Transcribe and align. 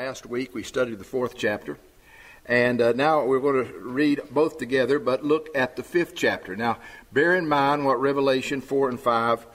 Last 0.00 0.24
week 0.24 0.54
we 0.54 0.62
studied 0.62 0.98
the 0.98 1.04
fourth 1.04 1.36
chapter. 1.36 1.76
And 2.46 2.80
uh, 2.80 2.92
now 2.92 3.22
we're 3.22 3.38
going 3.38 3.66
to 3.66 3.72
read 3.80 4.22
both 4.30 4.56
together, 4.56 4.98
but 4.98 5.26
look 5.26 5.50
at 5.54 5.76
the 5.76 5.82
fifth 5.82 6.14
chapter. 6.14 6.56
Now, 6.56 6.78
bear 7.12 7.36
in 7.36 7.46
mind 7.46 7.84
what 7.84 8.00
Revelation 8.00 8.62
4 8.62 8.88
and 8.88 8.98
5 8.98 9.46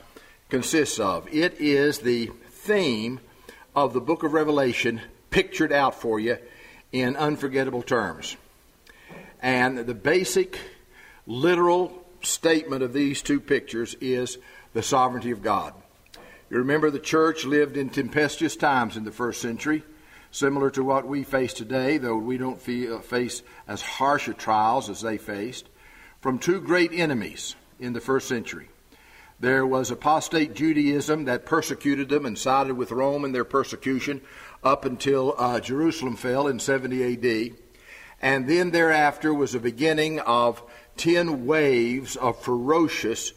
consists 0.49 0.99
of. 0.99 1.27
It 1.33 1.59
is 1.59 1.97
the 1.97 2.27
theme 2.51 3.21
of 3.75 3.93
the 3.93 3.99
book 3.99 4.21
of 4.21 4.33
Revelation 4.33 5.01
pictured 5.31 5.73
out 5.73 5.95
for 5.95 6.19
you 6.19 6.37
in 6.91 7.15
unforgettable 7.15 7.81
terms. 7.81 8.37
And 9.41 9.79
the 9.79 9.95
basic 9.95 10.59
literal 11.25 12.05
statement 12.21 12.83
of 12.83 12.93
these 12.93 13.23
two 13.23 13.39
pictures 13.39 13.95
is 13.99 14.37
the 14.73 14.83
sovereignty 14.83 15.31
of 15.31 15.41
God. 15.41 15.73
You 16.51 16.57
remember 16.57 16.91
the 16.91 16.99
church 16.99 17.45
lived 17.45 17.77
in 17.77 17.89
tempestuous 17.89 18.55
times 18.55 18.95
in 18.95 19.05
the 19.05 19.11
first 19.11 19.41
century, 19.41 19.81
similar 20.35 20.69
to 20.71 20.83
what 20.83 21.07
we 21.07 21.23
face 21.23 21.53
today, 21.53 21.97
though 21.97 22.17
we 22.17 22.37
don't 22.37 22.61
feel, 22.61 22.99
face 22.99 23.43
as 23.67 23.81
harsher 23.81 24.33
trials 24.33 24.89
as 24.89 25.01
they 25.01 25.17
faced, 25.17 25.69
from 26.21 26.39
two 26.39 26.59
great 26.59 26.91
enemies 26.93 27.55
in 27.79 27.93
the 27.93 28.01
first 28.01 28.27
century 28.27 28.67
there 29.39 29.65
was 29.65 29.91
apostate 29.91 30.53
Judaism 30.53 31.25
that 31.25 31.45
persecuted 31.45 32.09
them 32.09 32.25
and 32.25 32.37
sided 32.37 32.75
with 32.75 32.91
Rome 32.91 33.25
in 33.25 33.31
their 33.31 33.43
persecution 33.43 34.21
up 34.63 34.85
until 34.85 35.35
uh, 35.37 35.59
Jerusalem 35.59 36.15
fell 36.15 36.47
in 36.47 36.59
70 36.59 37.13
AD. 37.13 37.57
And 38.21 38.47
then 38.47 38.71
thereafter 38.71 39.33
was 39.33 39.53
a 39.53 39.59
beginning 39.59 40.19
of 40.21 40.63
10 40.97 41.45
waves 41.45 42.15
of 42.15 42.41
ferocious 42.41 43.33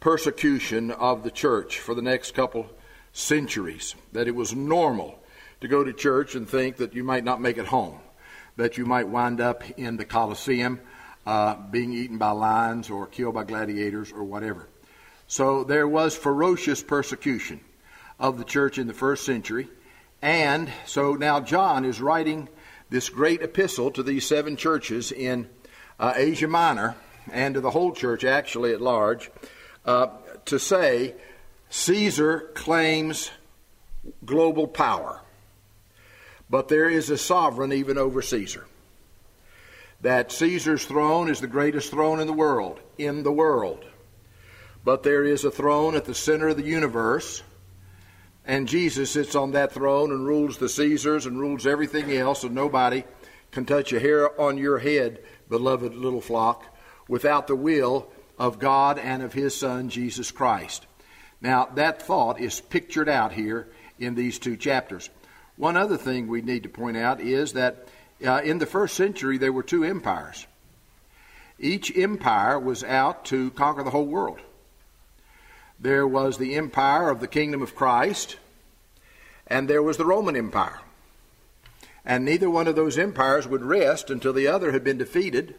persecution 0.00 0.90
of 0.90 1.22
the 1.22 1.30
church 1.30 1.78
for 1.78 1.94
the 1.94 2.02
next 2.02 2.32
couple 2.32 2.70
centuries. 3.12 3.94
That 4.12 4.26
it 4.26 4.34
was 4.34 4.54
normal 4.54 5.21
to 5.62 5.68
go 5.68 5.82
to 5.82 5.92
church 5.92 6.34
and 6.34 6.48
think 6.48 6.76
that 6.76 6.94
you 6.94 7.02
might 7.02 7.24
not 7.24 7.40
make 7.40 7.56
it 7.56 7.66
home, 7.66 7.98
that 8.56 8.76
you 8.76 8.84
might 8.84 9.08
wind 9.08 9.40
up 9.40 9.62
in 9.78 9.96
the 9.96 10.04
Colosseum 10.04 10.80
uh, 11.26 11.54
being 11.70 11.92
eaten 11.92 12.18
by 12.18 12.30
lions 12.30 12.90
or 12.90 13.06
killed 13.06 13.34
by 13.34 13.44
gladiators 13.44 14.12
or 14.12 14.24
whatever. 14.24 14.68
So 15.26 15.64
there 15.64 15.88
was 15.88 16.16
ferocious 16.16 16.82
persecution 16.82 17.60
of 18.18 18.38
the 18.38 18.44
church 18.44 18.78
in 18.78 18.86
the 18.86 18.92
first 18.92 19.24
century. 19.24 19.68
And 20.20 20.70
so 20.84 21.14
now 21.14 21.40
John 21.40 21.84
is 21.84 22.00
writing 22.00 22.48
this 22.90 23.08
great 23.08 23.40
epistle 23.40 23.90
to 23.92 24.02
these 24.02 24.26
seven 24.26 24.56
churches 24.56 25.10
in 25.10 25.48
uh, 25.98 26.12
Asia 26.16 26.48
Minor 26.48 26.96
and 27.32 27.54
to 27.54 27.60
the 27.60 27.70
whole 27.70 27.92
church 27.92 28.24
actually 28.24 28.72
at 28.72 28.80
large 28.80 29.30
uh, 29.84 30.08
to 30.44 30.58
say 30.58 31.14
Caesar 31.70 32.50
claims 32.54 33.30
global 34.24 34.66
power, 34.66 35.20
but 36.52 36.68
there 36.68 36.90
is 36.90 37.08
a 37.08 37.16
sovereign 37.16 37.72
even 37.72 37.96
over 37.96 38.20
Caesar. 38.20 38.66
That 40.02 40.30
Caesar's 40.32 40.84
throne 40.84 41.30
is 41.30 41.40
the 41.40 41.46
greatest 41.46 41.90
throne 41.90 42.20
in 42.20 42.26
the 42.26 42.32
world, 42.34 42.78
in 42.98 43.22
the 43.22 43.32
world. 43.32 43.82
But 44.84 45.02
there 45.02 45.24
is 45.24 45.44
a 45.44 45.50
throne 45.50 45.94
at 45.94 46.04
the 46.04 46.14
center 46.14 46.48
of 46.48 46.58
the 46.58 46.62
universe, 46.62 47.42
and 48.44 48.68
Jesus 48.68 49.10
sits 49.10 49.34
on 49.34 49.52
that 49.52 49.72
throne 49.72 50.10
and 50.10 50.26
rules 50.26 50.58
the 50.58 50.68
Caesars 50.68 51.24
and 51.24 51.40
rules 51.40 51.66
everything 51.66 52.12
else, 52.12 52.44
and 52.44 52.54
nobody 52.54 53.04
can 53.50 53.64
touch 53.64 53.94
a 53.94 54.00
hair 54.00 54.38
on 54.38 54.58
your 54.58 54.78
head, 54.78 55.20
beloved 55.48 55.94
little 55.94 56.20
flock, 56.20 56.66
without 57.08 57.46
the 57.46 57.56
will 57.56 58.12
of 58.38 58.58
God 58.58 58.98
and 58.98 59.22
of 59.22 59.32
His 59.32 59.56
Son, 59.56 59.88
Jesus 59.88 60.30
Christ. 60.30 60.84
Now, 61.40 61.70
that 61.76 62.02
thought 62.02 62.38
is 62.38 62.60
pictured 62.60 63.08
out 63.08 63.32
here 63.32 63.68
in 63.98 64.16
these 64.16 64.38
two 64.38 64.58
chapters. 64.58 65.08
One 65.56 65.76
other 65.76 65.96
thing 65.96 66.28
we 66.28 66.42
need 66.42 66.62
to 66.62 66.68
point 66.68 66.96
out 66.96 67.20
is 67.20 67.52
that 67.52 67.88
uh, 68.24 68.40
in 68.42 68.58
the 68.58 68.66
first 68.66 68.96
century 68.96 69.38
there 69.38 69.52
were 69.52 69.62
two 69.62 69.84
empires. 69.84 70.46
Each 71.58 71.96
empire 71.96 72.58
was 72.58 72.82
out 72.82 73.24
to 73.26 73.50
conquer 73.52 73.82
the 73.82 73.90
whole 73.90 74.06
world. 74.06 74.40
There 75.78 76.06
was 76.06 76.38
the 76.38 76.54
empire 76.54 77.10
of 77.10 77.20
the 77.20 77.28
kingdom 77.28 77.62
of 77.62 77.74
Christ, 77.74 78.36
and 79.46 79.68
there 79.68 79.82
was 79.82 79.96
the 79.96 80.04
Roman 80.04 80.36
Empire. 80.36 80.80
And 82.04 82.24
neither 82.24 82.50
one 82.50 82.66
of 82.66 82.76
those 82.76 82.98
empires 82.98 83.46
would 83.46 83.62
rest 83.62 84.10
until 84.10 84.32
the 84.32 84.48
other 84.48 84.72
had 84.72 84.82
been 84.82 84.98
defeated, 84.98 85.54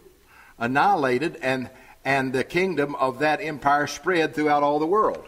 annihilated, 0.58 1.38
and, 1.42 1.70
and 2.04 2.34
the 2.34 2.44
kingdom 2.44 2.96
of 2.96 3.20
that 3.20 3.42
empire 3.42 3.88
spread 3.88 4.34
throughout 4.34 4.64
all 4.64 4.80
the 4.80 4.86
world. 4.86 5.26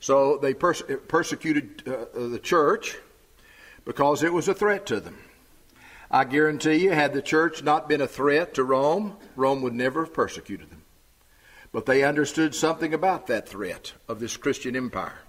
So 0.00 0.38
they 0.38 0.54
perse- 0.54 0.82
persecuted 1.08 1.82
uh, 1.86 2.06
the 2.28 2.40
church 2.40 2.96
because 3.86 4.22
it 4.22 4.34
was 4.34 4.48
a 4.48 4.54
threat 4.54 4.84
to 4.84 5.00
them. 5.00 5.16
I 6.10 6.24
guarantee 6.24 6.74
you, 6.74 6.90
had 6.90 7.14
the 7.14 7.22
church 7.22 7.62
not 7.62 7.88
been 7.88 8.02
a 8.02 8.06
threat 8.06 8.54
to 8.54 8.64
Rome, 8.64 9.16
Rome 9.34 9.62
would 9.62 9.72
never 9.72 10.04
have 10.04 10.12
persecuted 10.12 10.70
them. 10.70 10.82
But 11.72 11.86
they 11.86 12.04
understood 12.04 12.54
something 12.54 12.92
about 12.92 13.26
that 13.28 13.48
threat 13.48 13.94
of 14.06 14.20
this 14.20 14.36
Christian 14.36 14.76
empire. 14.76 15.20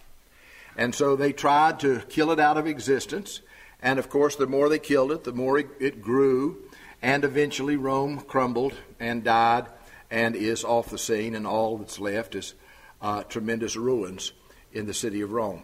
And 0.75 0.94
so 0.94 1.16
they 1.16 1.34
tried 1.34 1.79
to 1.79 2.01
kill 2.09 2.31
it 2.31 2.40
out 2.40 2.57
of 2.57 2.67
existence. 2.67 3.41
And 3.81 3.97
of 3.97 4.09
course, 4.09 4.35
the 4.35 4.47
more 4.47 4.69
they 4.69 4.79
killed 4.79 5.12
it, 5.12 5.23
the 5.23 5.34
more 5.34 5.57
it 5.57 6.01
grew. 6.01 6.57
And 7.01 7.23
eventually, 7.23 7.75
Rome 7.75 8.22
crumbled 8.22 8.73
and 9.00 9.23
died 9.23 9.67
and 10.09 10.35
is 10.35 10.63
off 10.63 10.90
the 10.90 10.97
scene, 10.97 11.35
and 11.35 11.46
all 11.46 11.78
that's 11.78 12.00
left 12.00 12.34
is 12.34 12.53
uh, 13.01 13.23
tremendous 13.23 13.75
ruins 13.75 14.31
in 14.72 14.85
the 14.85 14.94
city 14.94 15.22
of 15.22 15.31
Rome. 15.31 15.63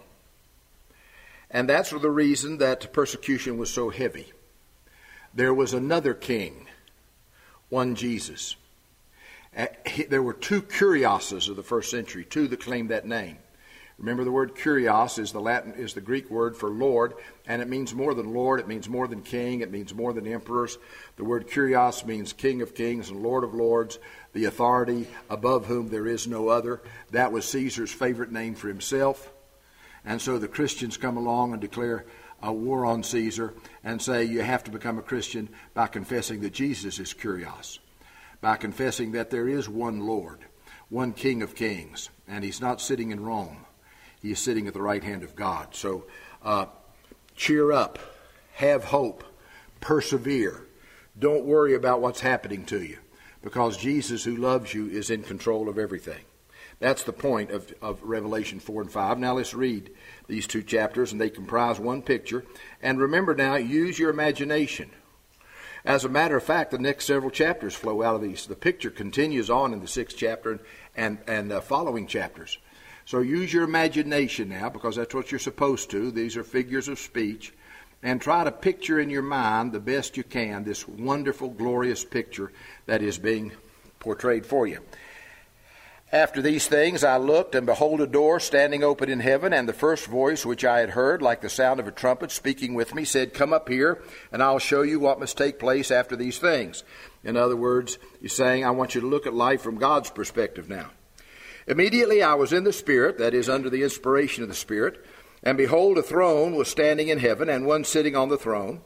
And 1.54 1.70
that's 1.70 1.92
the 1.92 2.10
reason 2.10 2.58
that 2.58 2.92
persecution 2.92 3.58
was 3.58 3.70
so 3.70 3.92
heavy. 3.92 4.34
There 5.34 5.54
was 5.54 5.74
another 5.74 6.14
king, 6.14 6.68
one 7.70 7.96
Jesus. 7.96 8.56
Uh, 9.56 9.68
there 10.10 10.24
were 10.24 10.34
two 10.34 10.64
kurioses 10.64 11.48
of 11.50 11.56
the 11.56 11.64
first 11.64 11.92
century, 11.92 12.26
two 12.26 12.48
that 12.48 12.60
claimed 12.60 12.90
that 12.90 13.06
name. 13.06 13.38
Remember, 14.00 14.24
the 14.24 14.32
word 14.32 14.56
kurios 14.56 15.20
is 15.20 15.32
the 15.32 15.40
Latin 15.40 15.74
is 15.74 15.94
the 15.94 16.02
Greek 16.02 16.30
word 16.30 16.58
for 16.58 16.70
Lord, 16.70 17.14
and 17.46 17.62
it 17.62 17.70
means 17.70 17.94
more 17.94 18.16
than 18.16 18.34
Lord. 18.34 18.60
It 18.60 18.68
means 18.68 18.90
more 18.90 19.08
than 19.08 19.22
King. 19.22 19.62
It 19.62 19.72
means 19.72 19.94
more 19.94 20.14
than 20.14 20.28
emperors. 20.28 20.80
The 21.18 21.24
word 21.24 21.48
kurios 21.48 22.04
means 22.06 22.34
King 22.34 22.64
of 22.64 22.74
Kings 22.74 23.10
and 23.10 23.22
Lord 23.22 23.44
of 23.44 23.54
Lords, 23.54 24.00
the 24.34 24.46
authority 24.46 25.08
above 25.30 25.68
whom 25.68 25.90
there 25.90 26.08
is 26.08 26.28
no 26.28 26.50
other. 26.50 26.82
That 27.12 27.32
was 27.32 27.46
Caesar's 27.46 27.92
favorite 27.92 28.32
name 28.32 28.56
for 28.56 28.68
himself, 28.68 29.32
and 30.06 30.22
so 30.22 30.38
the 30.38 30.48
Christians 30.48 30.98
come 30.98 31.18
along 31.18 31.54
and 31.54 31.62
declare 31.62 32.06
a 32.42 32.52
war 32.52 32.86
on 32.86 33.04
Caesar 33.04 33.54
and 33.84 34.02
say 34.02 34.24
you 34.24 34.42
have 34.42 34.64
to 34.66 34.72
become 34.72 34.98
a 34.98 35.04
Christian 35.04 35.50
by 35.74 35.88
confessing 35.88 36.42
that 36.42 36.54
Jesus 36.54 37.00
is 37.00 37.14
kurios 37.14 37.80
by 38.44 38.58
confessing 38.58 39.14
that 39.14 39.30
there 39.30 39.48
is 39.48 39.70
one 39.70 40.06
Lord, 40.06 40.40
one 40.90 41.14
King 41.14 41.42
of 41.42 41.56
kings, 41.56 42.10
and 42.28 42.44
he's 42.44 42.60
not 42.60 42.82
sitting 42.82 43.12
in 43.12 43.24
Rome. 43.24 43.66
He 44.22 44.32
is 44.32 44.40
sitting 44.40 44.68
at 44.68 44.74
the 44.74 44.82
right 44.82 45.02
hand 45.04 45.24
of 45.24 45.34
God. 45.34 45.74
So 45.74 46.04
uh, 46.44 46.66
cheer 47.38 47.72
up, 47.72 47.98
have 48.56 48.84
hope, 48.84 49.24
persevere. 49.80 50.68
Don't 51.18 51.46
worry 51.46 51.74
about 51.74 52.02
what's 52.02 52.20
happening 52.20 52.66
to 52.66 52.84
you 52.84 52.98
because 53.42 53.78
Jesus, 53.78 54.26
who 54.26 54.36
loves 54.36 54.74
you, 54.74 54.90
is 54.90 55.10
in 55.10 55.24
control 55.24 55.70
of 55.70 55.80
everything. 55.80 56.24
That's 56.80 57.04
the 57.04 57.14
point 57.14 57.52
of, 57.52 57.74
of 57.82 58.02
Revelation 58.04 58.60
4 58.60 58.82
and 58.82 58.92
5. 58.92 59.20
Now 59.20 59.36
let's 59.36 59.54
read 59.54 59.92
these 60.28 60.48
two 60.48 60.64
chapters, 60.64 61.12
and 61.12 61.22
they 61.22 61.30
comprise 61.30 61.80
one 61.80 62.02
picture. 62.02 62.44
And 62.82 63.00
remember 63.00 63.36
now, 63.36 63.56
use 63.56 63.98
your 63.98 64.10
imagination. 64.10 64.92
As 65.86 66.06
a 66.06 66.10
matter 66.10 66.38
of 66.38 66.44
fact, 66.44 66.72
the 66.72 66.78
next 66.78 67.06
several 67.06 67.32
chapters 67.32 67.76
flow 67.76 68.04
out 68.04 68.16
of 68.16 68.22
these. 68.22 68.46
The 68.46 68.56
picture 68.56 68.90
continues 68.90 69.50
on 69.50 69.74
in 69.74 69.82
the 69.82 69.88
sixth 69.88 70.18
chapter 70.18 70.60
and, 70.96 71.18
and 71.28 71.52
uh, 71.52 71.62
following 71.62 72.08
chapters. 72.08 72.58
So 73.06 73.20
use 73.20 73.52
your 73.52 73.64
imagination 73.64 74.50
now, 74.50 74.70
because 74.70 74.96
that's 74.96 75.14
what 75.14 75.32
you're 75.32 75.40
supposed 75.40 75.90
to. 75.92 76.10
These 76.10 76.38
are 76.38 76.44
figures 76.44 76.88
of 76.88 77.00
speech. 77.00 77.54
And 78.02 78.22
try 78.22 78.44
to 78.44 78.52
picture 78.52 79.00
in 79.00 79.10
your 79.10 79.22
mind 79.22 79.72
the 79.72 79.80
best 79.80 80.18
you 80.18 80.24
can 80.24 80.64
this 80.64 80.88
wonderful, 80.88 81.50
glorious 81.50 82.04
picture 82.04 82.52
that 82.86 83.02
is 83.02 83.18
being 83.18 83.52
portrayed 84.00 84.46
for 84.46 84.68
you. 84.68 84.80
After 86.14 86.44
these 86.44 86.68
things 86.68 87.04
I 87.04 87.18
looked, 87.18 87.56
and 87.56 87.66
behold, 87.66 88.00
a 88.00 88.06
door 88.06 88.40
standing 88.40 88.84
open 88.84 89.10
in 89.10 89.20
heaven, 89.20 89.52
and 89.52 89.68
the 89.68 89.74
first 89.74 90.06
voice 90.06 90.46
which 90.46 90.64
I 90.64 90.80
had 90.80 90.92
heard, 90.92 91.24
like 91.24 91.42
the 91.42 91.50
sound 91.50 91.80
of 91.80 91.88
a 91.88 91.92
trumpet 91.92 92.30
speaking 92.30 92.76
with 92.76 92.94
me, 92.94 93.04
said, 93.04 93.34
Come 93.34 93.52
up 93.52 93.68
here, 93.68 94.00
and 94.32 94.44
I'll 94.44 94.60
show 94.60 94.84
you 94.84 95.00
what 95.00 95.20
must 95.20 95.40
take 95.40 95.58
place 95.58 95.90
after 95.90 96.16
these 96.16 96.38
things. 96.38 96.84
In 97.24 97.36
other 97.36 97.56
words, 97.56 97.98
he's 98.22 98.34
saying, 98.34 98.64
I 98.64 98.70
want 98.70 98.94
you 98.94 99.02
to 99.02 99.08
look 99.08 99.26
at 99.26 99.34
life 99.34 99.64
from 99.64 99.80
God's 99.80 100.12
perspective 100.12 100.70
now. 100.70 100.92
Immediately 101.66 102.22
I 102.22 102.36
was 102.36 102.54
in 102.54 102.64
the 102.64 102.74
Spirit, 102.74 103.18
that 103.18 103.34
is, 103.34 103.50
under 103.50 103.72
the 103.72 103.82
inspiration 103.82 104.44
of 104.44 104.50
the 104.50 104.56
Spirit, 104.56 105.04
and 105.42 105.58
behold, 105.58 105.98
a 105.98 106.04
throne 106.04 106.56
was 106.56 106.68
standing 106.68 107.08
in 107.08 107.18
heaven, 107.18 107.50
and 107.50 107.66
one 107.66 107.86
sitting 107.86 108.16
on 108.16 108.30
the 108.30 108.38
throne. 108.38 108.82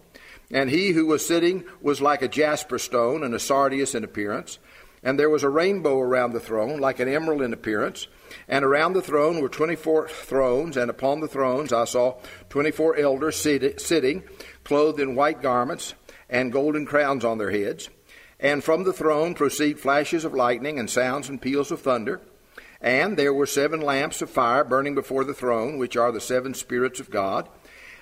And 0.50 0.70
he 0.70 0.92
who 0.92 1.06
was 1.06 1.28
sitting 1.28 1.66
was 1.82 2.00
like 2.00 2.22
a 2.22 2.30
jasper 2.30 2.80
stone 2.80 3.22
and 3.22 3.34
a 3.34 3.40
sardius 3.40 3.96
in 3.96 4.06
appearance. 4.06 4.60
And 5.04 5.20
there 5.20 5.30
was 5.30 5.44
a 5.44 5.50
rainbow 5.50 6.00
around 6.00 6.34
the 6.34 6.40
throne, 6.40 6.80
like 6.80 7.00
an 7.00 7.08
emerald 7.08 7.42
in 7.42 7.54
appearance. 7.54 8.08
And 8.48 8.66
around 8.66 8.94
the 8.94 9.02
throne 9.02 9.42
were 9.42 9.50
24 9.50 10.10
thrones, 10.10 10.76
and 10.76 10.90
upon 10.90 11.20
the 11.20 11.28
thrones 11.28 11.72
I 11.72 11.86
saw 11.86 12.20
24 12.50 12.98
elders 12.98 13.36
sitting, 13.36 14.24
clothed 14.64 15.00
in 15.00 15.16
white 15.16 15.42
garments, 15.42 15.94
and 16.30 16.52
golden 16.52 16.86
crowns 16.86 17.24
on 17.24 17.38
their 17.38 17.52
heads. 17.52 17.90
And 18.40 18.64
from 18.64 18.84
the 18.84 18.94
throne 18.94 19.34
proceed 19.34 19.80
flashes 19.80 20.26
of 20.26 20.34
lightning, 20.34 20.78
and 20.78 20.90
sounds 20.90 21.30
and 21.30 21.42
peals 21.42 21.72
of 21.72 21.82
thunder. 21.82 22.22
And 22.82 23.18
there 23.18 23.34
were 23.34 23.48
seven 23.48 23.82
lamps 23.82 24.22
of 24.22 24.30
fire 24.30 24.64
burning 24.64 24.94
before 24.94 25.24
the 25.24 25.34
throne, 25.34 25.78
which 25.78 25.98
are 25.98 26.12
the 26.12 26.22
seven 26.22 26.54
spirits 26.54 27.00
of 27.00 27.10
God. 27.10 27.50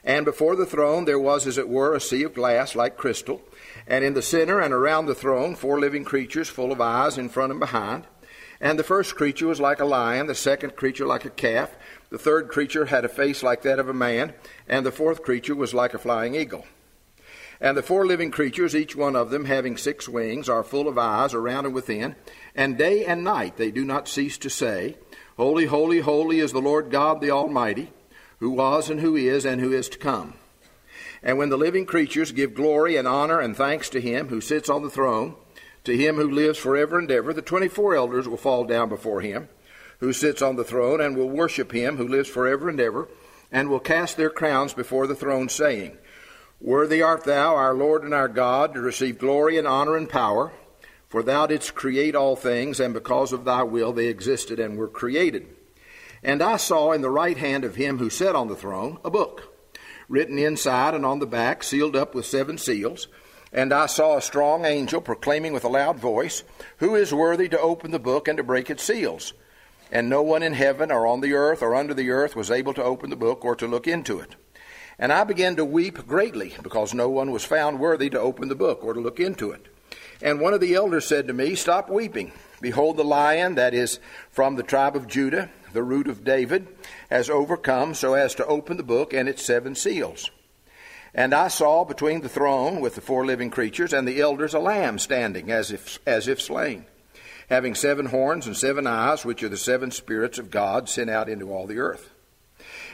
And 0.06 0.24
before 0.24 0.56
the 0.56 0.68
throne 0.68 1.06
there 1.06 1.20
was, 1.20 1.48
as 1.48 1.58
it 1.58 1.68
were, 1.68 1.96
a 1.96 2.00
sea 2.00 2.24
of 2.24 2.36
glass 2.36 2.76
like 2.76 2.96
crystal 2.96 3.42
and 3.88 4.04
in 4.04 4.14
the 4.14 4.22
center 4.22 4.60
and 4.60 4.74
around 4.74 5.06
the 5.06 5.16
throne, 5.16 5.56
four 5.56 5.80
living 5.80 6.04
creatures 6.04 6.50
full 6.50 6.72
of 6.72 6.82
eyes 6.82 7.18
in 7.18 7.30
front 7.30 7.52
and 7.52 7.60
behind. 7.60 8.06
And 8.60 8.80
the 8.80 8.84
first 8.84 9.16
creature 9.16 9.48
was 9.48 9.60
like 9.60 9.80
a 9.80 9.86
lion, 9.86 10.28
the 10.28 10.36
second 10.36 10.76
creature 10.76 11.06
like 11.06 11.26
a 11.26 11.30
calf, 11.30 11.76
the 12.10 12.18
third 12.18 12.48
creature 12.48 12.86
had 12.86 13.04
a 13.04 13.10
face 13.10 13.44
like 13.44 13.64
that 13.64 13.80
of 13.80 13.90
a 13.90 13.94
man, 13.94 14.34
and 14.68 14.86
the 14.86 14.92
fourth 14.92 15.24
creature 15.24 15.56
was 15.56 15.74
like 15.74 15.94
a 15.94 16.00
flying 16.00 16.36
eagle. 16.36 16.66
And 17.60 17.78
the 17.78 17.84
four 17.84 18.06
living 18.06 18.32
creatures, 18.32 18.76
each 18.76 18.96
one 18.96 19.16
of 19.16 19.30
them 19.30 19.46
having 19.46 19.78
six 19.78 20.08
wings, 20.08 20.50
are 20.50 20.64
full 20.64 20.88
of 20.88 20.98
eyes 20.98 21.34
around 21.34 21.66
and 21.66 21.76
within, 21.76 22.16
and 22.56 22.78
day 22.78 23.06
and 23.06 23.24
night 23.24 23.58
they 23.58 23.72
do 23.72 23.84
not 23.84 24.08
cease 24.08 24.38
to 24.40 24.50
say, 24.50 24.98
Holy, 25.38 25.66
holy, 25.66 26.00
holy 26.00 26.40
is 26.40 26.54
the 26.54 26.62
Lord 26.62 26.90
God 26.90 27.22
the 27.22 27.32
Almighty, 27.32 27.92
who 28.40 28.52
was 28.52 28.90
and 28.90 29.00
who 29.00 29.16
is 29.16 29.46
and 29.46 29.62
who 29.62 29.72
is 29.72 29.90
to 29.90 29.98
come. 29.98 30.36
And 31.24 31.38
when 31.38 31.50
the 31.50 31.58
living 31.58 31.86
creatures 31.86 32.32
give 32.32 32.54
glory 32.54 32.98
and 32.98 33.08
honor 33.08 33.40
and 33.40 33.56
thanks 33.56 33.90
to 33.90 34.02
him 34.02 34.30
who 34.30 34.42
sits 34.42 34.70
on 34.70 34.84
the 34.84 34.90
throne, 34.90 35.36
to 35.84 35.96
him 35.96 36.16
who 36.16 36.30
lives 36.30 36.58
forever 36.58 37.00
and 37.00 37.10
ever, 37.10 37.34
the 37.34 37.42
twenty 37.42 37.68
four 37.68 37.96
elders 37.96 38.28
will 38.28 38.38
fall 38.38 38.66
down 38.66 38.90
before 38.90 39.22
him 39.22 39.50
who 40.00 40.14
sits 40.14 40.42
on 40.42 40.56
the 40.56 40.64
throne 40.64 41.02
and 41.02 41.16
will 41.16 41.30
worship 41.30 41.72
him 41.72 41.98
who 41.98 42.08
lives 42.08 42.30
forever 42.30 42.70
and 42.70 42.80
ever, 42.80 43.08
and 43.52 43.70
will 43.70 43.80
cast 43.80 44.18
their 44.18 44.30
crowns 44.30 44.74
before 44.74 45.08
the 45.08 45.16
throne, 45.16 45.50
saying, 45.50 45.98
Worthy 46.60 47.02
art 47.02 47.24
thou, 47.24 47.56
our 47.56 47.74
Lord 47.74 48.04
and 48.04 48.14
our 48.14 48.28
God, 48.28 48.74
to 48.74 48.82
receive 48.82 49.20
glory 49.20 49.58
and 49.58 49.68
honor 49.68 49.96
and 49.96 50.10
power, 50.10 50.52
for 51.08 51.24
thou 51.24 51.48
didst 51.48 51.76
create 51.76 52.16
all 52.16 52.36
things, 52.36 52.80
and 52.80 52.94
because 52.94 53.32
of 53.32 53.46
thy 53.46 53.64
will 53.64 53.94
they 53.94 54.08
existed 54.08 54.60
and 54.60 54.78
were 54.78 54.88
created. 54.88 55.48
And 56.26 56.42
I 56.42 56.58
saw 56.58 56.92
in 56.92 57.02
the 57.02 57.10
right 57.12 57.38
hand 57.38 57.64
of 57.64 57.76
him 57.76 58.00
who 58.00 58.10
sat 58.10 58.36
on 58.36 58.48
the 58.48 58.56
throne 58.56 58.98
a 59.06 59.12
book 59.12 59.56
written 60.10 60.40
inside 60.40 60.96
and 60.96 61.06
on 61.06 61.20
the 61.20 61.28
back, 61.28 61.64
sealed 61.64 61.96
up 61.96 62.16
with 62.16 62.26
seven 62.26 62.58
seals. 62.58 63.08
And 63.54 63.72
I 63.72 63.86
saw 63.86 64.18
a 64.18 64.24
strong 64.24 64.66
angel 64.66 65.02
proclaiming 65.02 65.54
with 65.54 65.64
a 65.64 65.70
loud 65.70 66.00
voice, 66.00 66.44
Who 66.78 66.96
is 66.96 67.14
worthy 67.14 67.48
to 67.50 67.60
open 67.60 67.92
the 67.92 68.00
book 68.00 68.28
and 68.28 68.38
to 68.38 68.44
break 68.44 68.72
its 68.72 68.82
seals? 68.84 69.34
And 69.92 70.10
no 70.10 70.24
one 70.24 70.42
in 70.42 70.54
heaven 70.54 70.92
or 70.92 71.06
on 71.06 71.22
the 71.22 71.34
earth 71.34 71.62
or 71.62 71.76
under 71.76 71.94
the 71.94 72.10
earth 72.10 72.36
was 72.36 72.50
able 72.50 72.74
to 72.74 72.84
open 72.84 73.12
the 73.12 73.16
book 73.16 73.46
or 73.46 73.56
to 73.58 73.68
look 73.68 73.88
into 73.88 74.20
it. 74.20 74.36
And 74.98 75.14
I 75.14 75.26
began 75.26 75.56
to 75.58 75.64
weep 75.64 76.08
greatly, 76.08 76.56
because 76.64 76.94
no 76.94 77.08
one 77.08 77.30
was 77.30 77.44
found 77.44 77.80
worthy 77.80 78.10
to 78.10 78.20
open 78.20 78.50
the 78.50 78.56
book 78.56 78.84
or 78.84 78.96
to 78.96 79.00
look 79.00 79.20
into 79.20 79.52
it. 79.52 79.68
And 80.24 80.40
one 80.40 80.54
of 80.54 80.62
the 80.62 80.74
elders 80.74 81.06
said 81.06 81.28
to 81.28 81.34
me, 81.34 81.54
Stop 81.54 81.88
weeping. 81.88 82.32
Behold, 82.62 82.98
the 82.98 83.04
lion 83.04 83.56
that 83.56 83.74
is 83.74 84.00
from 84.32 84.56
the 84.56 84.64
tribe 84.64 84.96
of 84.96 85.08
Judah, 85.08 85.50
the 85.76 85.84
root 85.84 86.08
of 86.08 86.24
David, 86.24 86.68
has 87.12 87.30
overcome 87.30 87.94
so 87.94 88.16
as 88.16 88.34
to 88.36 88.46
open 88.48 88.78
the 88.78 88.84
book 88.84 89.14
and 89.14 89.30
its 89.30 89.46
seven 89.46 89.76
seals. 89.76 90.32
And 91.14 91.34
I 91.34 91.48
saw 91.48 91.86
between 91.86 92.22
the 92.22 92.30
throne 92.30 92.82
with 92.82 92.96
the 92.96 93.02
four 93.02 93.26
living 93.26 93.52
creatures 93.52 93.94
and 93.94 94.08
the 94.08 94.20
elders 94.20 94.54
a 94.54 94.60
lamb 94.60 94.98
standing 94.98 95.52
as 95.52 95.72
if, 95.72 96.00
as 96.06 96.28
if 96.28 96.42
slain, 96.42 96.86
having 97.50 97.76
seven 97.76 98.08
horns 98.08 98.48
and 98.48 98.58
seven 98.58 98.88
eyes, 98.88 99.24
which 99.24 99.44
are 99.44 99.50
the 99.50 99.56
seven 99.56 99.92
spirits 99.92 100.40
of 100.40 100.52
God 100.52 100.90
sent 100.90 101.10
out 101.10 101.30
into 101.30 101.54
all 101.54 101.68
the 101.68 101.80
earth. 101.80 102.10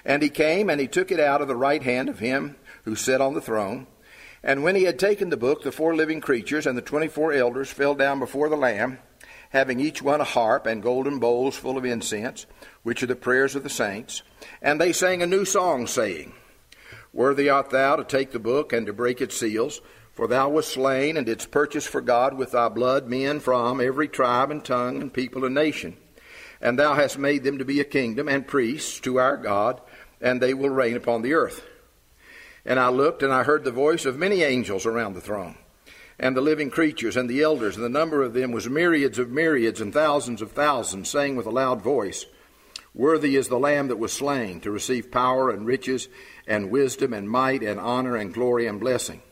And 0.05 0.21
he 0.21 0.29
came 0.29 0.69
and 0.69 0.79
he 0.79 0.87
took 0.87 1.11
it 1.11 1.19
out 1.19 1.41
of 1.41 1.47
the 1.47 1.55
right 1.55 1.81
hand 1.81 2.09
of 2.09 2.19
him 2.19 2.57
who 2.83 2.95
sat 2.95 3.21
on 3.21 3.33
the 3.33 3.41
throne. 3.41 3.87
And 4.43 4.63
when 4.63 4.75
he 4.75 4.83
had 4.83 4.99
taken 4.99 5.29
the 5.29 5.37
book, 5.37 5.63
the 5.63 5.71
four 5.71 5.95
living 5.95 6.21
creatures 6.21 6.65
and 6.65 6.77
the 6.77 6.81
twenty 6.81 7.07
four 7.07 7.31
elders 7.31 7.71
fell 7.71 7.95
down 7.95 8.19
before 8.19 8.49
the 8.49 8.55
Lamb, 8.55 8.99
having 9.51 9.79
each 9.79 10.01
one 10.01 10.21
a 10.21 10.25
harp 10.25 10.65
and 10.65 10.83
golden 10.83 11.19
bowls 11.19 11.55
full 11.55 11.77
of 11.77 11.85
incense 11.85 12.45
which 12.83 13.03
are 13.03 13.07
the 13.07 13.15
prayers 13.15 13.55
of 13.55 13.63
the 13.63 13.69
saints. 13.69 14.23
And 14.61 14.79
they 14.79 14.91
sang 14.91 15.21
a 15.21 15.27
new 15.27 15.45
song, 15.45 15.87
saying, 15.87 16.33
Worthy 17.13 17.49
art 17.49 17.69
thou 17.69 17.97
to 17.97 18.03
take 18.03 18.31
the 18.31 18.39
book 18.39 18.73
and 18.73 18.85
to 18.87 18.93
break 18.93 19.21
its 19.21 19.37
seals, 19.37 19.81
for 20.13 20.27
thou 20.27 20.49
wast 20.49 20.73
slain 20.73 21.17
and 21.17 21.25
didst 21.25 21.51
purchase 21.51 21.85
for 21.85 22.01
God 22.01 22.33
with 22.33 22.51
thy 22.51 22.69
blood 22.69 23.07
men 23.07 23.39
from 23.39 23.81
every 23.81 24.07
tribe 24.07 24.51
and 24.51 24.63
tongue 24.63 25.01
and 25.01 25.13
people 25.13 25.45
and 25.45 25.55
nation. 25.55 25.97
And 26.61 26.77
thou 26.77 26.93
hast 26.93 27.17
made 27.17 27.43
them 27.43 27.57
to 27.57 27.65
be 27.65 27.79
a 27.79 27.85
kingdom 27.85 28.27
and 28.27 28.47
priests 28.47 28.99
to 29.01 29.19
our 29.19 29.37
God, 29.37 29.81
and 30.21 30.41
they 30.41 30.53
will 30.53 30.69
reign 30.69 30.95
upon 30.95 31.21
the 31.21 31.33
earth. 31.33 31.63
And 32.65 32.79
I 32.79 32.89
looked, 32.89 33.23
and 33.23 33.33
I 33.33 33.43
heard 33.43 33.63
the 33.63 33.71
voice 33.71 34.05
of 34.05 34.17
many 34.17 34.43
angels 34.43 34.85
around 34.85 35.13
the 35.13 35.21
throne, 35.21 35.57
and 36.21 36.37
the 36.37 36.41
living 36.41 36.69
creatures, 36.69 37.17
and 37.17 37.27
the 37.27 37.41
elders, 37.41 37.75
and 37.75 37.83
the 37.83 37.89
number 37.89 38.21
of 38.21 38.33
them 38.33 38.51
was 38.51 38.69
myriads 38.69 39.17
of 39.17 39.31
myriads 39.31 39.81
and 39.81 39.91
thousands 39.91 40.39
of 40.39 40.51
thousands, 40.51 41.09
saying 41.09 41.35
with 41.35 41.47
a 41.47 41.51
loud 41.51 41.81
voice, 41.81 42.27
Worthy 42.93 43.35
is 43.35 43.47
the 43.47 43.57
Lamb 43.57 43.87
that 43.87 43.97
was 43.97 44.13
slain 44.13 44.61
to 44.61 44.69
receive 44.69 45.11
power 45.11 45.49
and 45.49 45.65
riches 45.65 46.07
and 46.45 46.69
wisdom 46.69 47.11
and 47.11 47.27
might 47.27 47.63
and 47.63 47.79
honor 47.79 48.15
and 48.15 48.31
glory 48.31 48.67
and 48.67 48.79
blessing. 48.79 49.23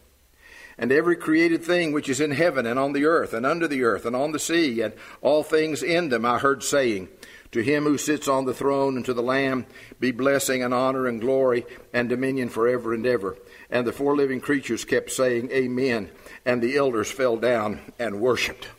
And 0.80 0.91
every 0.91 1.15
created 1.15 1.63
thing 1.63 1.91
which 1.91 2.09
is 2.09 2.21
in 2.21 2.31
heaven 2.31 2.65
and 2.65 2.80
on 2.80 2.94
the 2.94 3.06
earth 3.06 3.33
and 3.33 3.45
under 3.45 3.68
the 3.68 3.83
earth 3.83 4.06
and 4.06 4.15
on 4.15 4.31
the 4.31 4.39
sea 4.39 4.81
and 4.81 4.94
all 5.21 5.44
things 5.44 5.83
in 5.83 6.09
them 6.09 6.25
I 6.25 6.39
heard 6.39 6.63
saying, 6.63 7.09
To 7.51 7.62
him 7.62 7.83
who 7.83 7.97
sits 7.97 8.27
on 8.27 8.45
the 8.45 8.53
throne 8.53 8.95
and 8.95 9.06
to 9.06 9.13
the 9.13 9.21
Lamb 9.21 9.65
be 10.00 10.12
blessing 10.12 10.63
and 10.63 10.74
honor 10.74 11.06
and 11.06 11.21
glory 11.21 11.65
and 11.94 12.09
dominion 12.09 12.50
forever 12.50 12.94
and 12.94 13.06
ever. 13.06 13.38
And 13.69 13.86
the 13.86 13.94
four 13.94 14.16
living 14.16 14.42
creatures 14.42 14.83
kept 14.83 15.12
saying, 15.12 15.51
Amen. 15.51 16.10
And 16.46 16.62
the 16.62 16.75
elders 16.75 17.12
fell 17.12 17.38
down 17.38 17.82
and 18.00 18.20
worshiped. 18.20 18.70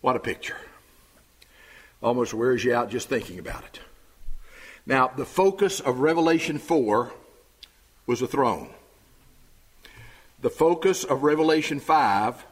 What 0.00 0.16
a 0.16 0.20
picture 0.20 0.56
almost 2.02 2.34
wears 2.34 2.64
you 2.64 2.74
out 2.74 2.90
just 2.90 3.08
thinking 3.08 3.38
about 3.38 3.64
it. 3.64 3.80
Now, 4.84 5.08
the 5.08 5.24
focus 5.24 5.80
of 5.80 6.00
Revelation 6.00 6.58
4 6.58 7.12
was 8.06 8.20
a 8.20 8.26
throne. 8.26 8.70
The 10.40 10.50
focus 10.50 11.04
of 11.04 11.22
Revelation 11.22 11.78
5 11.78 12.44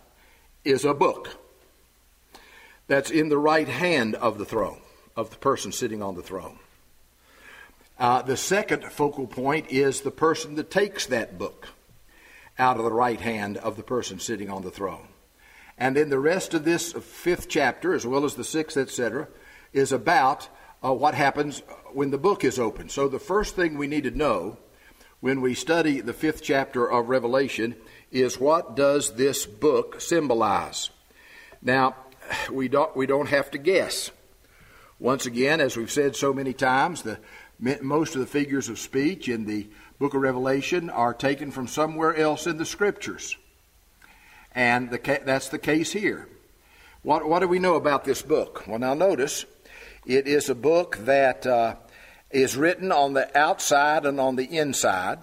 is 0.64 0.84
a 0.84 0.94
book 0.94 1.37
that's 2.87 3.11
in 3.11 3.28
the 3.28 3.38
right 3.38 3.68
hand 3.68 4.14
of 4.14 4.38
the 4.38 4.44
throne, 4.44 4.80
of 5.16 5.30
the 5.30 5.37
person 5.37 5.73
sitting 5.73 6.02
on 6.02 6.14
the 6.14 6.23
throne. 6.23 6.58
Uh, 8.00 8.23
the 8.23 8.37
second 8.37 8.83
focal 8.83 9.26
point 9.26 9.71
is 9.71 10.00
the 10.00 10.11
person 10.11 10.54
that 10.54 10.71
takes 10.71 11.04
that 11.04 11.37
book 11.37 11.69
out 12.59 12.78
of 12.78 12.85
the 12.85 12.92
right 12.92 13.21
hand 13.21 13.59
of 13.59 13.76
the 13.76 13.83
person 13.83 14.19
sitting 14.19 14.49
on 14.49 14.62
the 14.62 14.71
throne. 14.71 15.09
And 15.76 15.95
then 15.95 16.09
the 16.09 16.19
rest 16.19 16.54
of 16.54 16.64
this 16.64 16.92
fifth 16.92 17.47
chapter, 17.50 17.92
as 17.92 18.07
well 18.07 18.25
as 18.25 18.35
the 18.35 18.45
sixth, 18.45 18.78
etc., 18.78 19.28
is 19.75 19.92
about 19.92 20.49
uh, 20.83 20.95
what 20.95 21.14
happens 21.14 21.62
when 21.92 22.11
the 22.11 22.16
book 22.16 22.42
is 22.42 22.59
opened. 22.59 22.90
So 22.90 23.07
the 23.07 23.19
first 23.19 23.54
thing 23.54 23.76
we 23.76 23.87
need 23.87 24.04
to 24.04 24.11
know 24.11 24.57
when 25.21 25.42
we 25.42 25.52
study 25.52 26.00
the 26.00 26.14
fifth 26.14 26.42
chapter 26.42 26.90
of 26.90 27.11
Revelation 27.11 27.76
is 28.11 28.40
what 28.40 28.76
does 28.76 29.16
this 29.16 29.45
book 29.45 30.00
symbolize? 30.00 30.88
Now, 31.61 31.97
we 32.50 32.69
don't, 32.69 32.97
we 32.97 33.04
don't 33.04 33.28
have 33.28 33.50
to 33.50 33.59
guess. 33.59 34.11
Once 34.99 35.26
again, 35.26 35.61
as 35.61 35.76
we've 35.76 35.90
said 35.90 36.16
so 36.16 36.33
many 36.33 36.52
times, 36.54 37.02
the, 37.02 37.19
most 37.60 38.14
of 38.14 38.20
the 38.20 38.26
figures 38.26 38.68
of 38.68 38.78
speech 38.78 39.28
in 39.28 39.44
the 39.44 39.68
book 39.98 40.14
of 40.14 40.22
Revelation 40.22 40.88
are 40.88 41.12
taken 41.12 41.50
from 41.50 41.68
somewhere 41.68 42.16
else 42.16 42.46
in 42.46 42.56
the 42.56 42.64
scriptures. 42.64 43.36
And 44.54 44.90
the, 44.90 45.20
that's 45.24 45.48
the 45.48 45.58
case 45.58 45.92
here. 45.92 46.26
What, 47.02 47.28
what 47.28 47.40
do 47.40 47.48
we 47.48 47.58
know 47.58 47.74
about 47.76 48.04
this 48.04 48.22
book? 48.22 48.64
Well, 48.66 48.78
now 48.78 48.94
notice 48.94 49.44
it 50.06 50.26
is 50.26 50.48
a 50.48 50.54
book 50.54 50.96
that 51.04 51.46
uh, 51.46 51.76
is 52.30 52.56
written 52.56 52.92
on 52.92 53.12
the 53.12 53.36
outside 53.38 54.06
and 54.06 54.18
on 54.18 54.36
the 54.36 54.44
inside. 54.44 55.18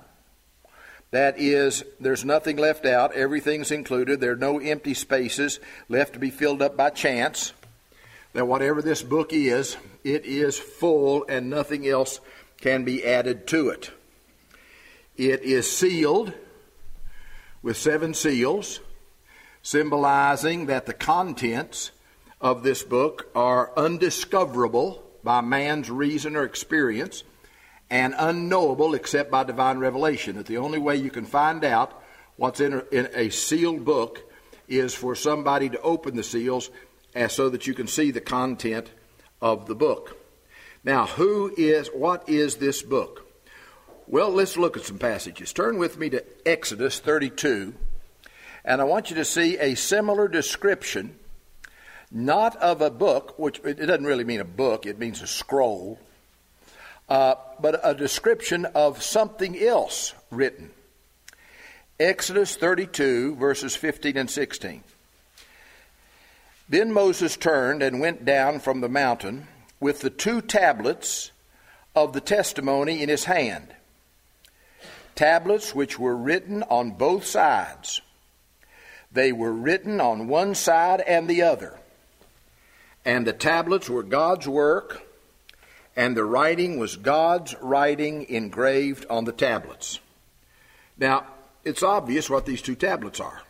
That 1.11 1.39
is, 1.39 1.83
there's 1.99 2.25
nothing 2.25 2.57
left 2.57 2.85
out, 2.85 3.13
everything's 3.13 3.71
included. 3.71 4.19
There 4.19 4.33
are 4.33 4.35
no 4.35 4.59
empty 4.59 4.93
spaces 4.93 5.59
left 5.87 6.13
to 6.13 6.19
be 6.19 6.29
filled 6.29 6.61
up 6.61 6.75
by 6.77 6.89
chance. 6.89 7.53
that 8.33 8.45
whatever 8.45 8.81
this 8.81 9.01
book 9.01 9.33
is, 9.33 9.77
it 10.07 10.25
is 10.25 10.57
full 10.57 11.25
and 11.27 11.49
nothing 11.49 11.85
else 11.87 12.21
can 12.61 12.85
be 12.85 13.03
added 13.03 13.45
to 13.47 13.69
it. 13.69 13.91
It 15.17 15.41
is 15.43 15.69
sealed 15.69 16.31
with 17.61 17.75
seven 17.75 18.13
seals, 18.13 18.79
symbolizing 19.61 20.67
that 20.67 20.85
the 20.85 20.93
contents 20.93 21.91
of 22.39 22.63
this 22.63 22.83
book 22.83 23.29
are 23.35 23.71
undiscoverable 23.75 25.03
by 25.23 25.41
man's 25.41 25.89
reason 25.89 26.37
or 26.37 26.45
experience 26.45 27.23
and 27.89 28.13
unknowable 28.17 28.93
except 28.93 29.29
by 29.29 29.43
divine 29.43 29.79
revelation. 29.79 30.37
That 30.37 30.45
the 30.45 30.57
only 30.57 30.79
way 30.79 30.95
you 30.95 31.09
can 31.09 31.25
find 31.25 31.65
out 31.65 32.01
what's 32.37 32.61
in 32.61 32.73
a, 32.73 32.83
in 32.91 33.09
a 33.13 33.29
sealed 33.29 33.83
book 33.83 34.23
is 34.69 34.93
for 34.93 35.15
somebody 35.15 35.69
to 35.69 35.81
open 35.81 36.15
the 36.15 36.23
seals 36.23 36.69
so 37.27 37.49
that 37.49 37.67
you 37.67 37.73
can 37.73 37.87
see 37.87 38.11
the 38.11 38.21
content 38.21 38.91
of 39.41 39.67
the 39.67 39.75
book. 39.75 40.17
Now, 40.83 41.05
who 41.05 41.53
is, 41.57 41.87
what 41.87 42.29
is 42.29 42.57
this 42.57 42.81
book? 42.81 43.27
Well, 44.07 44.31
let's 44.31 44.55
look 44.55 44.77
at 44.77 44.83
some 44.83 44.99
passages. 44.99 45.51
Turn 45.51 45.77
with 45.77 45.97
me 45.97 46.09
to 46.11 46.23
Exodus 46.45 46.99
32, 46.99 47.73
and 48.63 48.79
I 48.79 48.85
want 48.85 49.09
you 49.09 49.17
to 49.17 49.25
see 49.25 49.57
a 49.57 49.75
similar 49.75 50.27
description, 50.27 51.17
not 52.09 52.55
of 52.57 52.81
a 52.81 52.89
book, 52.89 53.37
which 53.37 53.59
it 53.65 53.85
doesn't 53.85 54.05
really 54.05 54.23
mean 54.23 54.39
a 54.39 54.45
book, 54.45 54.85
it 54.85 54.97
means 54.97 55.21
a 55.21 55.27
scroll, 55.27 55.99
uh, 57.09 57.35
but 57.59 57.81
a 57.83 57.93
description 57.93 58.65
of 58.65 59.03
something 59.03 59.57
else 59.61 60.13
written. 60.31 60.71
Exodus 61.99 62.55
32, 62.55 63.35
verses 63.35 63.75
15 63.75 64.17
and 64.17 64.29
16. 64.29 64.83
Then 66.69 66.91
Moses 66.91 67.37
turned 67.37 67.81
and 67.81 67.99
went 67.99 68.25
down 68.25 68.59
from 68.59 68.81
the 68.81 68.89
mountain 68.89 69.47
with 69.79 70.01
the 70.01 70.09
two 70.09 70.41
tablets 70.41 71.31
of 71.95 72.13
the 72.13 72.21
testimony 72.21 73.01
in 73.01 73.09
his 73.09 73.25
hand. 73.25 73.67
Tablets 75.15 75.73
which 75.73 75.97
were 75.97 76.15
written 76.15 76.63
on 76.63 76.91
both 76.91 77.25
sides. 77.25 78.01
They 79.11 79.31
were 79.31 79.53
written 79.53 80.01
on 80.01 80.27
one 80.27 80.53
side 80.53 81.01
and 81.01 81.27
the 81.27 81.41
other. 81.41 81.79
And 83.05 83.25
the 83.25 83.33
tablets 83.33 83.89
were 83.89 84.03
God's 84.03 84.47
work, 84.47 85.01
and 85.95 86.15
the 86.15 86.25
writing 86.25 86.77
was 86.77 86.97
God's 86.97 87.55
writing 87.61 88.29
engraved 88.29 89.05
on 89.09 89.23
the 89.23 89.31
tablets. 89.31 89.99
Now, 90.97 91.25
it's 91.63 91.83
obvious 91.83 92.29
what 92.29 92.45
these 92.45 92.61
two 92.61 92.75
tablets 92.75 93.19
are. 93.19 93.41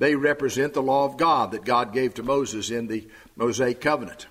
They 0.00 0.16
represent 0.16 0.72
the 0.74 0.82
law 0.82 1.04
of 1.04 1.16
God 1.16 1.52
that 1.52 1.64
God 1.64 1.92
gave 1.92 2.14
to 2.14 2.24
Moses 2.24 2.70
in 2.70 2.88
the 2.88 3.06
Mosaic 3.36 3.80
covenant. 3.80 4.26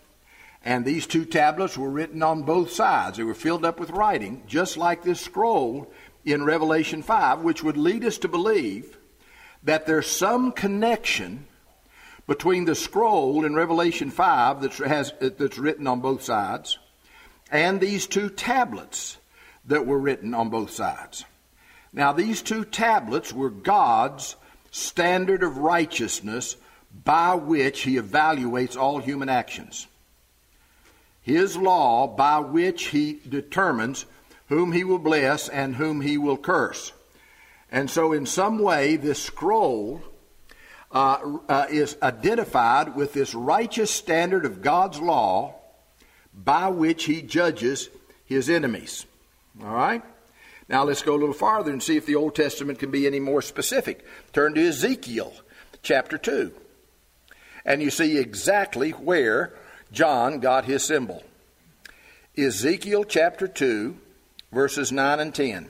And 0.66 0.84
these 0.84 1.08
two 1.08 1.24
tablets 1.24 1.78
were 1.78 1.90
written 1.90 2.22
on 2.22 2.44
both 2.44 2.72
sides. 2.72 3.18
They 3.18 3.24
were 3.24 3.34
filled 3.34 3.64
up 3.64 3.80
with 3.80 3.92
writing, 3.92 4.44
just 4.48 4.76
like 4.76 5.04
this 5.04 5.22
scroll 5.22 5.90
in 6.26 6.44
Revelation 6.44 7.02
5, 7.02 7.42
which 7.42 7.64
would 7.64 7.78
lead 7.78 8.04
us 8.04 8.18
to 8.18 8.28
believe 8.28 8.98
that 9.64 9.86
there's 9.86 10.08
some 10.08 10.52
connection 10.52 11.46
between 12.28 12.66
the 12.66 12.76
scroll 12.76 13.46
in 13.46 13.56
Revelation 13.56 14.10
5 14.10 14.62
that 14.62 14.74
has, 14.74 15.14
that's 15.22 15.58
written 15.58 15.88
on 15.88 16.02
both 16.02 16.24
sides 16.24 16.78
and 17.52 17.80
these 17.80 18.08
two 18.08 18.30
tablets 18.30 19.18
that 19.66 19.86
were 19.86 20.00
written 20.00 20.34
on 20.34 20.50
both 20.50 20.72
sides. 20.72 21.26
Now, 21.94 22.12
these 22.14 22.42
two 22.42 22.66
tablets 22.66 23.34
were 23.34 23.50
God's 23.50 24.36
standard 24.72 25.44
of 25.44 25.58
righteousness 25.58 26.56
by 27.04 27.36
which 27.36 27.82
he 27.82 27.96
evaluates 27.96 28.78
all 28.78 29.00
human 29.00 29.30
actions. 29.30 29.88
His 31.22 31.56
law 31.56 32.08
by 32.08 32.40
which 32.40 32.88
he 32.88 33.20
determines 33.28 34.06
whom 34.48 34.72
he 34.72 34.84
will 34.84 35.00
bless 35.00 35.48
and 35.48 35.76
whom 35.76 36.02
he 36.02 36.18
will 36.18 36.38
curse. 36.38 36.92
And 37.72 37.90
so, 37.90 38.14
in 38.14 38.26
some 38.26 38.58
way, 38.60 38.96
this 38.96 39.22
scroll 39.22 40.02
uh, 40.92 41.38
uh, 41.48 41.66
is 41.70 41.98
identified 42.02 42.96
with 42.96 43.14
this 43.14 43.36
righteous 43.36 43.92
standard 43.92 44.44
of 44.44 44.64
God's 44.64 45.00
law 45.00 45.56
by 46.34 46.70
which 46.70 47.06
he 47.06 47.22
judges 47.22 47.90
his 48.26 48.50
enemies. 48.50 49.06
All 49.62 49.74
right? 49.74 50.02
Now 50.70 50.84
let's 50.84 51.02
go 51.02 51.16
a 51.16 51.18
little 51.18 51.34
farther 51.34 51.72
and 51.72 51.82
see 51.82 51.98
if 51.98 52.06
the 52.06 52.16
Old 52.16 52.36
Testament 52.36 52.78
can 52.78 52.92
be 52.92 53.08
any 53.08 53.20
more 53.20 53.42
specific. 53.42 54.06
Turn 54.32 54.54
to 54.54 54.68
Ezekiel 54.68 55.34
chapter 55.82 56.18
2. 56.18 56.54
And 57.66 57.82
you 57.82 57.90
see 57.90 58.20
exactly 58.20 58.92
where 58.92 59.52
John 59.92 60.40
got 60.40 60.66
his 60.66 60.84
symbol. 60.84 61.24
Ezekiel 62.38 63.04
chapter 63.04 63.48
2, 63.48 63.98
verses 64.52 64.92
9 64.92 65.20
and 65.20 65.34
10. 65.34 65.70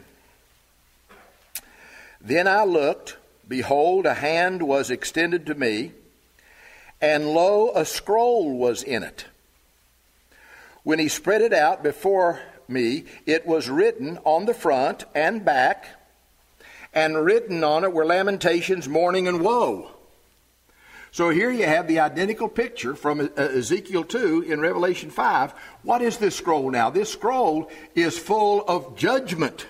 Then 2.19 2.47
I 2.47 2.65
looked, 2.65 3.15
behold, 3.47 4.05
a 4.05 4.13
hand 4.13 4.61
was 4.61 4.91
extended 4.91 5.45
to 5.45 5.55
me, 5.55 5.93
and 6.99 7.29
lo, 7.29 7.71
a 7.73 7.85
scroll 7.85 8.57
was 8.57 8.83
in 8.83 9.03
it. 9.03 9.25
When 10.83 10.99
he 10.99 11.07
spread 11.07 11.41
it 11.41 11.53
out 11.53 11.81
before 11.81 12.41
me, 12.69 13.05
it 13.25 13.45
was 13.45 13.69
written 13.69 14.19
on 14.23 14.45
the 14.45 14.53
front 14.53 15.05
and 15.15 15.43
back, 15.43 15.87
and 16.93 17.23
written 17.23 17.63
on 17.63 17.83
it 17.83 17.93
were 17.93 18.05
lamentations, 18.05 18.87
mourning, 18.87 19.27
and 19.27 19.41
woe. 19.41 19.91
So 21.11 21.29
here 21.29 21.49
you 21.49 21.65
have 21.65 21.87
the 21.87 21.99
identical 21.99 22.47
picture 22.47 22.95
from 22.95 23.19
uh, 23.19 23.41
Ezekiel 23.41 24.03
2 24.03 24.43
in 24.43 24.59
Revelation 24.59 25.09
5. 25.09 25.53
What 25.81 26.01
is 26.01 26.17
this 26.17 26.35
scroll 26.35 26.69
now? 26.69 26.89
This 26.91 27.11
scroll 27.11 27.69
is 27.95 28.17
full 28.17 28.63
of 28.67 28.95
judgment. 28.95 29.65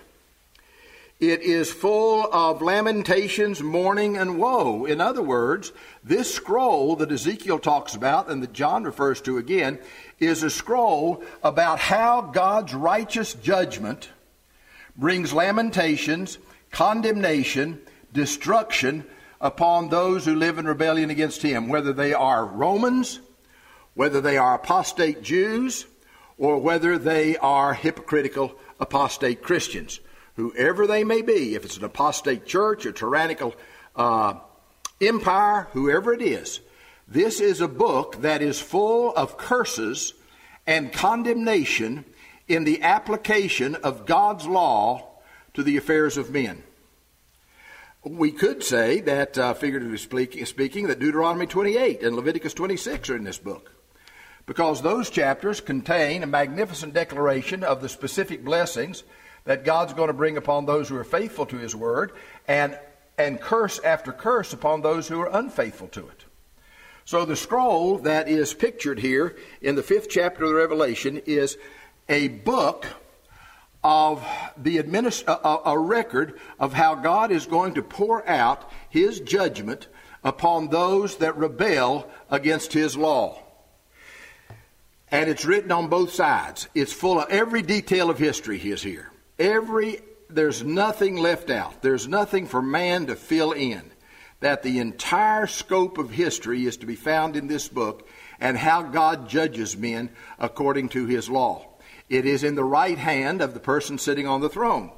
It 1.19 1.41
is 1.41 1.69
full 1.69 2.29
of 2.31 2.61
lamentations, 2.61 3.61
mourning, 3.61 4.15
and 4.15 4.37
woe. 4.37 4.85
In 4.85 5.01
other 5.01 5.21
words, 5.21 5.73
this 6.01 6.33
scroll 6.33 6.95
that 6.95 7.11
Ezekiel 7.11 7.59
talks 7.59 7.93
about 7.93 8.29
and 8.29 8.41
that 8.41 8.53
John 8.53 8.85
refers 8.85 9.19
to 9.21 9.37
again 9.37 9.79
is 10.19 10.43
a 10.43 10.49
scroll 10.49 11.21
about 11.43 11.79
how 11.79 12.21
God's 12.21 12.73
righteous 12.73 13.33
judgment 13.33 14.09
brings 14.95 15.33
lamentations, 15.33 16.37
condemnation, 16.71 17.81
destruction 18.13 19.03
upon 19.41 19.89
those 19.89 20.23
who 20.23 20.35
live 20.35 20.57
in 20.57 20.65
rebellion 20.65 21.09
against 21.09 21.41
Him, 21.41 21.67
whether 21.67 21.91
they 21.91 22.13
are 22.13 22.45
Romans, 22.45 23.19
whether 23.93 24.21
they 24.21 24.37
are 24.37 24.55
apostate 24.55 25.21
Jews, 25.21 25.85
or 26.37 26.59
whether 26.59 26.97
they 26.97 27.35
are 27.35 27.73
hypocritical 27.73 28.55
apostate 28.79 29.43
Christians. 29.43 29.99
Whoever 30.39 30.87
they 30.87 31.03
may 31.03 31.21
be, 31.21 31.55
if 31.55 31.65
it's 31.65 31.75
an 31.75 31.83
apostate 31.83 32.45
church, 32.45 32.85
a 32.85 32.93
tyrannical 32.93 33.53
uh, 33.93 34.35
empire, 35.01 35.67
whoever 35.73 36.13
it 36.13 36.21
is, 36.21 36.61
this 37.09 37.41
is 37.41 37.59
a 37.59 37.67
book 37.67 38.21
that 38.21 38.41
is 38.41 38.57
full 38.57 39.13
of 39.17 39.37
curses 39.37 40.13
and 40.65 40.93
condemnation 40.93 42.05
in 42.47 42.63
the 42.63 42.81
application 42.83 43.75
of 43.75 44.05
God's 44.05 44.47
law 44.47 45.09
to 45.55 45.61
the 45.61 45.75
affairs 45.75 46.15
of 46.15 46.31
men. 46.31 46.63
We 48.05 48.31
could 48.31 48.63
say 48.63 49.01
that, 49.01 49.37
uh, 49.37 49.53
figuratively 49.55 49.97
speaking, 49.97 50.45
speaking, 50.45 50.87
that 50.87 50.99
Deuteronomy 50.99 51.47
28 51.47 52.01
and 52.01 52.15
Leviticus 52.15 52.53
26 52.53 53.09
are 53.09 53.17
in 53.17 53.25
this 53.25 53.39
book. 53.39 53.73
Because 54.45 54.81
those 54.81 55.09
chapters 55.09 55.59
contain 55.59 56.23
a 56.23 56.27
magnificent 56.27 56.93
declaration 56.93 57.61
of 57.61 57.81
the 57.81 57.89
specific 57.89 58.45
blessings 58.45 59.03
that 59.49 59.65
God's 59.65 59.93
going 59.95 60.09
to 60.09 60.13
bring 60.13 60.37
upon 60.37 60.67
those 60.67 60.89
who 60.89 60.95
are 60.95 61.03
faithful 61.03 61.43
to 61.47 61.57
His 61.57 61.75
Word, 61.75 62.11
and, 62.47 62.77
and 63.17 63.41
curse 63.41 63.79
after 63.79 64.11
curse 64.11 64.53
upon 64.53 64.83
those 64.83 65.07
who 65.07 65.19
are 65.19 65.39
unfaithful 65.39 65.87
to 65.87 66.07
it. 66.07 66.25
So 67.03 67.25
the 67.25 67.35
scroll 67.35 67.97
that 67.99 68.29
is 68.29 68.53
pictured 68.53 68.99
here 68.99 69.35
in 69.59 69.73
the 69.73 69.81
fifth 69.81 70.07
chapter 70.07 70.43
of 70.43 70.51
the 70.51 70.55
Revelation 70.55 71.23
is 71.25 71.57
a 72.07 72.27
book 72.27 72.85
of 73.83 74.23
the 74.55 74.77
administ- 74.77 75.27
a, 75.27 75.71
a 75.71 75.79
record 75.79 76.39
of 76.59 76.73
how 76.73 76.93
God 76.93 77.31
is 77.31 77.47
going 77.47 77.73
to 77.73 77.81
pour 77.81 78.29
out 78.29 78.71
his 78.91 79.19
judgment 79.19 79.87
upon 80.23 80.67
those 80.67 81.17
that 81.17 81.35
rebel 81.37 82.07
against 82.29 82.73
his 82.73 82.95
law. 82.95 83.41
And 85.09 85.27
it's 85.27 85.43
written 85.43 85.71
on 85.71 85.87
both 85.87 86.13
sides. 86.13 86.67
It's 86.75 86.93
full 86.93 87.19
of 87.19 87.31
every 87.31 87.63
detail 87.63 88.11
of 88.11 88.19
history 88.19 88.59
is 88.59 88.83
here. 88.83 89.08
Every 89.39 90.01
there's 90.29 90.63
nothing 90.63 91.17
left 91.17 91.49
out. 91.49 91.81
There's 91.81 92.07
nothing 92.07 92.45
for 92.45 92.61
man 92.61 93.07
to 93.07 93.15
fill 93.15 93.51
in 93.51 93.81
that 94.41 94.63
the 94.63 94.79
entire 94.79 95.47
scope 95.47 95.97
of 95.97 96.11
history 96.11 96.65
is 96.65 96.77
to 96.77 96.85
be 96.85 96.95
found 96.95 97.35
in 97.35 97.47
this 97.47 97.67
book 97.67 98.07
and 98.39 98.57
how 98.57 98.83
God 98.83 99.27
judges 99.27 99.75
men 99.75 100.11
according 100.37 100.89
to 100.89 101.05
his 101.07 101.29
law. 101.29 101.65
It 102.09 102.25
is 102.25 102.43
in 102.43 102.55
the 102.55 102.63
right 102.63 102.97
hand 102.97 103.41
of 103.41 103.53
the 103.53 103.59
person 103.59 103.97
sitting 103.97 104.27
on 104.27 104.41
the 104.41 104.49
throne, 104.49 104.91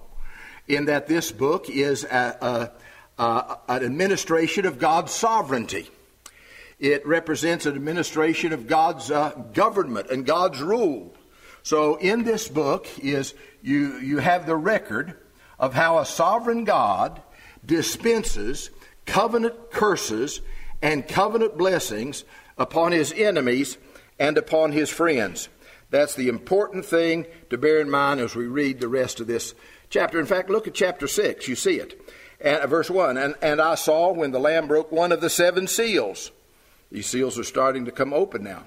in 0.67 0.85
that 0.85 1.07
this 1.07 1.31
book 1.31 1.69
is 1.69 2.03
a, 2.03 2.71
a, 3.17 3.23
a, 3.23 3.57
an 3.67 3.83
administration 3.83 4.65
of 4.65 4.79
God's 4.79 5.11
sovereignty. 5.11 5.89
it 6.79 7.05
represents 7.05 7.65
an 7.65 7.75
administration 7.75 8.53
of 8.53 8.67
God's 8.67 9.11
uh, 9.11 9.29
government 9.53 10.09
and 10.09 10.25
God's 10.25 10.61
rule. 10.61 11.13
So 11.63 11.95
in 11.95 12.23
this 12.23 12.47
book 12.47 12.87
is 12.99 13.33
you, 13.61 13.97
you 13.99 14.17
have 14.17 14.45
the 14.45 14.55
record 14.55 15.15
of 15.59 15.73
how 15.73 15.99
a 15.99 16.05
sovereign 16.05 16.63
God 16.63 17.21
dispenses 17.65 18.71
covenant 19.05 19.71
curses 19.71 20.41
and 20.81 21.07
covenant 21.07 21.57
blessings 21.57 22.23
upon 22.57 22.91
his 22.91 23.13
enemies 23.13 23.77
and 24.19 24.37
upon 24.37 24.71
his 24.71 24.89
friends. 24.89 25.49
That's 25.89 26.15
the 26.15 26.29
important 26.29 26.85
thing 26.85 27.25
to 27.49 27.57
bear 27.57 27.79
in 27.79 27.89
mind 27.89 28.19
as 28.19 28.35
we 28.35 28.47
read 28.47 28.79
the 28.79 28.87
rest 28.87 29.19
of 29.19 29.27
this 29.27 29.53
chapter. 29.89 30.19
In 30.19 30.25
fact, 30.25 30.49
look 30.49 30.67
at 30.67 30.73
chapter 30.73 31.07
6. 31.07 31.47
You 31.47 31.55
see 31.55 31.75
it. 31.75 32.01
And, 32.39 32.61
uh, 32.61 32.67
verse 32.67 32.89
1 32.89 33.17
and, 33.17 33.35
and 33.41 33.61
I 33.61 33.75
saw 33.75 34.11
when 34.11 34.31
the 34.31 34.39
Lamb 34.39 34.67
broke 34.67 34.91
one 34.91 35.11
of 35.11 35.21
the 35.21 35.29
seven 35.29 35.67
seals. 35.67 36.31
These 36.91 37.07
seals 37.07 37.37
are 37.37 37.43
starting 37.43 37.85
to 37.85 37.91
come 37.91 38.13
open 38.13 38.43
now. 38.43 38.63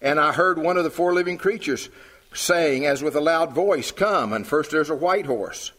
And 0.00 0.18
I 0.18 0.32
heard 0.32 0.58
one 0.58 0.78
of 0.78 0.84
the 0.84 0.90
four 0.90 1.12
living 1.12 1.36
creatures 1.36 1.90
saying, 2.32 2.86
as 2.86 3.02
with 3.02 3.16
a 3.16 3.20
loud 3.20 3.52
voice, 3.52 3.90
Come. 3.90 4.32
And 4.32 4.46
first 4.46 4.70
there's 4.70 4.90
a 4.90 4.94
white 4.94 5.26
horse. 5.26 5.72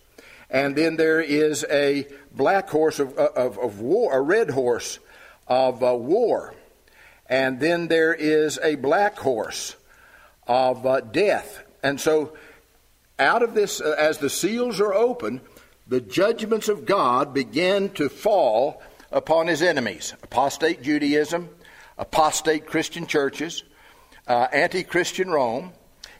And 0.50 0.76
then 0.76 0.98
there 0.98 1.22
is 1.22 1.66
a 1.70 2.08
black 2.34 2.70
horse 2.70 3.00
of, 3.00 3.18
of, 3.18 3.58
of 3.58 3.80
war, 3.80 4.14
a 4.14 4.22
red 4.22 4.50
horse 4.50 5.00
of 5.48 5.82
uh, 5.82 5.96
war. 5.96 6.54
And 7.28 7.60
then 7.62 7.88
there 7.88 8.14
is 8.14 8.60
a 8.62 8.76
black 8.76 9.18
horse 9.18 9.78
of 10.48 10.86
uh, 10.86 11.00
death. 11.00 11.64
And 11.82 12.00
so, 12.00 12.34
out 13.18 13.44
of 13.44 13.54
this, 13.54 13.80
uh, 13.80 13.96
as 13.98 14.18
the 14.18 14.30
seals 14.30 14.82
are 14.82 14.94
open, 14.94 15.40
the 15.88 16.02
judgments 16.02 16.68
of 16.68 16.86
God 16.86 17.34
begin 17.34 17.90
to 17.92 18.10
fall 18.10 18.82
upon 19.12 19.48
his 19.48 19.62
enemies 19.62 20.14
apostate 20.24 20.82
Judaism, 20.82 21.50
apostate 21.98 22.66
Christian 22.66 23.08
churches, 23.08 23.64
uh, 24.28 24.48
anti 24.52 24.84
Christian 24.84 25.30
Rome. 25.30 25.72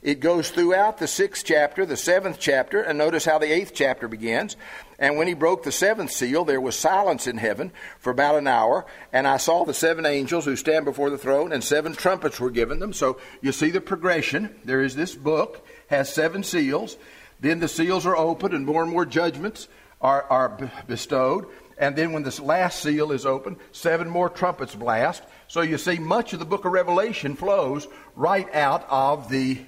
It 0.02 0.20
goes 0.20 0.50
throughout 0.50 0.98
the 0.98 1.08
sixth 1.08 1.46
chapter, 1.46 1.86
the 1.86 1.96
seventh 1.96 2.38
chapter, 2.40 2.82
and 2.82 2.98
notice 2.98 3.24
how 3.24 3.38
the 3.38 3.54
eighth 3.54 3.74
chapter 3.76 4.08
begins. 4.08 4.58
And 4.98 5.16
when 5.16 5.28
he 5.28 5.36
broke 5.36 5.62
the 5.62 5.72
seventh 5.72 6.12
seal, 6.12 6.44
there 6.44 6.60
was 6.60 6.76
silence 6.76 7.28
in 7.28 7.38
heaven 7.38 7.72
for 8.00 8.10
about 8.10 8.36
an 8.36 8.48
hour. 8.48 8.88
And 9.14 9.28
I 9.28 9.38
saw 9.38 9.64
the 9.64 9.76
seven 9.76 10.08
angels 10.08 10.46
who 10.46 10.56
stand 10.56 10.86
before 10.86 11.12
the 11.12 11.20
throne, 11.20 11.52
and 11.54 11.64
seven 11.64 11.94
trumpets 11.94 12.40
were 12.40 12.50
given 12.50 12.80
them. 12.80 12.94
So 12.94 13.20
you 13.42 13.52
see 13.52 13.70
the 13.70 13.82
progression. 13.82 14.56
There 14.66 14.82
is 14.82 14.96
this 14.96 15.14
book, 15.14 15.66
has 15.88 16.12
seven 16.12 16.44
seals. 16.44 16.98
Then 17.40 17.60
the 17.60 17.68
seals 17.68 18.08
are 18.08 18.18
opened, 18.18 18.56
and 18.56 18.66
more 18.66 18.82
and 18.82 18.92
more 18.92 19.06
judgments 19.06 19.68
are, 20.02 20.24
are 20.24 20.72
bestowed. 20.88 21.46
And 21.78 21.96
then 21.96 22.12
when 22.12 22.24
this 22.24 22.40
last 22.40 22.82
seal 22.82 23.12
is 23.12 23.26
opened, 23.26 23.58
seven 23.72 24.10
more 24.10 24.30
trumpets 24.30 24.76
blast. 24.76 25.24
So 25.48 25.62
you 25.62 25.78
see, 25.78 25.98
much 25.98 26.34
of 26.34 26.40
the 26.40 26.46
book 26.46 26.66
of 26.66 26.72
Revelation 26.72 27.36
flows 27.36 27.88
right 28.16 28.54
out 28.54 28.86
of 28.88 29.30
the, 29.30 29.60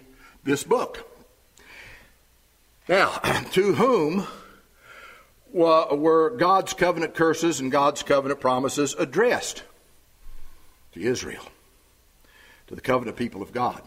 this 0.44 0.64
book. 0.64 1.10
Now, 2.88 3.10
to 3.52 3.74
whom 3.74 4.28
were 5.52 6.32
God's 6.32 6.74
covenant 6.74 7.14
curses 7.14 7.60
and 7.60 7.72
God's 7.72 8.04
covenant 8.04 8.42
promises 8.42 8.96
addressed? 8.98 9.64
To 10.94 11.02
Israel, 11.02 11.44
to 12.68 12.76
the 12.76 12.82
covenant 12.82 13.18
people 13.18 13.42
of 13.42 13.52
God. 13.52 13.82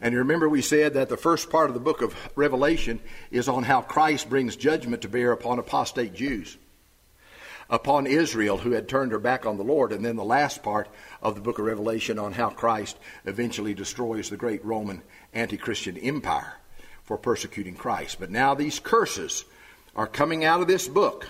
And 0.00 0.12
you 0.12 0.18
remember 0.18 0.48
we 0.48 0.62
said 0.62 0.94
that 0.94 1.08
the 1.08 1.16
first 1.16 1.50
part 1.50 1.68
of 1.68 1.74
the 1.74 1.80
book 1.80 2.00
of 2.00 2.14
Revelation 2.34 3.00
is 3.30 3.48
on 3.48 3.64
how 3.64 3.82
Christ 3.82 4.30
brings 4.30 4.56
judgment 4.56 5.02
to 5.02 5.08
bear 5.08 5.32
upon 5.32 5.58
apostate 5.58 6.14
Jews, 6.14 6.56
upon 7.70 8.06
Israel 8.06 8.58
who 8.58 8.72
had 8.72 8.88
turned 8.88 9.12
her 9.12 9.18
back 9.18 9.46
on 9.46 9.56
the 9.56 9.64
Lord, 9.64 9.92
and 9.92 10.04
then 10.04 10.16
the 10.16 10.24
last 10.24 10.62
part 10.62 10.88
of 11.22 11.36
the 11.36 11.40
book 11.40 11.58
of 11.58 11.64
Revelation 11.64 12.18
on 12.18 12.32
how 12.32 12.50
Christ 12.50 12.98
eventually 13.24 13.72
destroys 13.72 14.28
the 14.28 14.36
great 14.36 14.64
Roman 14.64 15.02
anti 15.32 15.56
Christian 15.56 15.96
empire 15.96 16.56
for 17.04 17.16
persecuting 17.16 17.74
Christ. 17.74 18.18
But 18.18 18.30
now 18.30 18.54
these 18.54 18.80
curses 18.80 19.44
are 19.94 20.06
coming 20.06 20.44
out 20.44 20.60
of 20.60 20.66
this 20.66 20.88
book 20.88 21.28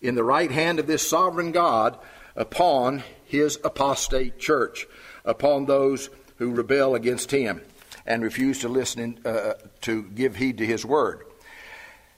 in 0.00 0.14
the 0.14 0.24
right 0.24 0.50
hand 0.50 0.78
of 0.78 0.86
this 0.86 1.06
sovereign 1.08 1.52
God 1.52 1.98
upon 2.36 3.02
his 3.24 3.58
apostate 3.64 4.38
church, 4.38 4.86
upon 5.24 5.66
those 5.66 6.10
who 6.36 6.52
rebel 6.52 6.94
against 6.94 7.30
him 7.30 7.60
and 8.06 8.22
refuse 8.22 8.60
to 8.60 8.68
listen 8.68 9.00
in, 9.00 9.26
uh, 9.26 9.54
to 9.82 10.02
give 10.02 10.36
heed 10.36 10.58
to 10.58 10.66
his 10.66 10.84
word. 10.84 11.24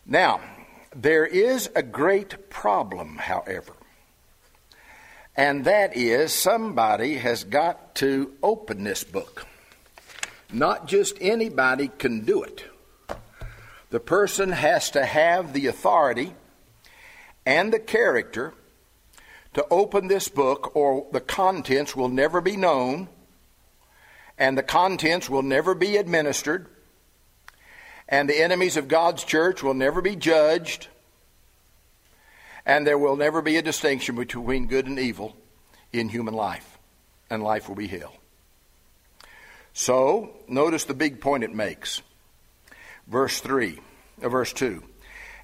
Now, 0.06 0.40
there 0.94 1.26
is 1.26 1.70
a 1.74 1.82
great 1.82 2.50
problem, 2.50 3.16
however, 3.16 3.74
and 5.36 5.64
that 5.64 5.96
is 5.96 6.32
somebody 6.32 7.14
has 7.14 7.44
got 7.44 7.94
to 7.96 8.32
open 8.42 8.84
this 8.84 9.04
book. 9.04 9.46
Not 10.52 10.86
just 10.86 11.16
anybody 11.20 11.88
can 11.88 12.24
do 12.24 12.42
it. 12.42 12.64
The 13.90 14.00
person 14.00 14.52
has 14.52 14.90
to 14.92 15.04
have 15.04 15.52
the 15.52 15.66
authority 15.66 16.34
and 17.44 17.72
the 17.72 17.80
character 17.80 18.54
to 19.54 19.66
open 19.70 20.08
this 20.08 20.28
book, 20.28 20.74
or 20.74 21.06
the 21.12 21.20
contents 21.20 21.94
will 21.94 22.08
never 22.08 22.40
be 22.40 22.56
known 22.56 23.08
and 24.38 24.58
the 24.58 24.62
contents 24.62 25.30
will 25.30 25.42
never 25.42 25.74
be 25.74 25.96
administered, 25.96 26.66
and 28.08 28.28
the 28.28 28.40
enemies 28.40 28.76
of 28.76 28.88
God's 28.88 29.24
church 29.24 29.62
will 29.62 29.74
never 29.74 30.00
be 30.00 30.16
judged, 30.16 30.88
and 32.66 32.86
there 32.86 32.98
will 32.98 33.16
never 33.16 33.42
be 33.42 33.56
a 33.56 33.62
distinction 33.62 34.16
between 34.16 34.66
good 34.66 34.86
and 34.86 34.98
evil 34.98 35.36
in 35.92 36.08
human 36.08 36.34
life, 36.34 36.78
and 37.30 37.42
life 37.42 37.68
will 37.68 37.76
be 37.76 37.86
hell. 37.86 38.14
So, 39.72 40.30
notice 40.46 40.84
the 40.84 40.94
big 40.94 41.20
point 41.20 41.44
it 41.44 41.54
makes. 41.54 42.02
Verse 43.06 43.40
3, 43.40 43.80
uh, 44.22 44.28
verse 44.28 44.52
2. 44.52 44.82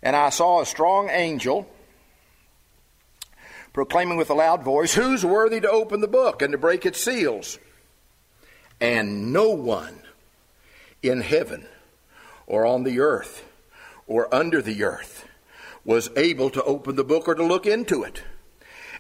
And 0.03 0.17
I 0.17 0.31
saw 0.31 0.61
a 0.61 0.67
strong 0.67 1.11
angel 1.11 1.69
proclaiming 3.73 4.17
with 4.17 4.31
a 4.31 4.35
loud 4.35 4.63
voice, 4.63 4.95
Who's 4.95 5.25
worthy 5.25 5.61
to 5.61 5.71
open 5.71 6.01
the 6.01 6.09
book 6.09 6.43
and 6.43 6.53
to 6.53 6.59
break 6.59 6.87
its 6.87 7.03
seals? 7.03 7.59
and 8.81 9.33
no 9.33 9.51
one 9.51 10.01
in 11.03 11.21
heaven 11.21 11.67
or 12.51 12.67
on 12.67 12.83
the 12.83 12.99
earth 12.99 13.45
or 14.09 14.33
under 14.35 14.61
the 14.61 14.83
earth 14.83 15.25
was 15.85 16.11
able 16.17 16.51
to 16.51 16.63
open 16.65 16.97
the 16.97 17.05
book 17.05 17.29
or 17.29 17.35
to 17.37 17.45
look 17.45 17.65
into 17.65 18.03
it. 18.03 18.25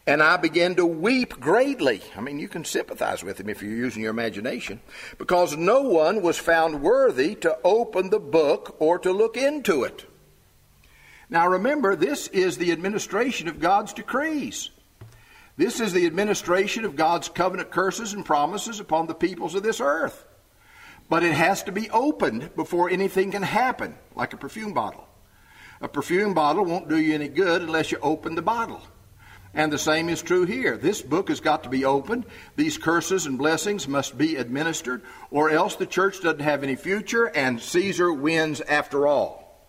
And 0.07 0.23
I 0.23 0.37
began 0.37 0.77
to 0.77 0.87
weep 0.87 1.39
greatly. 1.41 2.01
I 2.17 2.21
mean, 2.21 2.39
you 2.39 2.49
can 2.49 2.65
sympathize 2.65 3.25
with 3.25 3.41
him 3.41 3.49
if 3.49 3.61
you're 3.61 3.73
using 3.73 4.03
your 4.03 4.13
imagination, 4.13 4.81
because 5.19 5.57
no 5.57 5.83
one 5.83 6.23
was 6.23 6.39
found 6.39 6.81
worthy 6.81 7.35
to 7.37 7.59
open 7.65 8.09
the 8.09 8.21
book 8.21 8.77
or 8.79 9.01
to 9.01 9.11
look 9.11 9.37
into 9.37 9.83
it. 9.83 10.07
Now 11.29 11.49
remember, 11.49 11.97
this 11.97 12.29
is 12.29 12.57
the 12.57 12.73
administration 12.73 13.49
of 13.49 13.61
God's 13.61 13.93
decrees. 13.93 14.71
This 15.57 15.81
is 15.81 15.93
the 15.93 16.07
administration 16.07 16.85
of 16.85 16.97
God's 16.97 17.29
covenant 17.29 17.71
curses 17.71 18.15
and 18.15 18.25
promises 18.25 18.79
upon 18.79 19.09
the 19.09 19.15
peoples 19.15 19.57
of 19.57 19.65
this 19.65 19.81
earth. 19.81 20.25
But 21.11 21.25
it 21.25 21.35
has 21.35 21.65
to 21.65 21.73
be 21.73 21.91
opened 21.91 22.55
before 22.55 22.89
anything 22.89 23.33
can 23.33 23.43
happen, 23.43 23.97
like 24.15 24.33
a 24.33 24.39
perfume 24.39 24.73
bottle. 24.73 25.07
A 25.83 25.89
perfume 25.89 26.33
bottle 26.35 26.65
won't 26.65 26.89
do 26.89 26.99
you 26.99 27.15
any 27.15 27.29
good 27.29 27.63
unless 27.63 27.91
you 27.91 27.99
open 28.01 28.37
the 28.37 28.43
bottle. 28.43 28.81
And 29.53 29.73
the 29.73 29.79
same 29.79 30.09
is 30.09 30.23
true 30.23 30.45
here. 30.45 30.77
This 30.77 31.03
book 31.03 31.29
has 31.29 31.41
got 31.41 31.65
to 31.65 31.69
be 31.69 31.85
opened. 31.85 32.27
These 32.55 32.79
curses 32.79 33.27
and 33.27 33.37
blessings 33.37 33.89
must 33.89 34.17
be 34.17 34.37
administered, 34.37 35.03
or 35.33 35.51
else 35.51 35.75
the 35.75 35.87
church 35.87 36.21
doesn't 36.21 36.41
have 36.41 36.63
any 36.63 36.77
future 36.77 37.27
and 37.27 37.61
Caesar 37.61 38.13
wins 38.13 38.61
after 38.61 39.09
all. 39.09 39.69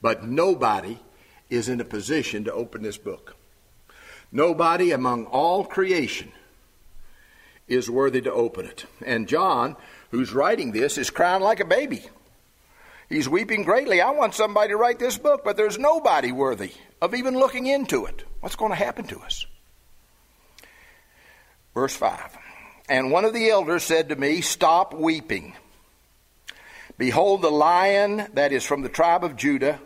But 0.00 0.24
nobody 0.24 0.98
is 1.48 1.68
in 1.68 1.80
a 1.80 1.84
position 1.84 2.44
to 2.44 2.52
open 2.52 2.82
this 2.82 2.98
book. 2.98 3.36
Nobody 4.32 4.90
among 4.90 5.26
all 5.26 5.64
creation 5.64 6.32
is 7.68 7.88
worthy 7.88 8.22
to 8.22 8.32
open 8.32 8.66
it. 8.66 8.86
And 9.04 9.28
John, 9.28 9.76
who's 10.12 10.32
writing 10.32 10.70
this, 10.70 10.98
is 10.98 11.10
crying 11.10 11.42
like 11.42 11.58
a 11.58 11.64
baby. 11.64 12.04
He's 13.08 13.28
weeping 13.28 13.64
greatly. 13.64 14.00
I 14.00 14.10
want 14.10 14.34
somebody 14.34 14.68
to 14.68 14.76
write 14.76 14.98
this 14.98 15.18
book, 15.18 15.42
but 15.44 15.56
there's 15.56 15.78
nobody 15.78 16.30
worthy 16.30 16.72
of 17.00 17.14
even 17.14 17.34
looking 17.34 17.66
into 17.66 18.04
it. 18.04 18.22
What's 18.40 18.54
going 18.54 18.70
to 18.70 18.76
happen 18.76 19.06
to 19.06 19.18
us? 19.20 19.46
Verse 21.74 21.96
5 21.96 22.36
And 22.88 23.10
one 23.10 23.24
of 23.24 23.32
the 23.32 23.50
elders 23.50 23.82
said 23.82 24.10
to 24.10 24.16
me, 24.16 24.42
Stop 24.42 24.94
weeping. 24.94 25.54
Behold, 26.98 27.42
the 27.42 27.50
lion 27.50 28.28
that 28.34 28.52
is 28.52 28.64
from 28.64 28.82
the 28.82 28.88
tribe 28.88 29.24
of 29.24 29.36
Judah 29.36 29.80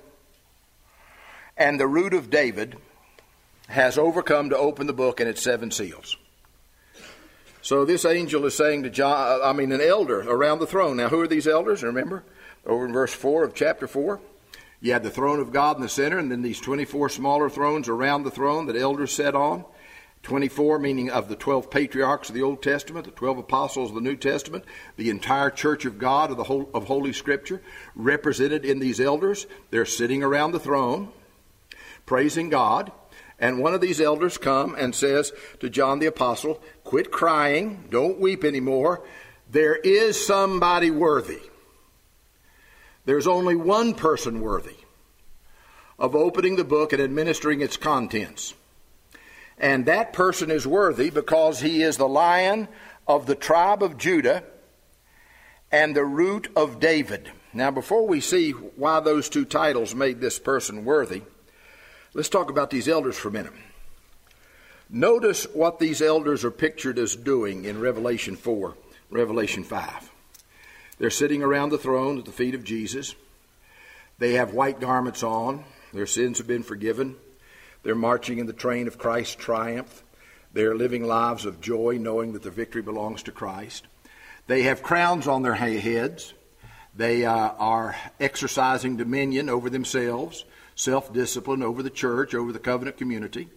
and 1.57 1.79
the 1.81 1.87
root 1.87 2.15
of 2.15 2.31
David 2.31 2.77
has 3.69 3.97
overcome 3.97 4.51
to 4.51 4.59
open 4.59 4.87
the 4.87 4.93
book 4.93 5.21
and 5.21 5.29
its 5.29 5.43
seven 5.43 5.71
seals. 5.71 6.17
So 7.67 7.85
this 7.85 8.05
angel 8.05 8.47
is 8.47 8.57
saying 8.57 8.85
to 8.85 8.91
John, 8.91 9.41
I 9.43 9.53
mean, 9.53 9.73
an 9.73 9.81
elder 9.81 10.21
around 10.21 10.61
the 10.61 10.69
throne. 10.69 10.99
Now, 10.99 11.09
who 11.09 11.21
are 11.21 11.27
these 11.27 11.49
elders? 11.49 11.83
Remember, 11.83 12.23
over 12.65 12.87
in 12.87 12.93
verse 12.93 13.13
4 13.13 13.43
of 13.43 13.57
chapter 13.57 13.89
4, 13.89 14.21
you 14.81 14.93
had 14.93 15.03
the 15.03 15.11
throne 15.11 15.41
of 15.41 15.51
God 15.51 15.75
in 15.75 15.83
the 15.83 15.89
center, 15.89 16.17
and 16.17 16.31
then 16.31 16.43
these 16.43 16.61
24 16.61 17.09
smaller 17.09 17.51
thrones 17.51 17.89
around 17.89 18.23
the 18.23 18.31
throne 18.31 18.67
that 18.67 18.77
elders 18.77 19.11
sat 19.11 19.35
on. 19.35 19.65
24 20.23 20.79
meaning 20.79 21.11
of 21.11 21.29
the 21.29 21.35
12 21.35 21.69
patriarchs 21.69 22.29
of 22.29 22.37
the 22.37 22.43
Old 22.45 22.63
Testament, 22.63 23.05
the 23.05 23.11
12 23.11 23.39
apostles 23.39 23.89
of 23.89 23.97
the 23.97 24.01
New 24.01 24.15
Testament, 24.15 24.65
the 24.97 25.11
entire 25.11 25.51
church 25.51 25.85
of 25.87 25.99
God 25.99 26.31
of 26.31 26.37
the 26.37 26.45
whole, 26.45 26.71
of 26.73 26.85
Holy 26.85 27.13
Scripture, 27.13 27.61
represented 27.97 28.65
in 28.65 28.79
these 28.79 29.01
elders. 29.01 29.49
They're 29.71 29.87
sitting 29.87 30.23
around 30.23 30.53
the 30.53 30.61
throne, 30.61 31.09
praising 32.07 32.49
God. 32.49 32.93
And 33.39 33.59
one 33.59 33.75
of 33.75 33.81
these 33.81 34.01
elders 34.01 34.39
come 34.39 34.75
and 34.75 34.95
says 34.95 35.33
to 35.61 35.69
John 35.69 35.99
the 35.99 36.07
apostle, 36.07 36.63
"Quit 36.85 37.11
crying, 37.11 37.85
don't 37.91 38.19
weep 38.19 38.45
anymore. 38.45 39.03
There 39.51 39.77
is 39.77 40.25
somebody 40.25 40.91
worthy. 40.91 41.41
There's 43.05 43.27
only 43.27 43.55
one 43.55 43.95
person 43.95 44.41
worthy 44.41 44.77
of 45.99 46.17
opening 46.17 46.57
the 46.57 46.65
book 46.65 46.93
and 46.93 47.03
administering 47.03 47.61
its 47.61 47.77
contents." 47.77 48.55
And 49.59 49.87
that 49.87 50.13
person 50.13 50.51
is 50.51 50.67
worthy 50.67 51.11
because 51.11 51.61
he 51.61 51.83
is 51.83 51.97
the 51.97 52.09
lion 52.09 52.69
of 53.07 53.27
the 53.27 53.35
tribe 53.35 53.83
of 53.83 53.97
Judah 53.97 54.45
and 55.71 55.95
the 55.95 56.05
root 56.05 56.49
of 56.57 56.81
David. 56.81 57.31
Now, 57.53 57.71
before 57.71 58.07
we 58.07 58.21
see 58.21 58.51
why 58.51 59.01
those 59.01 59.29
two 59.29 59.45
titles 59.45 59.95
made 59.95 60.21
this 60.21 60.39
person 60.39 60.85
worthy, 60.85 61.23
let's 62.17 62.31
talk 62.31 62.49
about 62.49 62.71
these 62.71 62.89
elders 62.89 63.15
for 63.15 63.29
a 63.29 63.33
minute. 63.33 63.53
Notice 64.89 65.45
what 65.53 65.79
these 65.79 66.01
elders 66.01 66.45
are 66.45 66.51
pictured 66.51 66.99
as 66.99 67.15
doing 67.15 67.67
in 67.67 67.79
Revelation 67.79 68.37
4, 68.37 68.75
Revelation 69.11 69.63
5. 69.63 70.11
They're 70.99 71.11
sitting 71.11 71.43
around 71.43 71.69
the 71.69 71.79
throne 71.79 72.19
at 72.19 72.25
the 72.25 72.33
feet 72.33 72.55
of 72.55 72.65
Jesus. 72.65 73.15
They 74.19 74.33
have 74.33 74.55
white 74.55 74.81
garments 74.81 75.23
on. 75.23 75.65
Their 75.93 76.07
sins 76.07 76.39
have 76.39 76.47
been 76.47 76.63
forgiven. 76.63 77.17
They're 77.83 77.95
marching 77.95 78.39
in 78.39 78.47
the 78.47 78.55
train 78.55 78.87
of 78.87 78.97
Christ's 78.97 79.35
triumph. 79.35 80.03
They're 80.55 80.75
living 80.75 81.05
lives 81.05 81.45
of 81.45 81.61
joy, 81.61 81.99
knowing 82.01 82.33
that 82.33 82.43
the 82.43 82.51
victory 82.51 82.81
belongs 82.81 83.25
to 83.25 83.31
Christ. 83.31 83.87
They 84.47 84.63
have 84.63 84.83
crowns 84.83 85.29
on 85.29 85.43
their 85.43 85.55
heads. 85.55 86.33
They 86.95 87.27
uh, 87.27 87.35
are 87.59 87.95
exercising 88.19 88.97
dominion 88.97 89.51
over 89.51 89.69
themselves, 89.69 90.47
self 90.77 91.13
discipline 91.13 91.65
over 91.65 91.83
the 91.83 91.91
church, 91.91 92.35
over 92.35 92.53
the 92.53 92.61
covenant 92.61 92.97
community. 92.97 93.49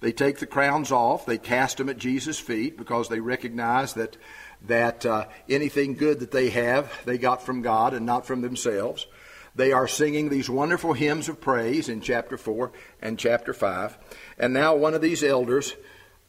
They 0.00 0.12
take 0.12 0.38
the 0.38 0.46
crowns 0.46 0.92
off. 0.92 1.24
They 1.24 1.38
cast 1.38 1.78
them 1.78 1.88
at 1.88 1.96
Jesus' 1.96 2.38
feet 2.38 2.76
because 2.76 3.08
they 3.08 3.20
recognize 3.20 3.94
that 3.94 4.18
that 4.66 5.06
uh, 5.06 5.26
anything 5.48 5.94
good 5.94 6.20
that 6.20 6.32
they 6.32 6.50
have, 6.50 6.92
they 7.04 7.18
got 7.18 7.42
from 7.42 7.62
God 7.62 7.94
and 7.94 8.04
not 8.04 8.26
from 8.26 8.42
themselves. 8.42 9.06
They 9.54 9.72
are 9.72 9.88
singing 9.88 10.28
these 10.28 10.50
wonderful 10.50 10.92
hymns 10.92 11.28
of 11.28 11.40
praise 11.40 11.88
in 11.88 12.00
chapter 12.02 12.36
4 12.36 12.72
and 13.00 13.18
chapter 13.18 13.54
5. 13.54 13.96
And 14.38 14.52
now 14.52 14.74
one 14.74 14.92
of 14.92 15.00
these 15.00 15.24
elders 15.24 15.74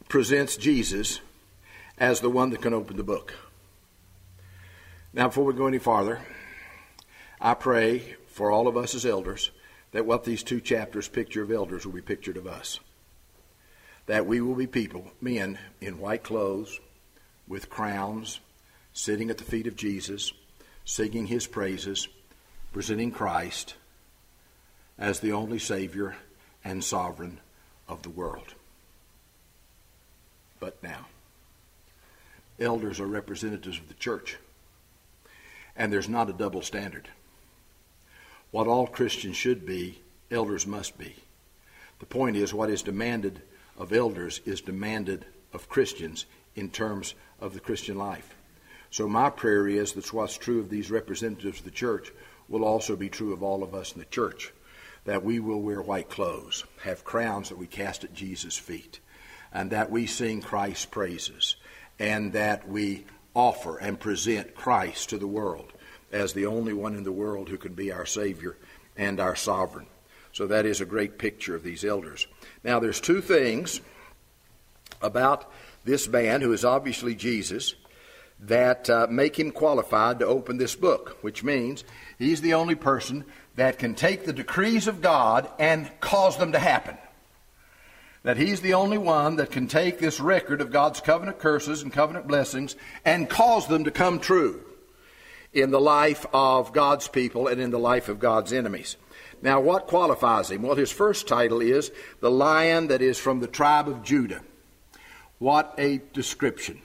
presents 0.08 0.56
Jesus 0.56 1.19
as 1.97 2.19
the 2.19 2.30
one 2.30 2.52
that 2.52 2.62
can 2.62 2.73
open 2.73 2.95
the 2.95 3.04
book. 3.04 3.34
Now, 5.13 5.28
before 5.28 5.45
we 5.45 5.54
go 5.54 5.67
any 5.67 5.80
farther, 5.80 6.21
I 7.41 7.54
pray 7.54 8.15
for 8.28 8.52
all 8.52 8.67
of 8.67 8.78
us 8.78 8.93
as 8.93 9.06
elders 9.06 9.52
that 9.98 10.06
what 10.06 10.26
these 10.26 10.44
two 10.44 10.62
chapters 10.62 11.08
picture 11.08 11.42
of 11.42 11.50
elders 11.50 11.84
will 11.84 11.92
be 11.92 12.02
pictured 12.02 12.38
of 12.38 12.46
us. 12.46 12.80
That 14.06 14.28
we 14.28 14.42
will 14.42 14.54
be 14.54 14.68
people, 14.68 15.12
men 15.20 15.58
in 15.82 15.98
white 15.98 16.22
clothes, 16.22 16.80
with 17.48 17.72
crowns, 17.72 18.40
sitting 18.94 19.32
at 19.32 19.40
the 19.40 19.44
feet 19.44 19.66
of 19.66 19.76
Jesus, 19.76 20.34
singing 20.86 21.26
his 21.26 21.48
praises 21.48 22.08
presenting 22.72 23.10
Christ 23.10 23.74
as 25.00 25.20
the 25.20 25.32
only 25.32 25.58
Savior 25.58 26.16
and 26.64 26.84
sovereign 26.84 27.40
of 27.88 28.04
the 28.04 28.12
world. 28.12 28.54
But 30.60 30.84
now, 30.84 31.08
elders 32.60 33.00
are 33.00 33.08
representatives 33.08 33.80
of 33.80 33.88
the 33.88 33.96
church, 33.96 34.38
and 35.76 35.92
there's 35.92 36.08
not 36.08 36.30
a 36.30 36.34
double 36.34 36.62
standard. 36.62 37.10
What 38.52 38.68
all 38.68 38.88
Christians 38.88 39.36
should 39.36 39.66
be, 39.66 40.02
elders 40.32 40.66
must 40.66 40.98
be. 40.98 41.16
The 42.00 42.06
point 42.06 42.38
is, 42.38 42.54
what 42.54 42.70
is 42.70 42.82
demanded 42.82 43.42
of 43.78 43.94
elders 43.94 44.42
is 44.46 44.62
demanded 44.62 45.26
of 45.54 45.70
Christians 45.70 46.26
in 46.56 46.70
terms 46.70 47.14
of 47.40 47.54
the 47.54 47.60
Christian 47.60 47.98
life. 47.98 48.36
So, 48.90 49.08
my 49.08 49.30
prayer 49.30 49.68
is 49.68 49.94
that 49.94 50.14
what's 50.14 50.38
true 50.38 50.60
of 50.60 50.70
these 50.70 50.90
representatives 50.90 51.60
of 51.60 51.66
the 51.66 51.72
church 51.72 52.12
will 52.48 52.64
also 52.64 52.96
be 52.96 53.10
true 53.10 53.34
of 53.34 53.44
all 53.44 53.64
of 53.64 53.76
us 53.76 53.92
in 53.94 54.00
the 54.00 54.06
church 54.06 54.54
that 55.08 55.24
we 55.24 55.40
will 55.40 55.62
wear 55.62 55.82
white 55.82 56.10
clothes, 56.10 56.66
have 56.84 57.06
crowns 57.06 57.48
that 57.48 57.58
we 57.58 57.66
cast 57.66 58.04
at 58.04 58.14
Jesus' 58.14 58.58
feet, 58.58 59.00
and 59.54 59.72
that 59.72 59.90
we 59.90 60.06
sing 60.06 60.42
Christ's 60.42 60.86
praises, 60.86 61.56
and 61.98 62.34
that 62.34 62.68
we 62.68 63.06
offer 63.34 63.78
and 63.78 63.98
present 63.98 64.54
Christ 64.54 65.10
to 65.10 65.18
the 65.18 65.28
world 65.28 65.72
as 66.12 66.34
the 66.34 66.46
only 66.46 66.74
one 66.74 66.96
in 66.96 67.04
the 67.04 67.12
world 67.12 67.50
who 67.50 67.58
can 67.58 67.74
be 67.74 67.91
our 67.91 68.06
Savior 68.06 68.56
and 68.96 69.20
our 69.20 69.36
sovereign. 69.36 69.88
So 70.32 70.48
that 70.48 70.65
is 70.65 70.82
a 70.82 70.86
great 70.86 71.17
picture 71.17 71.56
of 71.56 71.63
these 71.63 71.84
elders. 71.84 72.28
Now, 72.63 72.80
there's 72.80 73.02
two 73.02 73.22
things 73.22 73.82
about 75.02 75.52
this 75.84 76.08
man, 76.08 76.41
who 76.41 76.54
is 76.54 76.65
obviously 76.65 77.15
Jesus, 77.15 77.76
that 78.41 78.89
uh, 78.89 79.08
make 79.10 79.39
him 79.39 79.52
qualified 79.52 80.20
to 80.20 80.28
open 80.28 80.58
this 80.58 80.76
book, 80.76 81.17
which 81.22 81.43
means 81.43 81.84
he's 82.20 82.41
the 82.41 82.54
only 82.54 82.76
person 82.76 83.26
that 83.56 83.80
can 83.80 83.96
take 83.96 84.26
the 84.26 84.34
decrees 84.34 84.88
of 84.88 85.02
God 85.02 85.50
and 85.58 85.89
cause 86.00 86.38
them 86.38 86.52
to 86.52 86.60
happen. 86.60 86.98
That 88.24 88.38
he's 88.38 88.62
the 88.62 88.74
only 88.76 88.98
one 88.98 89.38
that 89.38 89.52
can 89.52 89.67
take 89.67 89.98
this 89.98 90.20
record 90.20 90.62
of 90.62 90.72
God's 90.72 91.02
covenant 91.02 91.39
curses 91.39 91.82
and 91.82 91.91
covenant 91.91 92.28
blessings 92.28 92.76
and 93.06 93.30
cause 93.30 93.67
them 93.67 93.86
to 93.86 93.91
come 93.91 94.20
true 94.20 94.63
in 95.58 95.72
the 95.72 95.82
life 95.82 96.26
of 96.34 96.72
God's 96.72 97.08
people 97.08 97.48
and 97.48 97.60
in 97.60 97.72
the 97.72 97.80
life 97.80 98.10
of 98.10 98.20
God's 98.20 98.54
enemies. 98.54 98.96
Now, 99.41 99.60
what 99.60 99.88
qualifies 99.88 100.52
him? 100.52 100.62
Well, 100.62 100.76
his 100.76 100.91
first 100.91 101.28
title 101.28 101.62
is 101.62 101.91
the 102.20 102.32
lion 102.32 102.88
that 102.88 103.02
is 103.02 103.17
from 103.17 103.39
the 103.39 103.48
tribe 103.48 103.88
of 103.88 104.04
Judah. 104.04 104.41
What 105.39 105.74
a 105.78 106.02
description. 106.13 106.82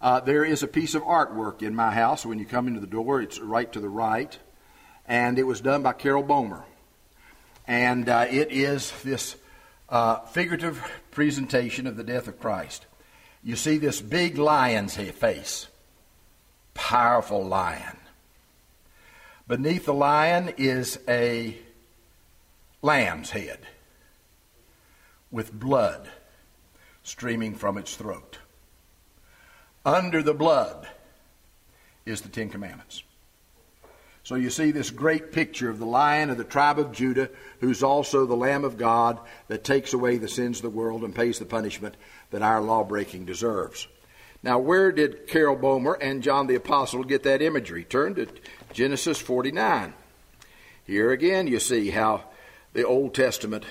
Uh, 0.00 0.20
there 0.20 0.44
is 0.44 0.62
a 0.62 0.68
piece 0.68 0.94
of 0.94 1.02
artwork 1.02 1.62
in 1.62 1.74
my 1.74 1.90
house. 1.90 2.26
When 2.26 2.38
you 2.38 2.46
come 2.46 2.68
into 2.68 2.80
the 2.80 2.86
door, 2.86 3.20
it's 3.20 3.38
right 3.38 3.70
to 3.72 3.80
the 3.80 3.88
right. 3.88 4.38
And 5.06 5.38
it 5.38 5.44
was 5.44 5.60
done 5.60 5.82
by 5.82 5.92
Carol 5.92 6.24
Bomer. 6.24 6.62
And 7.66 8.08
uh, 8.08 8.26
it 8.30 8.50
is 8.50 8.92
this 9.02 9.36
uh, 9.88 10.20
figurative 10.20 10.82
presentation 11.10 11.86
of 11.86 11.96
the 11.96 12.04
death 12.04 12.28
of 12.28 12.40
Christ. 12.40 12.86
You 13.42 13.56
see 13.56 13.76
this 13.76 14.00
big 14.00 14.38
lion's 14.38 14.96
face, 14.96 15.68
powerful 16.74 17.44
lion. 17.44 17.96
Beneath 19.46 19.86
the 19.86 19.94
lion 19.94 20.52
is 20.56 20.98
a 21.08 21.56
lamb's 22.82 23.30
head 23.30 23.60
with 25.30 25.52
blood 25.52 26.08
streaming 27.02 27.54
from 27.54 27.78
its 27.78 27.96
throat. 27.96 28.38
Under 29.84 30.22
the 30.22 30.34
blood 30.34 30.88
is 32.06 32.22
the 32.22 32.28
Ten 32.28 32.48
Commandments. 32.48 33.02
So 34.22 34.36
you 34.36 34.48
see 34.48 34.70
this 34.70 34.90
great 34.90 35.32
picture 35.32 35.68
of 35.68 35.78
the 35.78 35.84
lion 35.84 36.30
of 36.30 36.38
the 36.38 36.44
tribe 36.44 36.78
of 36.78 36.92
Judah, 36.92 37.28
who's 37.60 37.82
also 37.82 38.24
the 38.24 38.34
Lamb 38.34 38.64
of 38.64 38.78
God 38.78 39.20
that 39.48 39.64
takes 39.64 39.92
away 39.92 40.16
the 40.16 40.28
sins 40.28 40.58
of 40.58 40.62
the 40.62 40.70
world 40.70 41.04
and 41.04 41.14
pays 41.14 41.38
the 41.38 41.44
punishment 41.44 41.94
that 42.30 42.40
our 42.40 42.62
law 42.62 42.84
breaking 42.84 43.26
deserves. 43.26 43.86
Now, 44.44 44.58
where 44.58 44.92
did 44.92 45.26
Carol 45.26 45.56
Bomer 45.56 45.96
and 45.98 46.22
John 46.22 46.48
the 46.48 46.54
Apostle 46.54 47.02
get 47.02 47.22
that 47.22 47.40
imagery? 47.40 47.82
Turn 47.82 48.14
to 48.16 48.28
Genesis 48.74 49.18
49. 49.18 49.94
Here 50.86 51.12
again, 51.12 51.46
you 51.46 51.58
see 51.58 51.88
how 51.88 52.24
the 52.74 52.86
Old 52.86 53.14
Testament 53.14 53.64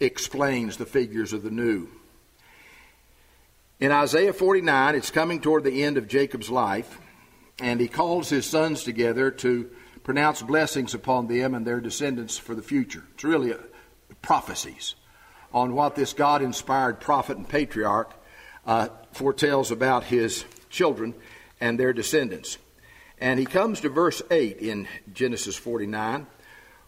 explains 0.00 0.78
the 0.78 0.86
figures 0.86 1.34
of 1.34 1.42
the 1.42 1.50
New. 1.50 1.88
In 3.78 3.92
Isaiah 3.92 4.32
49, 4.32 4.94
it's 4.94 5.10
coming 5.10 5.38
toward 5.38 5.64
the 5.64 5.84
end 5.84 5.98
of 5.98 6.08
Jacob's 6.08 6.48
life, 6.48 6.98
and 7.60 7.78
he 7.78 7.86
calls 7.86 8.30
his 8.30 8.46
sons 8.46 8.84
together 8.84 9.30
to 9.30 9.68
pronounce 10.02 10.40
blessings 10.40 10.94
upon 10.94 11.26
them 11.26 11.54
and 11.54 11.66
their 11.66 11.82
descendants 11.82 12.38
for 12.38 12.54
the 12.54 12.62
future. 12.62 13.04
It's 13.12 13.24
really 13.24 13.50
a, 13.50 13.58
prophecies 14.22 14.94
on 15.52 15.74
what 15.74 15.94
this 15.94 16.14
God 16.14 16.40
inspired 16.40 17.00
prophet 17.00 17.36
and 17.36 17.46
patriarch 17.46 18.14
uh, 18.66 18.88
foretells 19.12 19.70
about 19.70 20.04
his 20.04 20.44
children 20.68 21.14
and 21.60 21.78
their 21.78 21.92
descendants. 21.92 22.58
And 23.18 23.38
he 23.38 23.46
comes 23.46 23.80
to 23.80 23.88
verse 23.88 24.20
8 24.30 24.58
in 24.58 24.88
Genesis 25.14 25.56
49, 25.56 26.26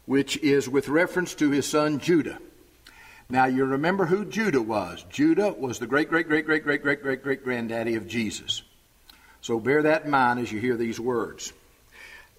which 0.04 0.36
is 0.38 0.68
with 0.68 0.88
reference 0.88 1.34
to 1.36 1.50
his 1.50 1.66
son 1.66 2.00
Judah. 2.00 2.38
Now, 3.30 3.46
you 3.46 3.64
remember 3.64 4.06
who 4.06 4.24
Judah 4.24 4.62
was. 4.62 5.04
Judah 5.10 5.52
was 5.52 5.78
the 5.78 5.86
great, 5.86 6.08
great, 6.08 6.28
great, 6.28 6.46
great, 6.46 6.64
great, 6.64 6.82
great, 6.82 7.02
great, 7.02 7.22
great 7.22 7.44
granddaddy 7.44 7.94
of 7.94 8.08
Jesus. 8.08 8.62
So 9.40 9.60
bear 9.60 9.82
that 9.82 10.04
in 10.04 10.10
mind 10.10 10.40
as 10.40 10.50
you 10.50 10.60
hear 10.60 10.76
these 10.76 10.98
words. 10.98 11.52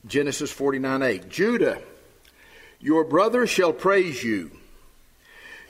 Genesis 0.07 0.51
49 0.51 1.01
8. 1.01 1.29
Judah, 1.29 1.81
your 2.79 3.03
brother 3.03 3.45
shall 3.45 3.73
praise 3.73 4.23
you. 4.23 4.51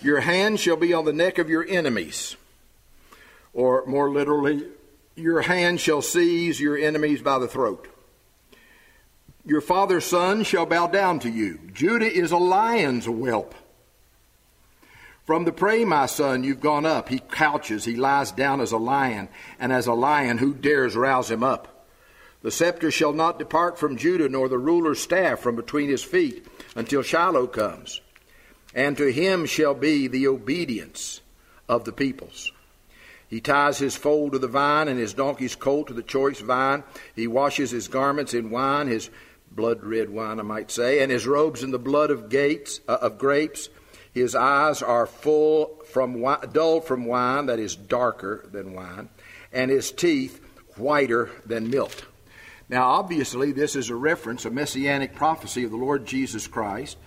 Your 0.02 0.22
hand 0.22 0.60
shall 0.60 0.78
be 0.78 0.94
on 0.94 1.06
the 1.06 1.14
neck 1.14 1.38
of 1.38 1.50
your 1.50 1.66
enemies. 1.68 2.38
Or 3.54 3.86
more 3.86 4.10
literally, 4.10 4.66
your 5.16 5.42
hand 5.42 5.80
shall 5.80 6.02
seize 6.02 6.60
your 6.60 6.78
enemies 6.78 7.22
by 7.22 7.40
the 7.40 7.48
throat. 7.48 7.88
Your 9.46 9.62
father's 9.62 10.06
son 10.06 10.44
shall 10.44 10.66
bow 10.66 10.88
down 10.88 11.20
to 11.20 11.30
you. 11.30 11.60
Judah 11.74 12.12
is 12.12 12.32
a 12.32 12.38
lion's 12.38 13.06
whelp. 13.06 13.56
From 15.26 15.46
the 15.46 15.52
prey, 15.52 15.86
my 15.86 16.08
son, 16.08 16.44
you've 16.44 16.60
gone 16.60 16.86
up. 16.86 17.10
He 17.10 17.20
couches, 17.20 17.86
he 17.86 17.96
lies 17.96 18.32
down 18.32 18.62
as 18.62 18.72
a 18.72 18.78
lion, 18.78 19.30
and 19.60 19.72
as 19.72 19.88
a 19.88 19.94
lion, 19.94 20.40
who 20.40 20.54
dares 20.54 20.96
rouse 20.96 21.30
him 21.30 21.44
up? 21.44 21.88
The 22.42 22.52
scepter 22.52 22.90
shall 22.90 23.14
not 23.14 23.38
depart 23.38 23.78
from 23.78 23.98
Judah, 23.98 24.30
nor 24.30 24.50
the 24.50 24.58
ruler's 24.58 25.00
staff 25.00 25.40
from 25.40 25.56
between 25.56 25.90
his 25.90 26.04
feet, 26.04 26.48
until 26.76 27.02
Shiloh 27.02 27.48
comes. 27.48 28.02
And 28.74 28.98
to 28.98 29.12
him 29.12 29.46
shall 29.46 29.74
be 29.74 30.08
the 30.08 30.28
obedience 30.28 31.22
of 31.68 31.86
the 31.86 31.92
peoples. 31.92 32.52
He 33.30 33.42
ties 33.42 33.78
his 33.78 33.96
foal 33.96 34.32
to 34.32 34.40
the 34.40 34.48
vine, 34.48 34.88
and 34.88 35.00
his 35.00 35.14
donkey's 35.14 35.56
colt 35.56 35.88
to 35.88 35.94
the 35.94 36.04
choice 36.04 36.40
vine. 36.40 36.84
He 37.16 37.28
washes 37.28 37.70
his 37.70 37.88
garments 37.88 38.34
in 38.34 38.50
wine, 38.50 38.88
his 38.88 39.10
blood 39.52 39.84
red 39.84 40.10
wine, 40.10 40.40
I 40.40 40.44
might 40.44 40.72
say, 40.72 41.02
and 41.02 41.12
his 41.12 41.28
robes 41.28 41.64
in 41.64 41.72
the 41.72 41.80
blood 41.80 42.10
of 42.10 42.30
gates 42.30 42.82
uh, 42.88 42.98
of 43.02 43.18
grapes. 43.20 43.70
His 44.12 44.34
eyes 44.34 44.82
are 44.82 45.06
full 45.06 45.78
from 45.92 46.22
wine, 46.22 46.50
dull 46.52 46.82
from 46.82 47.06
wine 47.06 47.46
that 47.46 47.60
is 47.60 47.76
darker 47.76 48.48
than 48.52 48.74
wine, 48.74 49.10
and 49.54 49.70
his 49.70 49.92
teeth 49.92 50.42
whiter 50.76 51.30
than 51.46 51.70
milk. 51.70 52.08
Now, 52.68 52.90
obviously, 52.90 53.52
this 53.52 53.76
is 53.76 53.90
a 53.90 53.96
reference, 53.96 54.46
a 54.46 54.52
messianic 54.52 55.16
prophecy 55.16 55.64
of 55.64 55.72
the 55.72 55.78
Lord 55.78 56.06
Jesus 56.06 56.48
Christ. 56.48 56.98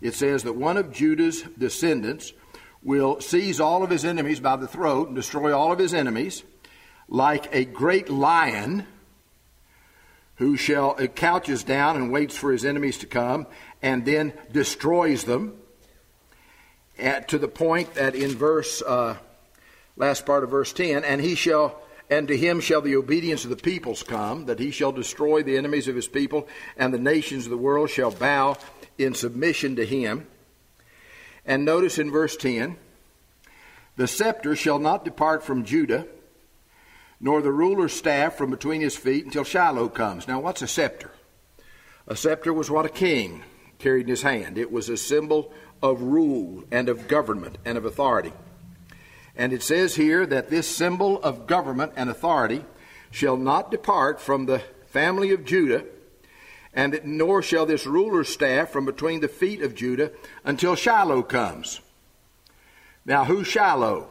It 0.00 0.14
says 0.14 0.42
that 0.42 0.54
one 0.54 0.76
of 0.76 0.92
Judah's 0.92 1.42
descendants 1.56 2.32
will 2.82 3.20
seize 3.20 3.60
all 3.60 3.82
of 3.82 3.90
his 3.90 4.04
enemies 4.04 4.40
by 4.40 4.56
the 4.56 4.66
throat 4.66 5.08
and 5.08 5.16
destroy 5.16 5.56
all 5.56 5.72
of 5.72 5.78
his 5.78 5.94
enemies, 5.94 6.42
like 7.08 7.54
a 7.54 7.64
great 7.64 8.08
lion 8.08 8.86
who 10.36 10.56
shall 10.56 10.96
uh, 10.98 11.06
couches 11.06 11.62
down 11.62 11.96
and 11.96 12.10
waits 12.10 12.36
for 12.36 12.50
his 12.50 12.64
enemies 12.64 12.98
to 12.98 13.06
come 13.06 13.46
and 13.82 14.04
then 14.04 14.32
destroys 14.50 15.24
them 15.24 15.56
at, 16.98 17.28
to 17.28 17.38
the 17.38 17.48
point 17.48 17.94
that 17.94 18.14
in 18.14 18.30
verse, 18.30 18.82
uh, 18.82 19.16
last 19.96 20.26
part 20.26 20.44
of 20.44 20.50
verse 20.50 20.72
10, 20.72 21.04
and 21.04 21.20
he 21.20 21.34
shall, 21.34 21.80
and 22.10 22.28
to 22.28 22.36
him 22.36 22.60
shall 22.60 22.80
the 22.80 22.96
obedience 22.96 23.44
of 23.44 23.50
the 23.50 23.56
peoples 23.56 24.02
come, 24.02 24.46
that 24.46 24.58
he 24.58 24.70
shall 24.70 24.92
destroy 24.92 25.42
the 25.42 25.56
enemies 25.56 25.88
of 25.88 25.96
his 25.96 26.08
people, 26.08 26.48
and 26.76 26.92
the 26.92 26.98
nations 26.98 27.44
of 27.44 27.50
the 27.50 27.56
world 27.56 27.90
shall 27.90 28.10
bow 28.10 28.56
in 28.98 29.14
submission 29.14 29.76
to 29.76 29.84
him. 29.84 30.26
And 31.44 31.64
notice 31.64 31.98
in 31.98 32.10
verse 32.10 32.36
10, 32.36 32.76
the 33.96 34.06
scepter 34.06 34.56
shall 34.56 34.78
not 34.78 35.04
depart 35.04 35.42
from 35.42 35.64
Judah, 35.64 36.06
nor 37.20 37.42
the 37.42 37.52
ruler's 37.52 37.92
staff 37.92 38.36
from 38.36 38.50
between 38.50 38.80
his 38.80 38.96
feet 38.96 39.24
until 39.24 39.44
Shiloh 39.44 39.88
comes. 39.88 40.26
Now, 40.26 40.40
what's 40.40 40.62
a 40.62 40.68
scepter? 40.68 41.10
A 42.06 42.16
scepter 42.16 42.52
was 42.52 42.70
what 42.70 42.86
a 42.86 42.90
king 42.90 43.44
carried 43.78 44.02
in 44.02 44.10
his 44.10 44.22
hand. 44.22 44.58
It 44.58 44.72
was 44.72 44.88
a 44.88 44.96
symbol 44.96 45.52
of 45.82 46.02
rule 46.02 46.64
and 46.70 46.88
of 46.88 47.08
government 47.08 47.58
and 47.64 47.76
of 47.76 47.84
authority. 47.84 48.32
And 49.36 49.52
it 49.52 49.62
says 49.62 49.96
here 49.96 50.26
that 50.26 50.50
this 50.50 50.68
symbol 50.68 51.22
of 51.22 51.46
government 51.46 51.92
and 51.96 52.10
authority 52.10 52.64
shall 53.10 53.36
not 53.36 53.70
depart 53.70 54.20
from 54.20 54.46
the 54.46 54.62
family 54.86 55.32
of 55.32 55.44
Judah, 55.44 55.84
and 56.74 57.00
nor 57.04 57.42
shall 57.42 57.66
this 57.66 57.86
ruler's 57.86 58.28
staff 58.28 58.70
from 58.70 58.84
between 58.84 59.20
the 59.20 59.28
feet 59.28 59.62
of 59.62 59.74
Judah 59.74 60.12
until 60.44 60.74
Shiloh 60.74 61.22
comes. 61.22 61.80
Now, 63.04 63.24
who's 63.24 63.46
Shiloh? 63.46 64.08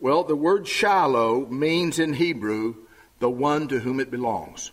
Well, 0.00 0.24
the 0.24 0.36
word 0.36 0.66
Shiloh 0.66 1.46
means 1.46 1.98
in 1.98 2.14
Hebrew 2.14 2.74
the 3.20 3.30
one 3.30 3.68
to 3.68 3.80
whom 3.80 4.00
it 4.00 4.10
belongs. 4.10 4.72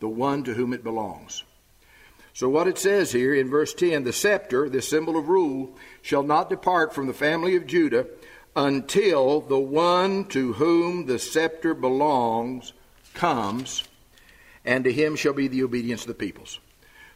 The 0.00 0.08
one 0.08 0.44
to 0.44 0.54
whom 0.54 0.72
it 0.72 0.84
belongs. 0.84 1.44
So, 2.32 2.48
what 2.48 2.68
it 2.68 2.78
says 2.78 3.12
here 3.12 3.34
in 3.34 3.48
verse 3.48 3.74
10 3.74 4.04
the 4.04 4.12
scepter, 4.12 4.68
the 4.68 4.82
symbol 4.82 5.16
of 5.16 5.28
rule, 5.28 5.76
shall 6.02 6.22
not 6.22 6.50
depart 6.50 6.94
from 6.94 7.06
the 7.06 7.14
family 7.14 7.56
of 7.56 7.66
Judah 7.66 8.06
until 8.54 9.40
the 9.40 9.58
one 9.58 10.24
to 10.26 10.54
whom 10.54 11.06
the 11.06 11.18
scepter 11.18 11.74
belongs 11.74 12.72
comes, 13.14 13.84
and 14.70 14.84
to 14.84 14.92
him 14.92 15.16
shall 15.16 15.32
be 15.32 15.48
the 15.48 15.64
obedience 15.64 16.02
of 16.02 16.06
the 16.06 16.14
peoples. 16.14 16.60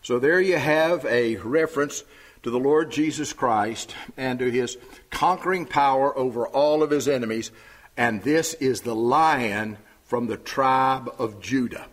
So, 0.03 0.19
there 0.19 0.40
you 0.40 0.57
have 0.57 1.05
a 1.05 1.37
reference 1.37 2.03
to 2.43 2.51
the 2.51 2.59
Lord 2.59 2.90
Jesus 2.90 3.33
Christ 3.33 3.95
and 4.17 4.40
to 4.40 4.51
his 4.51 4.77
conquering 5.11 5.64
power 5.64 6.19
over 6.19 6.49
all 6.49 6.83
of 6.83 6.90
his 6.90 7.07
enemies. 7.07 7.53
And 7.97 8.21
this 8.25 8.55
is 8.55 8.81
the 8.81 8.97
lion 8.97 9.79
from 10.03 10.27
the 10.27 10.37
tribe 10.37 11.14
of 11.17 11.40
Judah 11.40 11.87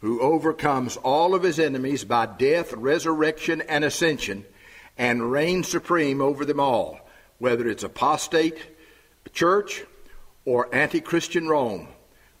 who 0.00 0.20
overcomes 0.20 0.96
all 0.96 1.36
of 1.36 1.44
his 1.44 1.60
enemies 1.60 2.02
by 2.04 2.26
death, 2.26 2.72
resurrection, 2.72 3.60
and 3.60 3.84
ascension, 3.84 4.44
and 4.98 5.30
reigns 5.30 5.68
supreme 5.68 6.20
over 6.20 6.44
them 6.44 6.58
all, 6.58 6.98
whether 7.38 7.68
it's 7.68 7.84
apostate 7.84 8.58
church 9.32 9.84
or 10.44 10.74
anti 10.74 11.00
Christian 11.00 11.46
Rome. 11.46 11.86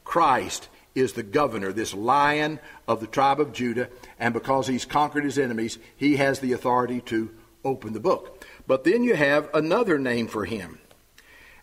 Christ 0.02 0.68
is 0.94 1.12
the 1.12 1.22
governor, 1.22 1.72
this 1.72 1.94
lion 1.94 2.58
of 2.88 3.00
the 3.00 3.06
tribe 3.06 3.40
of 3.40 3.52
Judah, 3.52 3.88
and 4.18 4.34
because 4.34 4.66
he's 4.66 4.84
conquered 4.84 5.24
his 5.24 5.38
enemies, 5.38 5.78
he 5.96 6.16
has 6.16 6.40
the 6.40 6.52
authority 6.52 7.00
to 7.02 7.30
open 7.64 7.92
the 7.92 8.00
book. 8.00 8.44
But 8.66 8.84
then 8.84 9.02
you 9.02 9.14
have 9.14 9.48
another 9.54 9.98
name 9.98 10.26
for 10.26 10.44
him, 10.44 10.78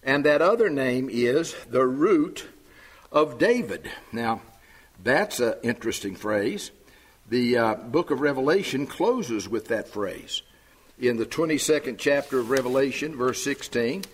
and 0.04 0.26
that 0.26 0.42
other 0.42 0.70
name 0.70 1.10
is 1.12 1.56
the 1.70 1.86
root 1.86 2.48
of 3.12 3.38
David. 3.38 3.90
Now, 4.12 4.42
that's 5.04 5.40
an 5.40 5.56
interesting 5.64 6.16
phrase. 6.16 6.72
The 7.30 7.58
uh, 7.58 7.76
book 7.76 8.12
of 8.12 8.22
Revelation 8.22 8.88
closes 8.88 9.50
with 9.50 9.68
that 9.68 9.90
phrase. 9.90 10.42
In 11.00 11.18
the 11.18 11.26
22nd 11.26 11.98
chapter 12.00 12.40
of 12.40 12.50
Revelation, 12.50 13.16
verse 13.16 13.44
16, 13.44 14.06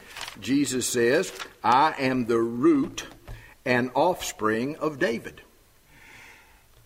Jesus 0.41 0.87
says, 0.87 1.31
I 1.63 1.93
am 1.97 2.25
the 2.25 2.39
root 2.39 3.05
and 3.65 3.91
offspring 3.95 4.75
of 4.77 4.99
David. 4.99 5.41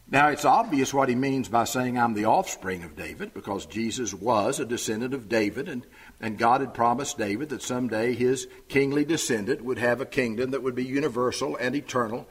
Now, 0.10 0.30
it's 0.30 0.46
obvious 0.46 0.94
what 0.94 1.10
he 1.10 1.16
means 1.16 1.50
by 1.50 1.66
saying, 1.66 2.00
I'm 2.00 2.14
the 2.14 2.26
offspring 2.26 2.84
of 2.84 2.96
David, 2.96 3.34
because 3.34 3.66
Jesus 3.66 4.14
was 4.14 4.60
a 4.60 4.66
descendant 4.66 5.14
of 5.14 5.28
David, 5.28 5.68
and, 5.68 5.86
and 6.22 6.38
God 6.38 6.62
had 6.62 6.74
promised 6.74 7.18
David 7.18 7.50
that 7.50 7.62
someday 7.62 8.14
his 8.14 8.48
kingly 8.70 9.04
descendant 9.04 9.66
would 9.66 9.80
have 9.80 10.00
a 10.00 10.06
kingdom 10.06 10.52
that 10.52 10.64
would 10.64 10.76
be 10.76 10.86
universal 10.86 11.58
and 11.58 11.76
eternal 11.76 12.26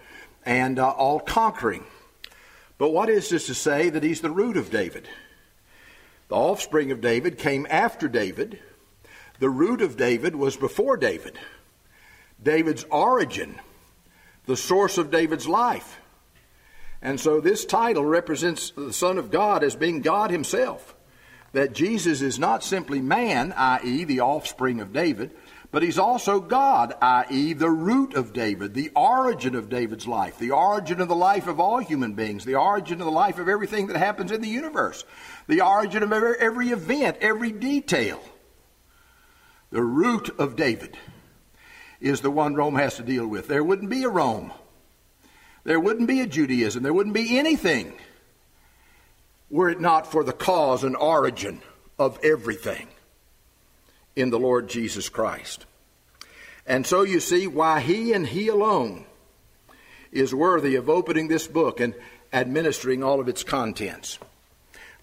and 0.47 0.79
uh, 0.79 0.89
all 0.89 1.21
conquering. 1.21 1.85
But 2.79 2.91
what 2.91 3.11
is 3.11 3.29
this 3.29 3.47
to 3.47 3.55
say 3.55 3.91
that 3.91 4.03
he's 4.03 4.23
the 4.23 4.31
root 4.31 4.57
of 4.57 4.71
David? 4.71 5.07
The 6.29 6.37
offspring 6.37 6.91
of 6.93 7.03
David 7.03 7.37
came 7.37 7.67
after 7.69 8.09
David. 8.09 8.59
The 9.39 9.51
root 9.51 9.83
of 9.83 9.99
David 9.99 10.35
was 10.35 10.57
before 10.57 10.97
David. 10.97 11.39
David's 12.43 12.85
origin, 12.85 13.61
the 14.47 14.57
source 14.57 14.99
of 14.99 15.11
David's 15.11 15.47
life. 15.47 16.01
And 17.03 17.21
so 17.21 17.41
this 17.41 17.65
title 17.65 18.05
represents 18.05 18.71
the 18.71 18.93
Son 18.93 19.19
of 19.19 19.31
God 19.31 19.63
as 19.63 19.77
being 19.77 20.01
God 20.01 20.31
Himself. 20.31 20.95
That 21.53 21.73
Jesus 21.73 22.23
is 22.23 22.39
not 22.39 22.65
simply 22.65 23.01
man, 23.01 23.53
i.e., 23.57 24.05
the 24.05 24.21
offspring 24.21 24.81
of 24.81 24.93
David, 24.93 25.33
but 25.71 25.83
he's 25.83 25.99
also 25.99 26.41
God, 26.41 26.95
i.e., 27.01 27.53
the 27.53 27.71
root 27.71 28.15
of 28.15 28.33
David, 28.33 28.75
the 28.75 28.91
origin 28.95 29.55
of 29.55 29.69
David's 29.69 30.07
life, 30.07 30.39
the 30.39 30.53
origin 30.53 31.01
of 31.01 31.09
the 31.09 31.15
life 31.15 31.47
of 31.47 31.61
all 31.61 31.79
human 31.79 32.15
beings, 32.15 32.45
the 32.45 32.55
origin 32.55 33.01
of 33.01 33.05
the 33.05 33.13
life 33.13 33.39
of 33.39 33.49
everything 33.49 33.87
that 33.89 33.97
happens 33.97 34.33
in 34.33 34.41
the 34.41 34.49
universe, 34.49 35.05
the 35.49 35.61
origin 35.61 36.03
of 36.03 36.13
every, 36.13 36.71
event, 36.71 37.19
every 37.21 37.53
detail. 37.53 38.23
The 39.71 39.83
root 39.83 40.31
of 40.39 40.57
David 40.57 40.97
is 42.01 42.21
the 42.21 42.31
one 42.31 42.55
Rome 42.55 42.77
has 42.77 42.97
to 42.97 43.03
deal 43.03 43.27
with. 43.27 43.49
There 43.49 43.65
wouldn't 43.65 43.91
be 43.91 44.05
a 44.05 44.09
Rome. 44.09 44.53
There 45.65 45.81
wouldn't 45.81 46.09
be 46.09 46.21
a 46.21 46.27
Judaism. 46.27 46.83
There 46.83 46.93
wouldn't 46.93 47.15
be 47.15 47.39
anything 47.39 47.95
were 49.51 49.71
it 49.71 49.81
not 49.81 50.11
for 50.11 50.25
the 50.25 50.33
cause 50.33 50.85
and 50.85 50.97
origin 50.97 51.63
of 51.99 52.19
everything 52.23 52.89
in 54.15 54.31
the 54.31 54.39
Lord 54.39 54.69
Jesus 54.69 55.09
Christ. 55.09 55.67
And 56.67 56.87
so 56.87 57.03
you 57.03 57.21
see 57.21 57.47
why 57.47 57.81
he 57.81 58.13
and 58.13 58.27
he 58.27 58.49
alone 58.49 59.05
is 60.11 60.35
worthy 60.35 60.75
of 60.75 60.89
opening 60.89 61.29
this 61.29 61.47
book 61.47 61.81
and 61.81 61.95
administering 62.33 63.05
all 63.05 63.21
of 63.21 63.29
its 63.29 63.45
contents. 63.45 64.19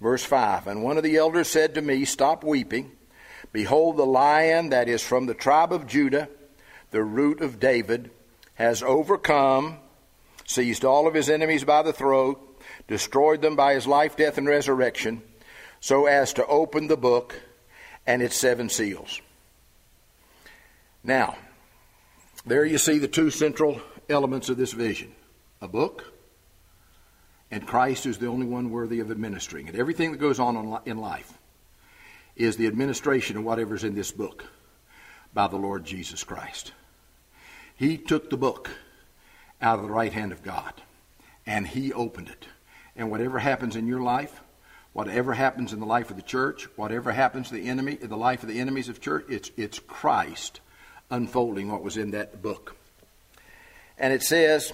Verse 0.02 0.24
5 0.24 0.68
And 0.68 0.84
one 0.84 0.98
of 0.98 1.04
the 1.04 1.16
elders 1.16 1.48
said 1.48 1.76
to 1.76 1.82
me, 1.82 2.04
Stop 2.04 2.44
weeping. 2.44 2.92
Behold, 3.54 3.98
the 3.98 4.06
lion 4.06 4.70
that 4.70 4.90
is 4.90 5.02
from 5.02 5.28
the 5.28 5.34
tribe 5.34 5.72
of 5.72 5.88
Judah, 5.88 6.28
the 6.94 7.04
root 7.04 7.42
of 7.42 7.60
David, 7.60 8.12
has 8.54 8.84
overcome, 8.84 9.78
seized 10.46 10.86
all 10.86 11.08
of 11.08 11.16
his 11.16 11.28
enemies 11.28 11.64
by 11.64 11.82
the 11.82 11.92
throat, 11.92 12.40
destroyed 12.88 13.42
them 13.42 13.56
by 13.56 13.74
his 13.74 13.88
life, 13.88 14.16
death, 14.16 14.38
and 14.38 14.48
resurrection, 14.48 15.22
so 15.80 16.06
as 16.06 16.34
to 16.34 16.46
open 16.46 16.88
the 16.88 16.96
book 16.96 17.42
and 18.06 18.22
its 18.22 18.36
seven 18.36 18.70
seals. 18.70 19.20
Now, 21.04 21.36
there 22.46 22.64
you 22.64 22.78
see 22.78 23.00
the 23.00 23.08
two 23.08 23.32
central 23.32 23.82
elements 24.08 24.50
of 24.50 24.58
this 24.58 24.72
vision 24.72 25.14
a 25.62 25.68
book, 25.68 26.14
and 27.50 27.66
Christ 27.66 28.06
is 28.06 28.20
the 28.20 28.28
only 28.28 28.46
one 28.46 28.70
worthy 28.70 29.00
of 29.00 29.10
administering 29.10 29.68
it. 29.68 29.76
Everything 29.76 30.12
that 30.12 30.20
goes 30.20 30.40
on 30.40 30.80
in 30.86 30.98
life 30.98 31.40
is 32.36 32.56
the 32.58 32.68
administration 32.68 33.38
of 33.38 33.44
whatever's 33.44 33.84
in 33.84 33.96
this 33.96 34.12
book 34.12 34.46
by 35.34 35.48
the 35.48 35.58
Lord 35.58 35.84
Jesus 35.86 36.24
Christ. 36.24 36.72
He 37.76 37.98
took 37.98 38.30
the 38.30 38.38
book 38.38 38.70
out 39.62 39.80
of 39.80 39.86
the 39.86 39.92
right 39.92 40.14
hand 40.14 40.32
of 40.32 40.44
God 40.44 40.74
and 41.46 41.68
He 41.68 41.94
opened 41.94 42.30
it. 42.30 42.48
And 42.96 43.10
whatever 43.10 43.40
happens 43.40 43.76
in 43.76 43.88
your 43.88 44.02
life, 44.02 44.42
whatever 44.94 45.34
happens 45.34 45.74
in 45.74 45.80
the 45.80 45.86
life 45.86 46.10
of 46.12 46.16
the 46.16 46.22
church, 46.22 46.68
whatever 46.76 47.12
happens 47.12 47.50
to 47.50 47.56
the 47.56 47.68
enemy, 47.68 47.98
in 48.00 48.10
the 48.10 48.18
life 48.18 48.44
of 48.44 48.50
the 48.50 48.60
enemies 48.60 48.90
of 48.90 49.02
church, 49.02 49.26
it's, 49.30 49.52
it's 49.58 49.80
Christ 49.80 50.60
unfolding 51.10 51.72
what 51.72 51.84
was 51.84 51.98
in 51.98 52.12
that 52.12 52.42
book. 52.42 52.76
And 53.98 54.14
it 54.14 54.24
says, 54.24 54.74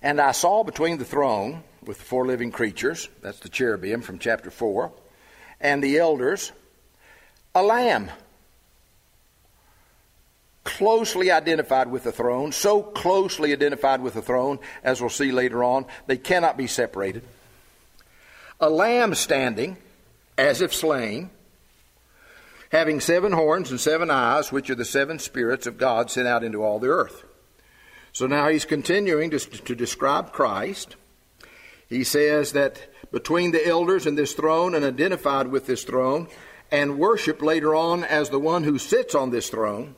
And 0.00 0.20
I 0.20 0.32
saw 0.32 0.62
between 0.64 0.98
the 0.98 1.04
throne 1.04 1.62
with 1.84 1.98
the 1.98 2.04
four 2.04 2.26
living 2.26 2.52
creatures, 2.52 3.08
that's 3.22 3.40
the 3.40 3.48
cherubim 3.48 4.02
from 4.02 4.18
chapter 4.18 4.50
4, 4.50 4.92
and 5.60 5.82
the 5.82 5.98
elders, 5.98 6.52
a 7.54 7.62
lamb 7.62 8.10
closely 10.64 11.30
identified 11.30 11.90
with 11.90 12.04
the 12.04 12.12
throne, 12.12 12.52
so 12.52 12.82
closely 12.82 13.52
identified 13.52 14.00
with 14.00 14.14
the 14.14 14.22
throne, 14.22 14.58
as 14.84 15.00
we'll 15.00 15.10
see 15.10 15.32
later 15.32 15.64
on, 15.64 15.86
they 16.06 16.16
cannot 16.16 16.56
be 16.56 16.66
separated. 16.66 17.22
A 18.60 18.70
lamb 18.70 19.14
standing, 19.14 19.76
as 20.38 20.60
if 20.60 20.72
slain, 20.72 21.30
having 22.70 23.00
seven 23.00 23.32
horns 23.32 23.70
and 23.70 23.80
seven 23.80 24.10
eyes, 24.10 24.52
which 24.52 24.70
are 24.70 24.74
the 24.74 24.84
seven 24.84 25.18
spirits 25.18 25.66
of 25.66 25.78
God 25.78 26.10
sent 26.10 26.28
out 26.28 26.44
into 26.44 26.62
all 26.62 26.78
the 26.78 26.88
earth. 26.88 27.24
So 28.12 28.26
now 28.26 28.48
he's 28.48 28.64
continuing 28.64 29.30
to, 29.30 29.38
to 29.38 29.74
describe 29.74 30.32
Christ. 30.32 30.96
He 31.88 32.04
says 32.04 32.52
that 32.52 32.88
between 33.10 33.50
the 33.50 33.66
elders 33.66 34.06
and 34.06 34.16
this 34.16 34.32
throne, 34.32 34.74
and 34.74 34.84
identified 34.84 35.48
with 35.48 35.66
this 35.66 35.84
throne, 35.84 36.28
and 36.70 36.98
worshiped 36.98 37.42
later 37.42 37.74
on 37.74 38.04
as 38.04 38.30
the 38.30 38.38
one 38.38 38.64
who 38.64 38.78
sits 38.78 39.14
on 39.14 39.30
this 39.30 39.50
throne, 39.50 39.94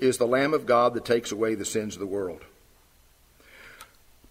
is 0.00 0.18
the 0.18 0.26
Lamb 0.26 0.54
of 0.54 0.66
God 0.66 0.94
that 0.94 1.04
takes 1.04 1.32
away 1.32 1.54
the 1.54 1.64
sins 1.64 1.94
of 1.94 2.00
the 2.00 2.06
world. 2.06 2.42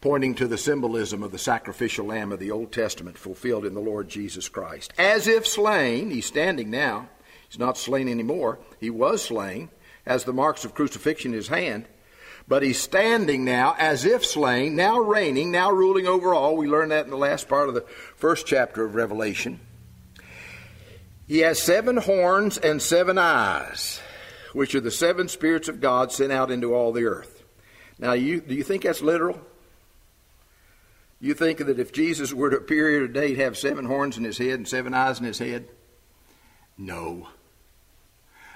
Pointing 0.01 0.35
to 0.35 0.47
the 0.47 0.57
symbolism 0.57 1.23
of 1.23 1.31
the 1.31 1.37
sacrificial 1.37 2.05
lamb 2.05 2.31
of 2.31 2.39
the 2.39 2.51
Old 2.51 2.71
Testament 2.71 3.17
fulfilled 3.17 3.65
in 3.65 3.73
the 3.73 3.81
Lord 3.81 4.07
Jesus 4.07 4.47
Christ. 4.47 4.93
As 4.97 5.27
if 5.27 5.45
slain, 5.45 6.09
he's 6.09 6.25
standing 6.25 6.71
now. 6.71 7.09
He's 7.49 7.59
not 7.59 7.77
slain 7.77 8.07
anymore. 8.07 8.59
He 8.79 8.89
was 8.89 9.23
slain, 9.23 9.69
as 10.05 10.23
the 10.23 10.33
marks 10.33 10.63
of 10.63 10.73
crucifixion 10.73 11.31
in 11.31 11.37
his 11.37 11.49
hand. 11.49 11.85
But 12.47 12.63
he's 12.63 12.79
standing 12.79 13.43
now 13.43 13.75
as 13.77 14.05
if 14.05 14.25
slain, 14.25 14.75
now 14.75 14.99
reigning, 14.99 15.51
now 15.51 15.69
ruling 15.69 16.07
over 16.07 16.33
all. 16.33 16.55
We 16.55 16.67
learned 16.67 16.91
that 16.91 17.05
in 17.05 17.11
the 17.11 17.17
last 17.17 17.49
part 17.49 17.67
of 17.67 17.75
the 17.75 17.85
first 18.15 18.47
chapter 18.47 18.85
of 18.85 18.95
Revelation. 18.95 19.59
He 21.27 21.39
has 21.39 21.61
seven 21.61 21.97
horns 21.97 22.57
and 22.57 22.81
seven 22.81 23.17
eyes 23.17 24.01
which 24.53 24.75
are 24.75 24.81
the 24.81 24.91
seven 24.91 25.27
spirits 25.27 25.67
of 25.67 25.81
God 25.81 26.11
sent 26.11 26.31
out 26.31 26.51
into 26.51 26.73
all 26.73 26.91
the 26.91 27.05
earth. 27.05 27.43
Now, 27.97 28.13
you, 28.13 28.41
do 28.41 28.55
you 28.55 28.63
think 28.63 28.83
that's 28.83 29.01
literal? 29.01 29.39
You 31.19 31.33
think 31.33 31.57
that 31.59 31.79
if 31.79 31.91
Jesus 31.91 32.33
were 32.33 32.49
to 32.49 32.57
appear 32.57 32.89
here 32.89 33.01
today, 33.01 33.29
he'd 33.29 33.39
have 33.39 33.57
seven 33.57 33.85
horns 33.85 34.17
in 34.17 34.23
his 34.23 34.37
head 34.37 34.53
and 34.53 34.67
seven 34.67 34.93
eyes 34.93 35.19
in 35.19 35.25
his 35.25 35.39
head? 35.39 35.67
No. 36.77 37.27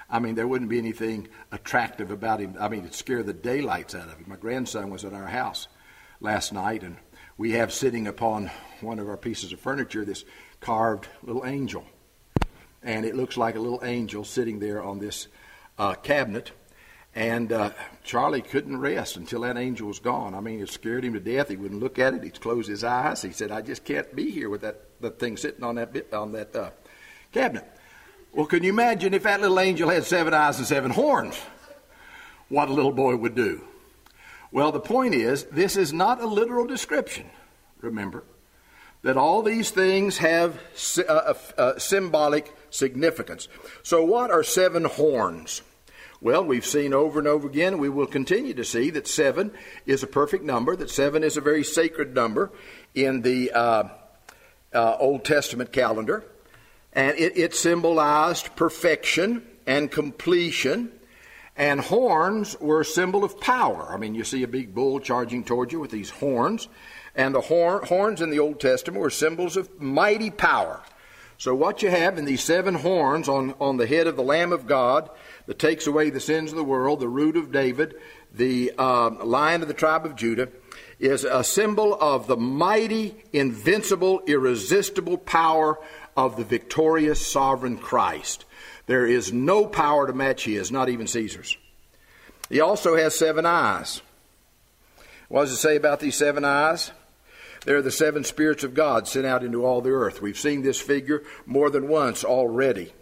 I 0.08 0.18
mean, 0.18 0.34
there 0.34 0.48
wouldn't 0.48 0.70
be 0.70 0.78
anything 0.78 1.28
attractive 1.52 2.10
about 2.10 2.40
him. 2.40 2.56
I 2.58 2.68
mean, 2.68 2.80
it'd 2.80 2.94
scare 2.94 3.22
the 3.22 3.34
daylights 3.34 3.94
out 3.94 4.08
of 4.08 4.18
him. 4.18 4.24
My 4.28 4.36
grandson 4.36 4.88
was 4.88 5.04
at 5.04 5.12
our 5.12 5.26
house 5.26 5.68
last 6.20 6.52
night, 6.52 6.82
and 6.82 6.96
we 7.36 7.52
have 7.52 7.72
sitting 7.72 8.06
upon 8.06 8.50
one 8.80 8.98
of 8.98 9.08
our 9.08 9.16
pieces 9.16 9.52
of 9.52 9.60
furniture 9.60 10.04
this 10.04 10.24
carved 10.60 11.08
little 11.22 11.44
angel. 11.44 11.84
And 12.82 13.04
it 13.04 13.14
looks 13.14 13.36
like 13.36 13.56
a 13.56 13.60
little 13.60 13.84
angel 13.84 14.24
sitting 14.24 14.58
there 14.58 14.82
on 14.82 14.98
this 14.98 15.28
uh, 15.78 15.94
cabinet. 15.94 16.52
And 17.16 17.52
uh, 17.52 17.70
Charlie 18.02 18.42
couldn't 18.42 18.80
rest 18.80 19.16
until 19.16 19.42
that 19.42 19.56
angel 19.56 19.86
was 19.86 20.00
gone. 20.00 20.34
I 20.34 20.40
mean, 20.40 20.60
it 20.60 20.68
scared 20.68 21.04
him 21.04 21.12
to 21.12 21.20
death. 21.20 21.48
He 21.48 21.56
wouldn't 21.56 21.80
look 21.80 21.98
at 22.00 22.12
it. 22.12 22.24
He'd 22.24 22.40
close 22.40 22.66
his 22.66 22.82
eyes. 22.82 23.22
He 23.22 23.30
said, 23.30 23.52
"I 23.52 23.62
just 23.62 23.84
can't 23.84 24.16
be 24.16 24.32
here 24.32 24.50
with 24.50 24.62
that, 24.62 24.80
that 25.00 25.20
thing 25.20 25.36
sitting 25.36 25.62
on 25.62 25.76
that 25.76 25.92
bit, 25.92 26.12
on 26.12 26.32
that 26.32 26.56
uh, 26.56 26.70
cabinet." 27.30 27.70
Well, 28.32 28.46
can 28.46 28.64
you 28.64 28.70
imagine 28.70 29.14
if 29.14 29.22
that 29.22 29.40
little 29.40 29.60
angel 29.60 29.90
had 29.90 30.02
seven 30.02 30.34
eyes 30.34 30.58
and 30.58 30.66
seven 30.66 30.90
horns? 30.90 31.40
What 32.48 32.68
a 32.68 32.72
little 32.72 32.90
boy 32.90 33.14
would 33.14 33.36
do. 33.36 33.62
Well, 34.50 34.72
the 34.72 34.80
point 34.80 35.14
is, 35.14 35.44
this 35.44 35.76
is 35.76 35.92
not 35.92 36.20
a 36.20 36.26
literal 36.26 36.66
description. 36.66 37.30
Remember 37.80 38.24
that 39.04 39.18
all 39.18 39.42
these 39.42 39.70
things 39.70 40.18
have 40.18 40.58
uh, 41.06 41.34
uh, 41.58 41.78
symbolic 41.78 42.52
significance. 42.70 43.48
So, 43.82 44.02
what 44.02 44.30
are 44.30 44.42
seven 44.42 44.84
horns? 44.84 45.62
Well, 46.22 46.42
we've 46.42 46.64
seen 46.64 46.94
over 46.94 47.18
and 47.18 47.28
over 47.28 47.46
again, 47.46 47.76
we 47.76 47.90
will 47.90 48.06
continue 48.06 48.54
to 48.54 48.64
see 48.64 48.88
that 48.90 49.06
seven 49.06 49.52
is 49.84 50.02
a 50.02 50.06
perfect 50.06 50.42
number, 50.42 50.74
that 50.74 50.88
seven 50.88 51.22
is 51.22 51.36
a 51.36 51.42
very 51.42 51.62
sacred 51.62 52.14
number 52.14 52.50
in 52.94 53.20
the 53.20 53.52
uh, 53.52 53.88
uh, 54.72 54.96
Old 54.98 55.22
Testament 55.22 55.70
calendar. 55.70 56.24
And 56.94 57.18
it, 57.18 57.36
it 57.36 57.54
symbolized 57.54 58.56
perfection 58.56 59.46
and 59.66 59.90
completion. 59.90 60.90
And 61.56 61.78
horns 61.78 62.58
were 62.58 62.80
a 62.80 62.84
symbol 62.86 63.22
of 63.22 63.38
power. 63.38 63.92
I 63.92 63.98
mean, 63.98 64.14
you 64.14 64.24
see 64.24 64.44
a 64.44 64.48
big 64.48 64.74
bull 64.74 65.00
charging 65.00 65.44
towards 65.44 65.72
you 65.72 65.80
with 65.80 65.90
these 65.90 66.08
horns. 66.08 66.68
And 67.14 67.34
the 67.34 67.42
horn, 67.42 67.84
horns 67.86 68.20
in 68.20 68.30
the 68.30 68.40
Old 68.40 68.60
Testament 68.60 69.00
were 69.00 69.10
symbols 69.10 69.56
of 69.56 69.80
mighty 69.80 70.30
power. 70.30 70.82
So, 71.36 71.54
what 71.54 71.82
you 71.82 71.90
have 71.90 72.16
in 72.16 72.24
these 72.24 72.42
seven 72.42 72.74
horns 72.74 73.28
on, 73.28 73.54
on 73.60 73.76
the 73.76 73.86
head 73.86 74.06
of 74.06 74.16
the 74.16 74.22
Lamb 74.22 74.52
of 74.52 74.66
God 74.66 75.10
that 75.46 75.58
takes 75.58 75.86
away 75.86 76.10
the 76.10 76.20
sins 76.20 76.50
of 76.50 76.56
the 76.56 76.64
world, 76.64 77.00
the 77.00 77.08
root 77.08 77.36
of 77.36 77.52
David, 77.52 77.96
the 78.32 78.72
uh, 78.78 79.10
lion 79.24 79.62
of 79.62 79.68
the 79.68 79.74
tribe 79.74 80.06
of 80.06 80.16
Judah, 80.16 80.48
is 80.98 81.24
a 81.24 81.44
symbol 81.44 81.94
of 82.00 82.26
the 82.26 82.36
mighty, 82.36 83.16
invincible, 83.32 84.22
irresistible 84.26 85.18
power 85.18 85.78
of 86.16 86.36
the 86.36 86.44
victorious 86.44 87.26
sovereign 87.26 87.78
Christ. 87.78 88.44
There 88.86 89.06
is 89.06 89.32
no 89.32 89.66
power 89.66 90.06
to 90.06 90.12
match 90.12 90.44
his, 90.44 90.70
not 90.70 90.88
even 90.88 91.06
Caesar's. 91.06 91.56
He 92.48 92.60
also 92.60 92.96
has 92.96 93.18
seven 93.18 93.46
eyes. 93.46 94.02
What 95.28 95.42
does 95.42 95.52
it 95.52 95.56
say 95.56 95.76
about 95.76 96.00
these 96.00 96.16
seven 96.16 96.44
eyes? 96.44 96.92
They're 97.64 97.82
the 97.82 97.90
seven 97.90 98.24
spirits 98.24 98.64
of 98.64 98.74
God 98.74 99.08
sent 99.08 99.26
out 99.26 99.42
into 99.42 99.64
all 99.64 99.80
the 99.80 99.90
earth. 99.90 100.20
We've 100.20 100.38
seen 100.38 100.62
this 100.62 100.80
figure 100.80 101.22
more 101.46 101.70
than 101.70 101.88
once 101.88 102.24
already. 102.24 102.92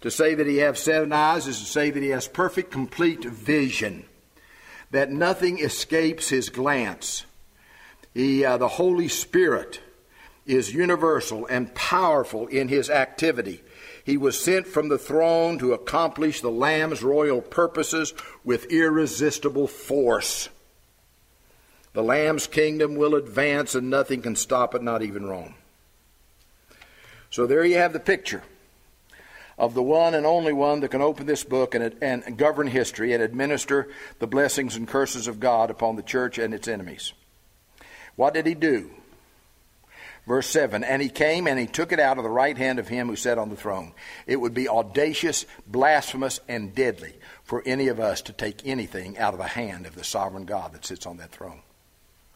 To 0.00 0.10
say 0.10 0.34
that 0.34 0.46
he 0.46 0.58
has 0.58 0.78
seven 0.78 1.12
eyes 1.12 1.46
is 1.46 1.58
to 1.58 1.64
say 1.64 1.90
that 1.90 2.02
he 2.02 2.10
has 2.10 2.28
perfect, 2.28 2.70
complete 2.70 3.24
vision, 3.24 4.04
that 4.90 5.10
nothing 5.10 5.58
escapes 5.58 6.28
his 6.28 6.48
glance. 6.50 7.24
He, 8.14 8.44
uh, 8.44 8.58
the 8.58 8.68
Holy 8.68 9.08
Spirit 9.08 9.80
is 10.46 10.72
universal 10.72 11.46
and 11.46 11.74
powerful 11.74 12.46
in 12.46 12.68
his 12.68 12.90
activity. 12.90 13.62
He 14.04 14.16
was 14.16 14.42
sent 14.42 14.66
from 14.66 14.88
the 14.88 14.98
throne 14.98 15.58
to 15.58 15.74
accomplish 15.74 16.40
the 16.40 16.50
Lamb's 16.50 17.02
royal 17.02 17.42
purposes 17.42 18.14
with 18.44 18.72
irresistible 18.72 19.68
force. 19.68 20.48
The 21.98 22.04
Lamb's 22.04 22.46
kingdom 22.46 22.94
will 22.94 23.16
advance 23.16 23.74
and 23.74 23.90
nothing 23.90 24.22
can 24.22 24.36
stop 24.36 24.72
it, 24.76 24.84
not 24.84 25.02
even 25.02 25.26
Rome. 25.26 25.56
So 27.28 27.44
there 27.44 27.64
you 27.64 27.78
have 27.78 27.92
the 27.92 27.98
picture 27.98 28.44
of 29.58 29.74
the 29.74 29.82
one 29.82 30.14
and 30.14 30.24
only 30.24 30.52
one 30.52 30.78
that 30.78 30.92
can 30.92 31.02
open 31.02 31.26
this 31.26 31.42
book 31.42 31.74
and, 31.74 31.96
and 32.00 32.38
govern 32.38 32.68
history 32.68 33.14
and 33.14 33.20
administer 33.20 33.88
the 34.20 34.28
blessings 34.28 34.76
and 34.76 34.86
curses 34.86 35.26
of 35.26 35.40
God 35.40 35.72
upon 35.72 35.96
the 35.96 36.04
church 36.04 36.38
and 36.38 36.54
its 36.54 36.68
enemies. 36.68 37.14
What 38.14 38.32
did 38.32 38.46
he 38.46 38.54
do? 38.54 38.92
Verse 40.24 40.46
7 40.46 40.84
And 40.84 41.02
he 41.02 41.08
came 41.08 41.48
and 41.48 41.58
he 41.58 41.66
took 41.66 41.90
it 41.90 41.98
out 41.98 42.16
of 42.16 42.22
the 42.22 42.30
right 42.30 42.56
hand 42.56 42.78
of 42.78 42.86
him 42.86 43.08
who 43.08 43.16
sat 43.16 43.38
on 43.38 43.48
the 43.48 43.56
throne. 43.56 43.92
It 44.24 44.36
would 44.36 44.54
be 44.54 44.68
audacious, 44.68 45.46
blasphemous, 45.66 46.38
and 46.46 46.72
deadly 46.76 47.14
for 47.42 47.60
any 47.66 47.88
of 47.88 47.98
us 47.98 48.22
to 48.22 48.32
take 48.32 48.64
anything 48.64 49.18
out 49.18 49.34
of 49.34 49.40
the 49.40 49.48
hand 49.48 49.84
of 49.84 49.96
the 49.96 50.04
sovereign 50.04 50.44
God 50.44 50.74
that 50.74 50.86
sits 50.86 51.04
on 51.04 51.16
that 51.16 51.32
throne. 51.32 51.62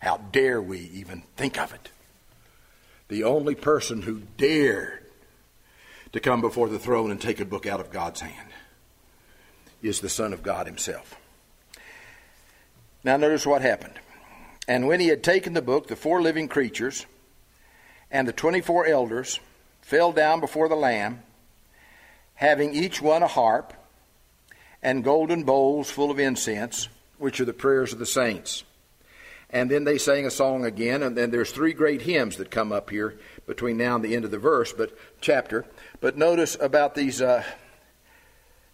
How 0.03 0.17
dare 0.17 0.61
we 0.61 0.81
even 0.93 1.23
think 1.37 1.57
of 1.61 1.73
it? 1.73 1.91
The 3.07 3.23
only 3.23 3.55
person 3.55 4.03
who 4.03 4.23
dared 4.37 5.07
to 6.13 6.19
come 6.19 6.41
before 6.41 6.69
the 6.69 6.81
throne 6.81 7.13
and 7.13 7.21
take 7.21 7.39
a 7.39 7.45
book 7.45 7.67
out 7.67 7.79
of 7.79 7.93
God's 7.93 8.21
hand 8.21 8.49
is 9.81 10.01
the 10.01 10.09
Son 10.09 10.33
of 10.33 10.43
God 10.43 10.67
Himself. 10.67 11.15
Now, 13.05 13.17
notice 13.17 13.47
what 13.47 13.63
happened. 13.63 13.95
And 14.67 14.89
when 14.89 14.99
he 14.99 15.07
had 15.07 15.23
taken 15.23 15.53
the 15.53 15.63
book, 15.63 15.87
the 15.87 15.95
four 15.95 16.21
living 16.21 16.49
creatures 16.49 17.07
and 18.11 18.27
the 18.27 18.33
24 18.33 18.87
elders 18.87 19.39
fell 19.83 20.11
down 20.11 20.41
before 20.41 20.69
the 20.69 20.75
Lamb, 20.75 21.23
having 22.35 22.75
each 22.75 23.01
one 23.01 23.23
a 23.23 23.29
harp 23.29 23.73
and 24.83 25.05
golden 25.05 25.45
bowls 25.45 25.93
full 25.93 26.11
of 26.11 26.19
incense, 26.19 26.89
which 27.19 27.41
are 27.41 27.45
the 27.45 27.53
prayers 27.53 27.93
of 27.93 28.01
the 28.01 28.07
saints. 28.07 28.65
And 29.53 29.71
then 29.71 29.85
they 29.85 29.99
sang 29.99 30.25
a 30.25 30.31
song 30.31 30.65
again, 30.65 31.03
and 31.03 31.17
then 31.17 31.31
there's 31.31 31.53
three 31.53 31.75
great 31.75 32.03
hymns 32.03 32.39
that 32.39 32.51
come 32.51 32.73
up 32.73 32.89
here 32.89 33.19
between 33.47 33.77
now 33.77 33.97
and 33.97 34.05
the 34.05 34.17
end 34.17 34.25
of 34.25 34.31
the 34.31 34.39
verse, 34.39 34.73
but 34.73 34.97
chapter. 35.21 35.67
But 36.01 36.17
notice 36.17 36.57
about 36.59 36.95
these 36.95 37.21
uh, 37.21 37.45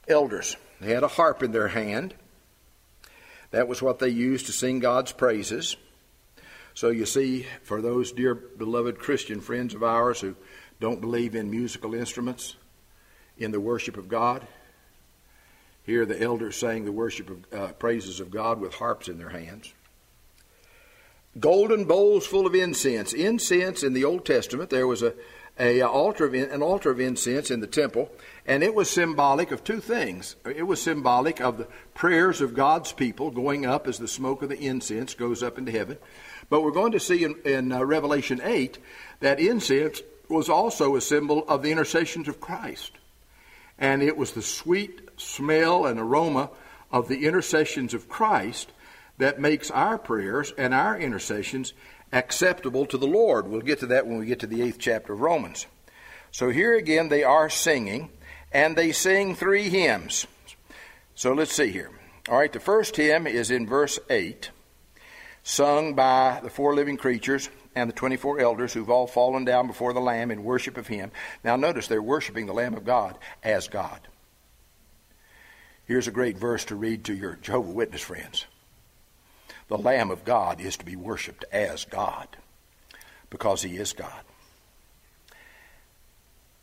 elders. 0.07 0.57
They 0.81 0.93
had 0.93 1.03
a 1.03 1.09
harp 1.09 1.43
in 1.43 1.51
their 1.51 1.69
hand. 1.69 2.15
That 3.51 3.67
was 3.67 3.83
what 3.83 3.99
they 3.99 4.09
used 4.09 4.47
to 4.47 4.53
sing 4.53 4.79
God's 4.79 5.11
praises. 5.11 5.77
So 6.75 6.91
you 6.91 7.07
see, 7.07 7.47
for 7.65 7.83
those 7.83 8.13
dear 8.13 8.37
beloved 8.37 9.01
Christian 9.01 9.41
friends 9.41 9.75
of 9.75 9.83
ours 9.83 10.21
who 10.21 10.37
don't 10.79 11.01
believe 11.01 11.35
in 11.35 11.51
musical 11.51 11.93
instruments 11.93 12.55
in 13.37 13.51
the 13.51 13.59
worship 13.61 13.97
of 13.97 14.09
God, 14.09 14.47
here 15.83 16.07
the 16.07 16.23
elders 16.23 16.57
sang 16.57 16.85
the 16.85 16.93
worship 16.93 17.31
of 17.31 17.53
uh, 17.53 17.73
praises 17.73 18.21
of 18.21 18.31
God 18.31 18.61
with 18.61 18.75
harps 18.75 19.09
in 19.09 19.19
their 19.19 19.31
hands. 19.31 19.75
Golden 21.39 21.85
bowls 21.85 22.27
full 22.27 22.47
of 22.47 22.55
incense. 22.55 23.13
Incense 23.13 23.83
in 23.83 23.93
the 23.93 24.05
Old 24.05 24.25
Testament, 24.25 24.71
there 24.71 24.87
was 24.87 25.03
a, 25.03 25.15
a 25.59 25.83
altar 25.83 26.25
of, 26.25 26.35
an 26.35 26.63
altar 26.63 26.91
of 26.91 27.01
incense 27.01 27.51
in 27.51 27.61
the 27.61 27.67
temple, 27.67 28.11
and 28.47 28.63
it 28.63 28.75
was 28.75 28.91
symbolic 28.91 29.51
of 29.51 29.63
two 29.63 29.81
things. 29.81 30.37
It 30.45 30.67
was 30.67 30.81
symbolic 30.81 31.41
of 31.41 31.59
the 31.59 31.69
prayers 31.95 32.41
of 32.41 32.55
God's 32.55 32.93
people 32.93 33.31
going 33.31 33.67
up 33.67 33.87
as 33.87 33.99
the 33.99 34.09
smoke 34.09 34.43
of 34.43 34.49
the 34.49 34.59
incense 34.59 35.15
goes 35.15 35.43
up 35.43 35.59
into 35.59 35.71
heaven. 35.71 35.99
But 36.49 36.63
we're 36.63 36.71
going 36.71 36.93
to 36.93 37.01
see 37.01 37.25
in, 37.25 37.37
in 37.45 37.73
uh, 37.73 37.85
Revelation 37.85 38.41
8 38.43 38.79
that 39.21 39.39
incense 39.39 40.03
was 40.29 40.49
also 40.49 40.97
a 40.97 41.01
symbol 41.01 41.45
of 41.49 41.63
the 41.63 41.73
intercessions 41.73 42.29
of 42.29 42.41
Christ. 42.41 42.93
And 43.79 44.03
it 44.03 44.17
was 44.17 44.33
the 44.33 44.43
sweet 44.43 45.09
smell 45.17 45.87
and 45.87 46.01
aroma 46.01 46.51
of 46.91 47.09
the 47.09 47.27
intercessions 47.27 47.95
of 47.95 48.09
Christ 48.09 48.73
that 49.19 49.41
makes 49.41 49.71
our 49.71 49.99
prayers 49.99 50.53
and 50.57 50.73
our 50.73 50.99
intercessions 50.99 51.75
acceptable 52.13 52.87
to 52.87 52.97
the 52.97 53.07
Lord. 53.07 53.49
We'll 53.49 53.61
get 53.61 53.81
to 53.81 53.87
that 53.87 54.07
when 54.07 54.19
we 54.19 54.27
get 54.27 54.41
to 54.41 54.47
the 54.47 54.63
eighth 54.63 54.79
chapter 54.79 55.13
of 55.13 55.21
Romans. 55.21 55.67
So 56.31 56.51
here 56.51 56.77
again, 56.77 57.09
they 57.09 57.25
are 57.25 57.51
singing, 57.51 58.11
and 58.53 58.77
they 58.77 58.93
sing 58.93 59.35
three 59.35 59.69
hymns. 59.69 60.27
So 61.15 61.33
let's 61.33 61.53
see 61.53 61.71
here. 61.71 61.91
All 62.29 62.39
right, 62.39 62.53
the 62.53 62.61
first 62.61 62.97
hymn 62.97 63.27
is 63.27 63.51
in 63.51 63.67
verse 63.67 63.99
8, 64.11 64.51
sung 65.43 65.95
by 65.95 66.41
the 66.43 66.51
four 66.51 66.75
living 66.75 66.97
creatures 66.97 67.49
and 67.75 67.89
the 67.89 67.95
24 67.95 68.41
elders 68.41 68.73
who've 68.73 68.91
all 68.91 69.07
fallen 69.07 69.45
down 69.45 69.67
before 69.67 69.93
the 69.93 70.01
Lamb 70.01 70.31
in 70.31 70.45
worship 70.45 70.77
of 70.77 70.87
Him. 70.87 71.11
Now, 71.43 71.57
notice 71.57 71.87
they're 71.87 72.03
worshiping 72.03 72.47
the 72.47 72.53
Lamb 72.53 72.75
of 72.75 72.85
God 72.85 73.17
as 73.43 73.69
God. 73.69 74.01
Here's 75.87 76.09
a 76.09 76.13
great 76.13 76.37
verse 76.37 76.67
to 76.67 76.77
read 76.77 77.05
to 77.05 77.15
your 77.15 77.37
Jehovah 77.37 77.73
Witness 77.73 78.03
friends 78.03 78.47
the 79.69 79.79
Lamb 79.79 80.11
of 80.11 80.25
God 80.25 80.61
is 80.61 80.77
to 80.79 80.85
be 80.85 80.97
worshiped 80.97 81.45
as 81.53 81.85
God 81.85 82.29
because 83.31 83.63
he 83.63 83.77
is 83.77 83.93
God. 83.93 84.23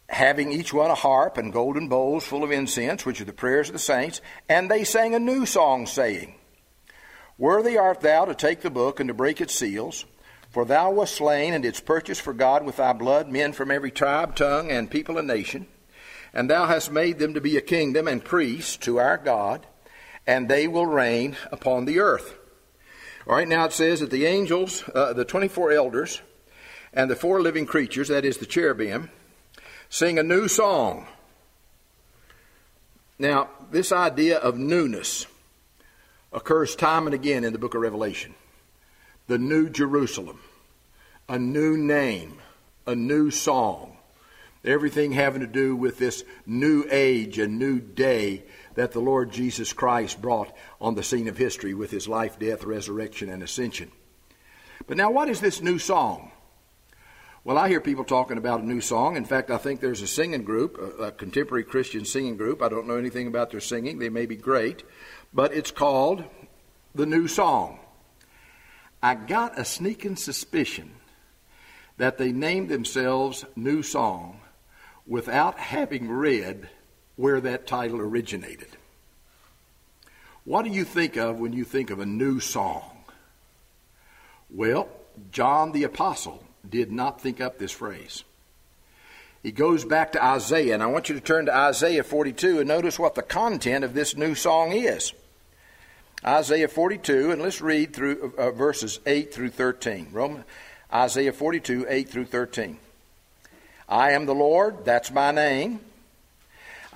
Having 0.09 0.51
each 0.51 0.73
one 0.73 0.91
a 0.91 0.95
harp 0.95 1.37
and 1.37 1.53
golden 1.53 1.87
bowls 1.87 2.25
full 2.25 2.43
of 2.43 2.51
incense, 2.51 3.05
which 3.05 3.21
are 3.21 3.25
the 3.25 3.33
prayers 3.33 3.69
of 3.69 3.73
the 3.73 3.79
saints, 3.79 4.21
and 4.47 4.69
they 4.69 4.83
sang 4.83 5.15
a 5.15 5.19
new 5.19 5.45
song, 5.45 5.87
saying, 5.87 6.35
Worthy 7.37 7.77
art 7.77 8.01
thou 8.01 8.25
to 8.25 8.35
take 8.35 8.61
the 8.61 8.69
book 8.69 8.99
and 8.99 9.07
to 9.07 9.13
break 9.13 9.41
its 9.41 9.53
seals, 9.53 10.05
for 10.49 10.63
thou 10.63 10.91
wast 10.91 11.15
slain 11.15 11.53
and 11.53 11.63
didst 11.63 11.85
purchase 11.85 12.19
for 12.19 12.33
God 12.33 12.65
with 12.65 12.77
thy 12.77 12.93
blood 12.93 13.29
men 13.29 13.51
from 13.51 13.71
every 13.71 13.91
tribe, 13.91 14.35
tongue, 14.35 14.71
and 14.71 14.89
people 14.89 15.17
and 15.17 15.27
nation. 15.27 15.67
And 16.33 16.49
thou 16.49 16.65
hast 16.65 16.91
made 16.91 17.19
them 17.19 17.33
to 17.33 17.41
be 17.41 17.57
a 17.57 17.61
kingdom 17.61 18.07
and 18.07 18.23
priests 18.23 18.77
to 18.77 18.99
our 18.99 19.17
God, 19.17 19.65
and 20.25 20.47
they 20.47 20.67
will 20.67 20.85
reign 20.85 21.35
upon 21.51 21.85
the 21.85 21.99
earth. 21.99 22.37
All 23.27 23.35
right, 23.35 23.47
now 23.47 23.65
it 23.65 23.73
says 23.73 24.01
that 24.01 24.11
the 24.11 24.25
angels, 24.25 24.83
uh, 24.93 25.11
the 25.13 25.25
24 25.25 25.71
elders, 25.71 26.21
and 26.93 27.09
the 27.09 27.15
four 27.15 27.41
living 27.41 27.65
creatures, 27.65 28.09
that 28.09 28.23
is 28.23 28.37
the 28.37 28.45
cherubim, 28.45 29.09
sing 29.89 30.19
a 30.19 30.23
new 30.23 30.47
song. 30.47 31.07
Now, 33.17 33.49
this 33.71 33.91
idea 33.91 34.37
of 34.37 34.59
newness 34.59 35.25
occurs 36.31 36.75
time 36.75 37.07
and 37.07 37.15
again 37.15 37.43
in 37.43 37.51
the 37.51 37.57
book 37.57 37.73
of 37.73 37.81
Revelation. 37.81 38.35
The 39.25 39.39
New 39.39 39.69
Jerusalem, 39.69 40.39
a 41.27 41.39
new 41.39 41.77
name, 41.77 42.37
a 42.85 42.95
new 42.95 43.31
song. 43.31 43.97
Everything 44.63 45.13
having 45.13 45.41
to 45.41 45.47
do 45.47 45.75
with 45.75 45.97
this 45.97 46.23
new 46.45 46.85
age, 46.91 47.39
a 47.39 47.47
new 47.47 47.79
day 47.79 48.43
that 48.75 48.91
the 48.91 48.99
Lord 48.99 49.31
Jesus 49.31 49.73
Christ 49.73 50.21
brought 50.21 50.55
on 50.79 50.95
the 50.95 51.03
scene 51.03 51.27
of 51.27 51.37
history 51.37 51.73
with 51.73 51.91
his 51.91 52.07
life, 52.07 52.37
death, 52.39 52.63
resurrection, 52.63 53.29
and 53.29 53.41
ascension. 53.41 53.91
But 54.87 54.97
now, 54.97 55.11
what 55.11 55.29
is 55.29 55.41
this 55.41 55.61
new 55.61 55.79
song? 55.79 56.31
Well, 57.43 57.57
I 57.57 57.69
hear 57.69 57.79
people 57.79 58.05
talking 58.05 58.37
about 58.37 58.61
a 58.61 58.65
new 58.65 58.81
song. 58.81 59.17
In 59.17 59.25
fact, 59.25 59.51
I 59.51 59.57
think 59.57 59.79
there's 59.79 60.01
a 60.01 60.07
singing 60.07 60.43
group, 60.43 60.79
a, 60.79 61.03
a, 61.03 61.11
contemporary 61.11 61.63
Christian 61.63 62.03
singing 62.03 62.37
group. 62.37 62.61
I 62.61 62.69
don't 62.69 62.87
know 62.87 62.97
anything 62.97 63.27
about 63.27 63.51
their 63.51 63.59
singing. 63.59 63.99
They 63.99 64.09
may 64.09 64.25
be 64.25 64.35
great, 64.35 64.83
but 65.31 65.53
it's 65.53 65.69
called 65.69 66.23
The 66.95 67.05
New 67.05 67.27
Song. 67.27 67.79
I 69.01 69.13
got 69.13 69.59
a 69.59 69.63
sneaking 69.63 70.15
suspicion 70.15 70.91
that 71.97 72.17
they 72.17 72.31
named 72.31 72.69
themselves 72.69 73.45
New 73.55 73.83
Song 73.83 74.39
without 75.05 75.59
having 75.59 76.09
read 76.09 76.67
where 77.15 77.39
that 77.41 77.67
title 77.67 77.99
originated. 77.99 78.69
What 80.43 80.63
do 80.63 80.69
you 80.69 80.83
think 80.83 81.15
of 81.15 81.39
when 81.39 81.53
you 81.53 81.63
think 81.63 81.89
of 81.89 81.99
a 81.99 82.05
new 82.05 82.39
song? 82.39 82.83
Well, 84.49 84.87
John 85.31 85.71
the 85.71 85.83
Apostle 85.83 86.43
did 86.69 86.91
not 86.91 87.21
think 87.21 87.41
up 87.41 87.57
this 87.57 87.71
phrase. 87.71 88.23
He 89.41 89.51
goes 89.51 89.85
back 89.85 90.11
to 90.13 90.23
Isaiah, 90.23 90.73
and 90.73 90.81
I 90.81 90.87
want 90.87 91.09
you 91.09 91.15
to 91.15 91.21
turn 91.21 91.45
to 91.45 91.55
Isaiah 91.55 92.03
42 92.03 92.59
and 92.59 92.67
notice 92.67 92.97
what 92.97 93.15
the 93.15 93.21
content 93.21 93.83
of 93.83 93.93
this 93.93 94.15
new 94.15 94.33
song 94.33 94.71
is. 94.71 95.13
Isaiah 96.25 96.67
42, 96.67 97.31
and 97.31 97.41
let's 97.41 97.61
read 97.61 97.93
through 97.93 98.33
uh, 98.37 98.49
verses 98.51 98.99
8 99.05 99.31
through 99.31 99.51
13. 99.51 100.09
Roman, 100.11 100.43
Isaiah 100.91 101.33
42, 101.33 101.85
8 101.87 102.09
through 102.09 102.25
13. 102.25 102.77
I 103.87 104.11
am 104.13 104.25
the 104.25 104.33
Lord, 104.33 104.83
that's 104.85 105.11
my 105.11 105.31
name. 105.31 105.79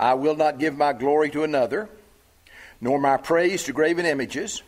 I 0.00 0.14
will 0.14 0.34
not 0.34 0.58
give 0.58 0.78
my 0.78 0.94
glory 0.94 1.28
to 1.28 1.44
another, 1.44 1.90
nor 2.80 2.98
my 2.98 3.18
praise 3.18 3.64
to 3.64 3.74
graven 3.74 4.06
images. 4.06 4.62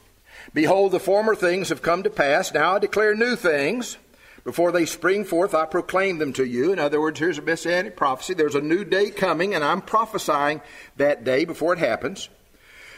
Behold, 0.53 0.93
the 0.93 1.01
former 1.01 1.35
things 1.35 1.71
have 1.71 1.81
come 1.81 2.03
to 2.03 2.11
pass. 2.11 2.53
Now 2.53 2.77
I 2.77 2.79
declare 2.79 3.15
new 3.15 3.35
things. 3.35 3.97
Before 4.45 4.73
they 4.73 4.85
spring 4.85 5.25
forth, 5.25 5.55
I 5.55 5.65
proclaim 5.65 6.19
them 6.19 6.35
to 6.35 6.45
you. 6.45 6.71
In 6.71 6.79
other 6.79 7.01
words, 7.01 7.19
here's 7.19 7.39
a 7.39 7.43
messianic 7.43 7.97
prophecy. 7.97 8.35
There's 8.35 8.57
a 8.57 8.61
new 8.61 8.85
day 8.85 9.11
coming, 9.11 9.55
and 9.55 9.65
I'm 9.65 9.81
prophesying 9.81 10.61
that 10.99 11.25
day 11.25 11.47
before 11.47 11.73
it 11.73 11.79
happens. 11.79 12.29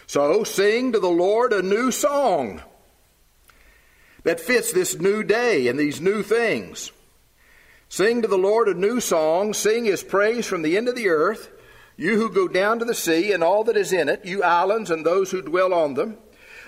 So 0.09 0.43
sing 0.43 0.91
to 0.93 0.99
the 0.99 1.07
Lord 1.07 1.53
a 1.53 1.63
new 1.63 1.93
song 1.93 2.63
that 4.25 4.41
fits 4.41 4.73
this 4.73 4.99
new 4.99 5.23
day 5.23 5.69
and 5.69 5.79
these 5.79 6.01
new 6.01 6.25
things. 6.25 6.91
Sing 7.89 8.23
to 8.23 8.29
the 8.29 8.37
Lord 8.37 8.67
a 8.67 8.75
new 8.75 8.99
song. 8.99 9.55
Sing 9.55 9.85
his 9.85 10.03
praise 10.03 10.47
from 10.47 10.63
the 10.63 10.77
end 10.77 10.89
of 10.89 10.97
the 10.97 11.11
earth. 11.11 11.51
You 11.97 12.17
who 12.17 12.29
go 12.29 12.49
down 12.49 12.81
to 12.81 12.85
the 12.85 12.95
sea 12.95 13.33
and 13.33 13.45
all 13.45 13.65
that 13.65 13.77
is 13.77 13.93
in 13.93 14.09
it, 14.09 14.25
you 14.25 14.43
islands 14.43 14.91
and 14.91 15.05
those 15.05 15.31
who 15.31 15.43
dwell 15.43 15.73
on 15.73 15.95
them, 15.95 16.19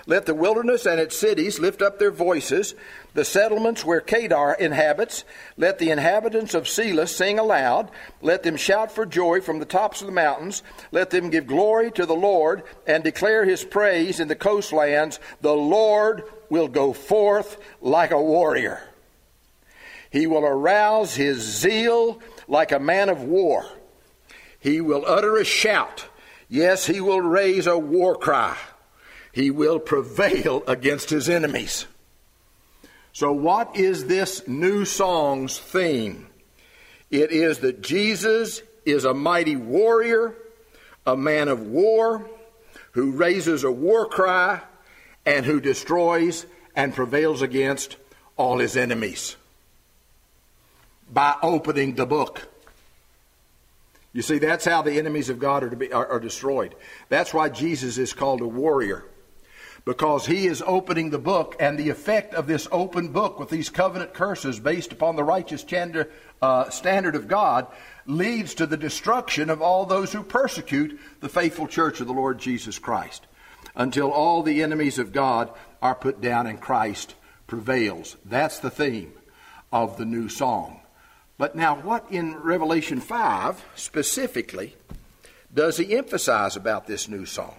let 0.09 0.25
the 0.25 0.33
wilderness 0.33 0.85
and 0.85 1.01
its 1.01 1.19
cities 1.19 1.59
lift 1.59 1.81
up 1.81 1.99
their 1.99 2.11
voices, 2.11 2.75
the 3.13 3.25
settlements 3.25 3.83
where 3.83 3.99
Kedar 3.99 4.53
inhabits, 4.53 5.25
let 5.57 5.79
the 5.79 5.91
inhabitants 5.91 6.53
of 6.53 6.63
Sela 6.63 7.09
sing 7.09 7.37
aloud, 7.37 7.91
let 8.21 8.43
them 8.43 8.55
shout 8.55 8.89
for 8.89 9.05
joy 9.05 9.41
from 9.41 9.59
the 9.59 9.65
tops 9.65 9.99
of 9.99 10.07
the 10.07 10.13
mountains, 10.13 10.63
let 10.93 11.09
them 11.09 11.29
give 11.29 11.45
glory 11.45 11.91
to 11.91 12.05
the 12.05 12.15
Lord 12.15 12.63
and 12.87 13.03
declare 13.03 13.43
his 13.43 13.65
praise 13.65 14.21
in 14.21 14.29
the 14.29 14.35
coastlands. 14.35 15.19
The 15.41 15.53
Lord 15.53 16.23
will 16.49 16.69
go 16.69 16.93
forth 16.93 17.57
like 17.81 18.11
a 18.11 18.21
warrior. 18.21 18.81
He 20.09 20.25
will 20.25 20.45
arouse 20.45 21.15
his 21.15 21.39
zeal 21.39 22.21
like 22.47 22.71
a 22.71 22.79
man 22.79 23.09
of 23.09 23.23
war. 23.23 23.65
He 24.67 24.81
will 24.81 25.05
utter 25.05 25.37
a 25.37 25.45
shout. 25.45 26.07
Yes, 26.49 26.85
he 26.85 26.99
will 26.99 27.21
raise 27.21 27.67
a 27.67 27.79
war 27.79 28.17
cry. 28.17 28.57
He 29.31 29.49
will 29.49 29.79
prevail 29.79 30.61
against 30.67 31.09
his 31.09 31.29
enemies. 31.29 31.85
So, 33.13 33.31
what 33.31 33.77
is 33.77 34.07
this 34.07 34.45
new 34.45 34.83
song's 34.83 35.57
theme? 35.57 36.27
It 37.09 37.31
is 37.31 37.59
that 37.59 37.81
Jesus 37.81 38.61
is 38.83 39.05
a 39.05 39.13
mighty 39.13 39.55
warrior, 39.55 40.35
a 41.05 41.15
man 41.15 41.47
of 41.47 41.61
war, 41.61 42.29
who 42.91 43.11
raises 43.11 43.63
a 43.63 43.71
war 43.71 44.05
cry, 44.09 44.59
and 45.25 45.45
who 45.45 45.61
destroys 45.61 46.45
and 46.75 46.93
prevails 46.93 47.41
against 47.41 47.95
all 48.35 48.57
his 48.57 48.75
enemies 48.75 49.37
by 51.09 51.35
opening 51.41 51.95
the 51.95 52.05
book. 52.05 52.49
You 54.17 54.23
see, 54.23 54.39
that's 54.39 54.65
how 54.65 54.81
the 54.81 54.97
enemies 54.97 55.29
of 55.29 55.37
God 55.37 55.63
are, 55.63 55.69
to 55.69 55.75
be, 55.75 55.93
are, 55.93 56.07
are 56.07 56.19
destroyed. 56.19 56.73
That's 57.07 57.35
why 57.35 57.49
Jesus 57.49 57.99
is 57.99 58.13
called 58.13 58.41
a 58.41 58.47
warrior 58.47 59.05
because 59.85 60.25
he 60.25 60.47
is 60.47 60.63
opening 60.65 61.11
the 61.11 61.19
book, 61.19 61.55
and 61.59 61.77
the 61.77 61.89
effect 61.89 62.33
of 62.33 62.47
this 62.47 62.67
open 62.71 63.09
book 63.09 63.39
with 63.39 63.49
these 63.49 63.69
covenant 63.69 64.15
curses 64.15 64.59
based 64.59 64.91
upon 64.91 65.17
the 65.17 65.23
righteous 65.23 65.63
uh, 66.41 66.67
standard 66.71 67.15
of 67.15 67.27
God 67.27 67.67
leads 68.07 68.55
to 68.55 68.65
the 68.65 68.75
destruction 68.75 69.51
of 69.51 69.61
all 69.61 69.85
those 69.85 70.11
who 70.11 70.23
persecute 70.23 70.99
the 71.19 71.29
faithful 71.29 71.67
church 71.67 72.01
of 72.01 72.07
the 72.07 72.13
Lord 72.13 72.39
Jesus 72.39 72.79
Christ 72.79 73.27
until 73.75 74.09
all 74.09 74.41
the 74.41 74.63
enemies 74.63 74.97
of 74.97 75.13
God 75.13 75.51
are 75.79 75.93
put 75.93 76.21
down 76.21 76.47
and 76.47 76.59
Christ 76.59 77.13
prevails. 77.45 78.17
That's 78.25 78.57
the 78.57 78.71
theme 78.71 79.13
of 79.71 79.97
the 79.97 80.05
new 80.05 80.27
song. 80.27 80.81
But 81.37 81.55
now, 81.55 81.75
what 81.75 82.05
in 82.09 82.35
Revelation 82.35 82.99
5 82.99 83.63
specifically 83.75 84.75
does 85.53 85.77
he 85.77 85.95
emphasize 85.95 86.55
about 86.55 86.87
this 86.87 87.07
new 87.07 87.25
song? 87.25 87.55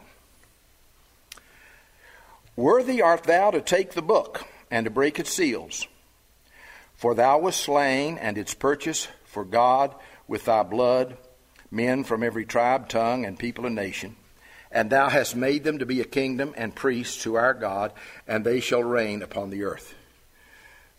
Worthy 2.56 3.00
art 3.00 3.22
thou 3.22 3.52
to 3.52 3.60
take 3.60 3.92
the 3.92 4.02
book 4.02 4.46
and 4.70 4.84
to 4.84 4.90
break 4.90 5.20
its 5.20 5.32
seals. 5.32 5.86
For 6.96 7.14
thou 7.14 7.38
wast 7.38 7.60
slain 7.60 8.18
and 8.18 8.34
didst 8.34 8.58
purchase 8.58 9.06
for 9.24 9.44
God 9.44 9.94
with 10.26 10.46
thy 10.46 10.64
blood 10.64 11.16
men 11.70 12.02
from 12.02 12.22
every 12.22 12.44
tribe, 12.44 12.88
tongue, 12.88 13.24
and 13.24 13.38
people 13.38 13.66
and 13.66 13.76
nation. 13.76 14.16
And 14.72 14.90
thou 14.90 15.08
hast 15.08 15.36
made 15.36 15.64
them 15.64 15.78
to 15.78 15.86
be 15.86 16.00
a 16.00 16.04
kingdom 16.04 16.52
and 16.56 16.74
priests 16.74 17.22
to 17.22 17.36
our 17.36 17.54
God, 17.54 17.92
and 18.26 18.44
they 18.44 18.60
shall 18.60 18.82
reign 18.82 19.22
upon 19.22 19.50
the 19.50 19.62
earth. 19.62 19.94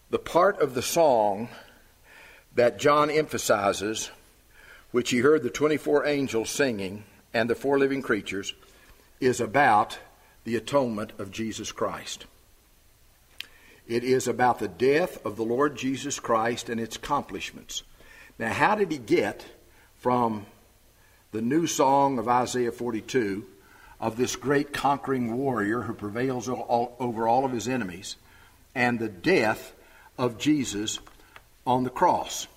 The 0.10 0.20
part 0.20 0.60
of 0.60 0.74
the 0.74 0.82
song 0.82 1.50
that 2.56 2.80
John 2.80 3.10
emphasizes, 3.10 4.12
which 4.91 5.12
he 5.12 5.20
heard 5.20 5.43
the 5.43 5.50
24 5.50 6.06
angels 6.06 6.50
singing 6.50 7.04
and 7.34 7.50
the 7.50 7.56
four 7.56 7.78
living 7.78 8.02
creatures, 8.02 8.54
is 9.20 9.39
about 9.39 10.00
the 10.43 10.56
atonement 10.56 11.12
of 11.20 11.32
Jesus 11.32 11.72
Christ. 11.72 12.26
It 13.88 14.04
is 14.04 14.28
about 14.28 14.60
the 14.60 14.68
death 14.68 15.24
of 15.26 15.36
the 15.36 15.43
Lord 15.43 15.76
Jesus 15.76 16.20
Christ 16.20 16.70
and 16.70 16.80
its 16.80 16.95
accomplishments. 16.95 17.84
Now, 18.38 18.54
how 18.54 18.76
did 18.76 18.91
he 18.91 18.97
get 18.97 19.45
from 19.97 20.45
the 21.32 21.41
new 21.41 21.68
song 21.68 22.18
of 22.18 22.28
Isaiah 22.28 22.72
42 22.72 23.45
of 24.00 24.16
this 24.16 24.36
great 24.36 24.74
conquering 24.74 25.36
warrior 25.38 25.82
who 25.82 25.93
prevails 25.93 26.47
over 26.47 27.28
all 27.28 27.45
of 27.45 27.52
his 27.52 27.68
enemies 27.68 28.16
and 28.74 28.97
the 28.97 29.10
death 29.10 29.74
of 30.18 30.38
Jesus 30.38 31.00
on 31.70 31.84
the 31.84 31.89
cross? 31.91 32.47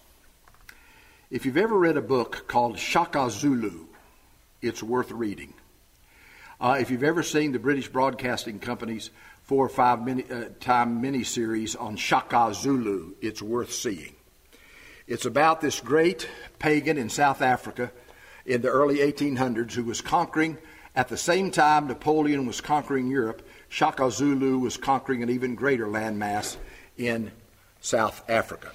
If 1.30 1.44
you've 1.44 1.58
ever 1.58 1.78
read 1.78 1.98
a 1.98 2.02
book 2.02 2.44
called 2.48 2.78
Shaka 2.78 3.30
Zulu, 3.30 3.84
it's 4.62 4.82
worth 4.82 5.10
reading. 5.10 5.52
Uh, 6.58 6.78
if 6.80 6.90
you've 6.90 7.04
ever 7.04 7.22
seen 7.22 7.52
the 7.52 7.58
British 7.58 7.88
Broadcasting 7.88 8.58
Company's 8.58 9.10
four 9.42 9.66
or 9.66 9.68
five 9.68 10.02
mini, 10.02 10.24
uh, 10.30 10.44
time 10.60 11.02
miniseries 11.02 11.78
on 11.78 11.96
Shaka 11.96 12.54
Zulu, 12.54 13.12
it's 13.20 13.42
worth 13.42 13.70
seeing. 13.72 14.14
It's 15.06 15.26
about 15.26 15.60
this 15.60 15.80
great 15.80 16.26
pagan 16.58 16.96
in 16.96 17.10
South 17.10 17.42
Africa 17.42 17.92
in 18.46 18.62
the 18.62 18.68
early 18.68 18.98
1800s 18.98 19.72
who 19.72 19.84
was 19.84 20.00
conquering 20.00 20.56
at 20.96 21.08
the 21.08 21.18
same 21.18 21.50
time 21.50 21.86
Napoleon 21.86 22.46
was 22.46 22.62
conquering 22.62 23.08
Europe. 23.08 23.46
Shaka 23.68 24.10
Zulu 24.10 24.58
was 24.58 24.78
conquering 24.78 25.22
an 25.22 25.28
even 25.28 25.54
greater 25.54 25.86
landmass 25.86 26.56
in 26.96 27.30
South 27.82 28.22
Africa. 28.30 28.72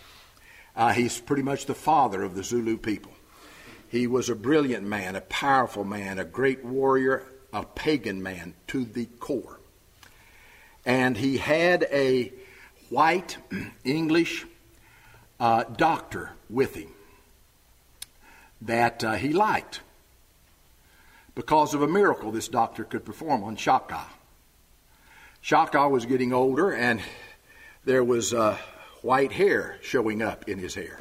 Uh, 0.78 0.94
he's 0.94 1.20
pretty 1.20 1.42
much 1.42 1.66
the 1.66 1.74
father 1.74 2.22
of 2.22 2.36
the 2.36 2.44
Zulu 2.44 2.78
people. 2.78 3.12
He 3.90 4.06
was 4.06 4.30
a 4.30 4.36
brilliant 4.36 4.86
man, 4.86 5.16
a 5.16 5.22
powerful 5.22 5.84
man, 5.84 6.20
a 6.20 6.24
great 6.24 6.64
warrior, 6.64 7.24
a 7.52 7.64
pagan 7.64 8.22
man 8.22 8.54
to 8.68 8.86
the 8.86 9.06
core. 9.20 9.60
And 10.86 11.18
he 11.18 11.38
had 11.38 11.88
a 11.92 12.32
white 12.90 13.38
English 13.84 14.46
uh, 15.40 15.64
doctor 15.64 16.34
with 16.48 16.76
him 16.76 16.92
that 18.62 19.04
uh, 19.04 19.14
he 19.14 19.34
liked 19.34 19.82
because 21.34 21.74
of 21.74 21.82
a 21.82 21.88
miracle 21.88 22.32
this 22.32 22.48
doctor 22.48 22.84
could 22.84 23.04
perform 23.04 23.44
on 23.44 23.56
Shaka. 23.56 24.06
Shaka 25.42 25.90
was 25.90 26.06
getting 26.06 26.34
older 26.34 26.72
and 26.72 27.02
there 27.86 28.04
was 28.04 28.34
uh, 28.34 28.58
white 29.08 29.32
hair 29.32 29.78
showing 29.82 30.22
up 30.22 30.50
in 30.50 30.60
his 30.60 30.76
hair. 30.76 31.00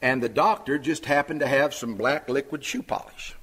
And 0.00 0.22
the 0.22 0.28
doctor 0.28 0.78
just 0.78 1.04
happened 1.04 1.40
to 1.40 1.48
have 1.48 1.74
some 1.74 1.96
black 1.96 2.28
liquid 2.28 2.64
shoe 2.64 2.84
polish. 2.84 3.34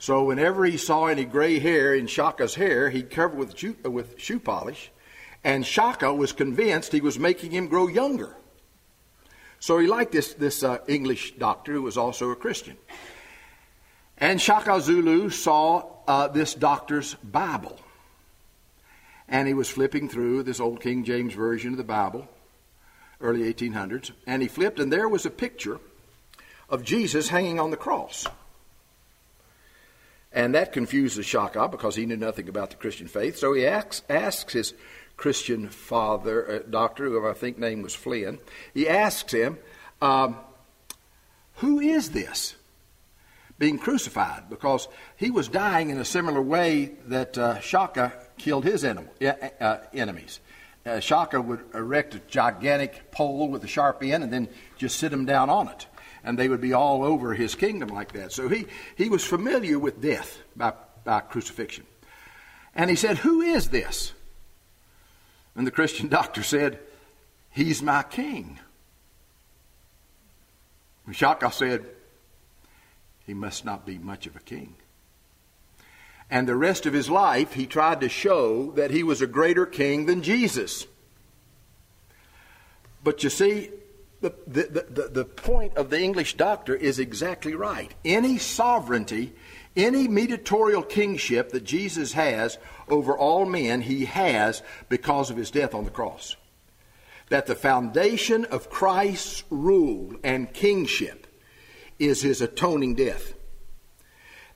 So 0.00 0.24
whenever 0.24 0.64
he 0.64 0.76
saw 0.76 1.06
any 1.06 1.24
gray 1.24 1.60
hair 1.60 1.94
in 1.94 2.08
Shaka's 2.08 2.56
hair, 2.56 2.90
he'd 2.90 3.08
cover 3.08 3.36
with 3.36 3.56
shoe, 3.56 3.76
with 3.84 4.18
shoe 4.18 4.40
polish, 4.40 4.90
and 5.44 5.64
Shaka 5.64 6.12
was 6.12 6.32
convinced 6.32 6.90
he 6.90 7.00
was 7.00 7.20
making 7.20 7.52
him 7.52 7.68
grow 7.68 7.86
younger. 7.86 8.34
So 9.60 9.78
he 9.78 9.86
liked 9.86 10.10
this, 10.10 10.34
this 10.34 10.64
uh, 10.64 10.78
English 10.88 11.36
doctor 11.38 11.72
who 11.72 11.82
was 11.82 11.96
also 11.96 12.30
a 12.30 12.36
Christian. 12.36 12.76
And 14.18 14.42
Shaka 14.42 14.80
Zulu 14.80 15.30
saw 15.30 15.84
uh, 16.08 16.26
this 16.28 16.52
doctor's 16.54 17.14
Bible. 17.14 17.78
And 19.28 19.48
he 19.48 19.54
was 19.54 19.70
flipping 19.70 20.08
through 20.08 20.42
this 20.42 20.60
old 20.60 20.80
King 20.80 21.04
James 21.04 21.34
Version 21.34 21.72
of 21.72 21.78
the 21.78 21.84
Bible, 21.84 22.28
early 23.20 23.52
1800s, 23.52 24.12
and 24.26 24.42
he 24.42 24.48
flipped, 24.48 24.78
and 24.78 24.92
there 24.92 25.08
was 25.08 25.24
a 25.24 25.30
picture 25.30 25.80
of 26.68 26.84
Jesus 26.84 27.28
hanging 27.28 27.58
on 27.58 27.70
the 27.70 27.76
cross. 27.76 28.26
And 30.32 30.54
that 30.54 30.72
confused 30.72 31.16
the 31.16 31.22
Shaka 31.22 31.68
because 31.68 31.94
he 31.94 32.06
knew 32.06 32.16
nothing 32.16 32.48
about 32.48 32.70
the 32.70 32.76
Christian 32.76 33.06
faith. 33.06 33.38
So 33.38 33.52
he 33.54 33.64
asks, 33.66 34.02
asks 34.10 34.52
his 34.52 34.74
Christian 35.16 35.68
father, 35.68 36.50
uh, 36.50 36.58
doctor, 36.68 37.04
who 37.04 37.26
I 37.26 37.34
think 37.34 37.56
name 37.56 37.82
was 37.82 37.94
Flynn, 37.94 38.40
he 38.74 38.88
asks 38.88 39.32
him, 39.32 39.58
um, 40.02 40.36
Who 41.56 41.78
is 41.78 42.10
this 42.10 42.56
being 43.60 43.78
crucified? 43.78 44.50
Because 44.50 44.88
he 45.16 45.30
was 45.30 45.46
dying 45.46 45.90
in 45.90 45.98
a 45.98 46.04
similar 46.04 46.42
way 46.42 46.96
that 47.06 47.38
uh, 47.38 47.60
Shaka 47.60 48.12
killed 48.38 48.64
his 48.64 48.84
enemy, 48.84 49.08
uh, 49.60 49.78
enemies. 49.92 50.40
Uh, 50.86 51.00
Shaka 51.00 51.40
would 51.40 51.64
erect 51.74 52.14
a 52.14 52.18
gigantic 52.28 53.10
pole 53.10 53.48
with 53.48 53.64
a 53.64 53.68
sharp 53.68 54.02
end 54.02 54.22
and 54.22 54.32
then 54.32 54.48
just 54.76 54.98
sit 54.98 55.12
him 55.12 55.24
down 55.24 55.48
on 55.48 55.68
it 55.68 55.86
and 56.24 56.38
they 56.38 56.48
would 56.48 56.60
be 56.60 56.72
all 56.72 57.04
over 57.04 57.34
his 57.34 57.54
kingdom 57.54 57.90
like 57.90 58.12
that. 58.12 58.32
So 58.32 58.48
he, 58.48 58.66
he 58.96 59.08
was 59.08 59.22
familiar 59.24 59.78
with 59.78 60.00
death 60.00 60.38
by, 60.56 60.72
by 61.04 61.20
crucifixion. 61.20 61.86
And 62.74 62.90
he 62.90 62.96
said, 62.96 63.18
Who 63.18 63.42
is 63.42 63.68
this? 63.68 64.12
And 65.54 65.66
the 65.66 65.70
Christian 65.70 66.08
doctor 66.08 66.42
said, 66.42 66.80
He's 67.50 67.82
my 67.82 68.02
king. 68.02 68.58
Shaka 71.12 71.52
said, 71.52 71.84
He 73.26 73.34
must 73.34 73.64
not 73.64 73.84
be 73.84 73.98
much 73.98 74.26
of 74.26 74.34
a 74.34 74.40
king. 74.40 74.74
And 76.34 76.48
the 76.48 76.56
rest 76.56 76.84
of 76.84 76.92
his 76.92 77.08
life, 77.08 77.52
he 77.52 77.64
tried 77.64 78.00
to 78.00 78.08
show 78.08 78.72
that 78.72 78.90
he 78.90 79.04
was 79.04 79.22
a 79.22 79.26
greater 79.28 79.64
king 79.64 80.06
than 80.06 80.20
Jesus. 80.20 80.84
But 83.04 83.22
you 83.22 83.30
see, 83.30 83.70
the, 84.20 84.34
the, 84.44 84.84
the, 84.90 85.08
the 85.12 85.24
point 85.24 85.76
of 85.76 85.90
the 85.90 86.00
English 86.00 86.36
doctor 86.36 86.74
is 86.74 86.98
exactly 86.98 87.54
right. 87.54 87.94
Any 88.04 88.38
sovereignty, 88.38 89.32
any 89.76 90.08
mediatorial 90.08 90.82
kingship 90.82 91.50
that 91.50 91.62
Jesus 91.62 92.14
has 92.14 92.58
over 92.88 93.16
all 93.16 93.46
men, 93.46 93.82
he 93.82 94.06
has 94.06 94.60
because 94.88 95.30
of 95.30 95.36
his 95.36 95.52
death 95.52 95.72
on 95.72 95.84
the 95.84 95.90
cross. 95.92 96.34
That 97.28 97.46
the 97.46 97.54
foundation 97.54 98.44
of 98.46 98.70
Christ's 98.70 99.44
rule 99.50 100.16
and 100.24 100.52
kingship 100.52 101.28
is 102.00 102.22
his 102.22 102.40
atoning 102.40 102.96
death 102.96 103.34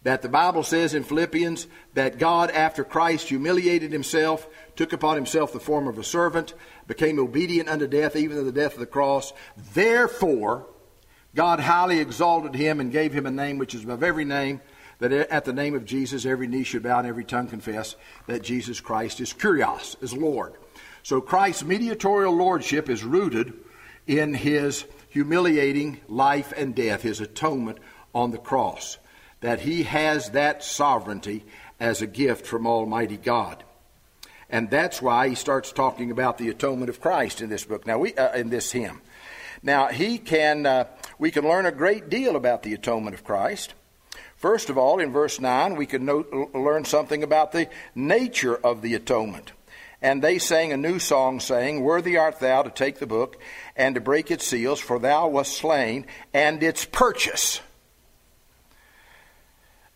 that 0.03 0.22
the 0.22 0.28
Bible 0.28 0.62
says 0.62 0.94
in 0.94 1.03
Philippians 1.03 1.66
that 1.94 2.18
God, 2.18 2.51
after 2.51 2.84
Christ 2.84 3.28
humiliated 3.28 3.92
himself, 3.92 4.46
took 4.76 4.92
upon 4.92 5.16
himself 5.16 5.53
the 5.53 5.61
form 5.61 5.88
of 5.88 5.99
a 5.99 6.05
servant, 6.05 6.55
became 6.86 7.18
obedient 7.18 7.68
unto 7.68 7.86
death, 7.86 8.14
even 8.14 8.36
to 8.36 8.44
the 8.44 8.53
death 8.53 8.74
of 8.74 8.80
the 8.80 8.86
cross. 8.86 9.32
Therefore, 9.74 10.66
God 11.34 11.61
highly 11.61 11.99
exalted 11.99 12.55
him 12.55 12.80
and 12.80 12.92
gave 12.92 13.12
him 13.12 13.26
a 13.26 13.30
name 13.30 13.59
which 13.59 13.74
is 13.74 13.84
above 13.84 14.03
every 14.03 14.24
name, 14.24 14.61
that 15.01 15.12
at 15.12 15.44
the 15.44 15.53
name 15.53 15.74
of 15.74 15.84
Jesus 15.84 16.24
every 16.24 16.46
knee 16.46 16.64
should 16.64 16.82
bow 16.82 16.99
and 16.99 17.09
every 17.09 17.24
tongue 17.24 17.49
confess 17.49 17.96
that 18.26 18.42
Jesus 18.42 18.80
Christ 18.80 19.20
is 19.20 19.32
Kyrios, 19.32 20.01
is 20.03 20.12
Lord. 20.12 20.55
So 21.03 21.20
Christ's 21.20 21.64
mediatorial 21.64 22.34
lordship 22.34 22.88
is 22.88 23.05
rooted 23.05 23.53
in 24.07 24.34
his 24.34 24.84
humiliating 25.09 26.01
life 26.09 26.53
and 26.57 26.74
death, 26.74 27.03
his 27.03 27.20
atonement 27.20 27.78
on 28.14 28.30
the 28.30 28.38
cross 28.38 28.99
that 29.41 29.61
he 29.61 29.84
has 29.84 30.30
that 30.30 30.64
sovereignty 30.64 31.45
as 31.78 32.03
a 32.03 32.07
gift 32.07 32.47
from 32.47 32.66
Almighty 32.66 33.16
God. 33.16 33.64
And 34.51 34.70
that's 34.70 35.03
why 35.03 35.28
he 35.28 35.34
starts 35.34 35.72
talking 35.72 36.11
about 36.11 36.39
the 36.39 36.49
atonement 36.49 36.89
of 36.89 37.01
Christ 37.01 37.41
in 37.41 37.51
this 37.51 37.64
book. 37.64 37.86
Now, 37.86 37.99
we, 37.99 38.14
uh, 38.14 38.34
in 38.34 38.49
this 38.49 38.72
hymn. 38.72 39.01
Now, 39.62 39.89
he 39.89 40.18
can, 40.18 40.64
uh, 40.64 40.84
we 41.18 41.30
can 41.30 41.45
learn 41.45 41.66
a 41.66 41.72
great 41.72 42.09
deal 42.09 42.36
about 42.36 42.62
the 42.62 42.74
atonement 42.74 43.14
of 43.14 43.24
Christ. 43.24 43.74
First 44.36 44.70
of 44.70 44.78
all, 44.78 45.01
in 45.01 45.12
verse 45.12 45.41
9, 45.41 45.76
we 45.76 45.86
can 45.86 46.05
note, 46.05 46.32
learn 46.55 46.84
something 46.84 47.22
about 47.22 47.53
the 47.53 47.68
nature 47.95 48.57
of 48.57 48.82
the 48.82 48.95
atonement. 48.95 49.53
And 50.01 50.22
they 50.22 50.39
sang 50.39 50.72
a 50.72 50.76
new 50.76 51.01
song, 51.01 51.41
saying, 51.41 51.82
Worthy 51.82 52.16
art 52.16 52.39
thou 52.39 52.62
to 52.62 52.70
take 52.70 53.01
the 53.01 53.07
book 53.07 53.36
and 53.74 53.97
to 53.97 54.01
break 54.01 54.30
its 54.30 54.47
seals, 54.47 54.78
for 54.78 55.01
thou 55.01 55.26
wast 55.26 55.57
slain, 55.57 56.07
and 56.32 56.62
its 56.62 56.84
purchase. 56.84 57.61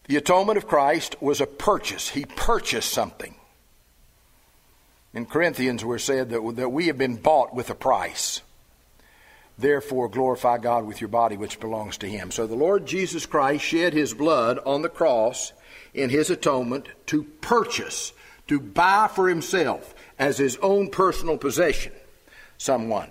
The 0.06 0.16
atonement 0.16 0.58
of 0.58 0.66
Christ 0.66 1.20
was 1.22 1.40
a 1.40 1.46
purchase. 1.46 2.08
He 2.08 2.24
purchased 2.24 2.92
something. 2.92 3.34
In 5.14 5.26
Corinthians, 5.26 5.84
we're 5.84 5.98
said 5.98 6.30
that, 6.30 6.56
that 6.56 6.70
we 6.70 6.86
have 6.86 6.98
been 6.98 7.16
bought 7.16 7.54
with 7.54 7.70
a 7.70 7.74
price. 7.74 8.40
Therefore, 9.58 10.08
glorify 10.08 10.58
God 10.58 10.86
with 10.86 11.00
your 11.00 11.08
body, 11.08 11.36
which 11.36 11.60
belongs 11.60 11.98
to 11.98 12.08
Him. 12.08 12.30
So 12.30 12.46
the 12.46 12.54
Lord 12.54 12.86
Jesus 12.86 13.26
Christ 13.26 13.64
shed 13.64 13.92
His 13.92 14.14
blood 14.14 14.58
on 14.64 14.82
the 14.82 14.88
cross 14.88 15.52
in 15.92 16.10
His 16.10 16.30
atonement 16.30 16.88
to 17.06 17.24
purchase, 17.40 18.12
to 18.48 18.58
buy 18.58 19.08
for 19.14 19.28
Himself 19.28 19.94
as 20.18 20.38
His 20.38 20.56
own 20.56 20.88
personal 20.88 21.36
possession 21.36 21.92
someone. 22.56 23.10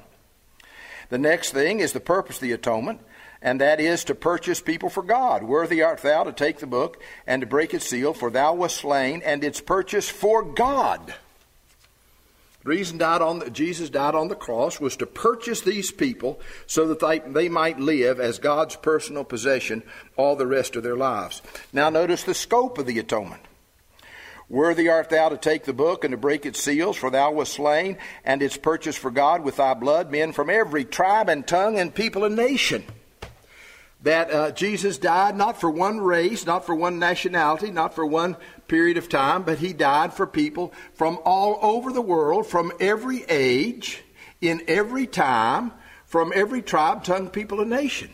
The 1.10 1.18
next 1.18 1.52
thing 1.52 1.80
is 1.80 1.94
the 1.94 2.00
purpose 2.00 2.38
of 2.38 2.42
the 2.42 2.54
atonement, 2.54 3.02
and 3.42 3.60
that 3.60 3.80
is 3.80 4.04
to 4.06 4.16
purchase 4.16 4.62
people 4.62 4.90
for 4.90 5.02
God. 5.02 5.44
Worthy 5.44 5.82
art 5.82 6.02
thou 6.02 6.24
to 6.24 6.32
take 6.32 6.60
the 6.60 6.68
book 6.68 7.02
and 7.26 7.42
to 7.42 7.48
break 7.48 7.74
its 7.74 7.90
seal, 7.90 8.14
for 8.14 8.30
thou 8.30 8.54
wast 8.54 8.78
slain, 8.78 9.22
and 9.26 9.44
its 9.44 9.60
purchase 9.60 10.10
for 10.10 10.44
God. 10.44 11.16
The 12.64 12.70
reason 12.70 13.00
died 13.00 13.24
on 13.24 13.40
the, 13.40 13.50
Jesus 13.50 13.90
died 13.90 14.14
on 14.14 14.28
the 14.28 14.36
cross 14.36 14.80
was 14.80 14.96
to 14.98 15.08
purchase 15.08 15.62
these 15.62 15.90
people 15.90 16.40
so 16.68 16.88
that 16.88 17.00
they, 17.00 17.18
they 17.20 17.50
might 17.50 17.80
live 17.80 18.20
as 18.20 18.38
God's 18.38 18.76
personal 18.76 19.24
possession 19.24 19.82
all 20.16 20.36
the 20.36 20.46
rest 20.46 20.76
of 20.76 20.84
their 20.84 20.96
lives. 20.96 21.42
Now, 21.74 21.90
notice 21.90 22.22
the 22.22 22.36
scope 22.36 22.78
of 22.78 22.86
the 22.86 23.00
atonement. 23.00 23.42
Worthy 24.48 24.90
art 24.90 25.10
thou 25.10 25.30
to 25.30 25.38
take 25.38 25.64
the 25.64 25.74
book 25.74 26.04
and 26.04 26.12
to 26.12 26.18
break 26.18 26.46
its 26.46 26.62
seals, 26.62 26.98
for 26.98 27.10
thou 27.10 27.32
wast 27.32 27.54
slain, 27.54 27.98
and 28.24 28.44
its 28.44 28.58
purchase 28.58 28.98
for 28.98 29.10
God 29.10 29.44
with 29.44 29.56
thy 29.56 29.74
blood 29.74 30.12
men 30.12 30.32
from 30.32 30.50
every 30.52 30.86
tribe 30.86 31.30
and 31.30 31.48
tongue 31.48 31.80
and 31.80 31.96
people 31.96 32.26
and 32.26 32.36
nation 32.36 32.84
that 34.04 34.32
uh, 34.32 34.52
Jesus 34.52 34.98
died 34.98 35.36
not 35.36 35.60
for 35.60 35.70
one 35.70 36.00
race, 36.00 36.46
not 36.46 36.66
for 36.66 36.74
one 36.74 36.98
nationality, 36.98 37.70
not 37.70 37.94
for 37.94 38.06
one 38.06 38.36
period 38.68 38.98
of 38.98 39.10
time, 39.10 39.44
but 39.44 39.60
he 39.60 39.74
died 39.74 40.14
for 40.14 40.26
people 40.26 40.74
from 40.94 41.20
all 41.24 41.60
over 41.62 41.92
the 41.92 42.02
world, 42.02 42.48
from 42.48 42.72
every 42.80 43.24
age, 43.30 44.04
in 44.40 44.64
every 44.68 45.06
time, 45.06 45.72
from 46.06 46.32
every 46.34 46.62
tribe, 46.62 47.04
tongue, 47.04 47.30
people, 47.30 47.62
and 47.62 47.70
nation. 47.70 48.10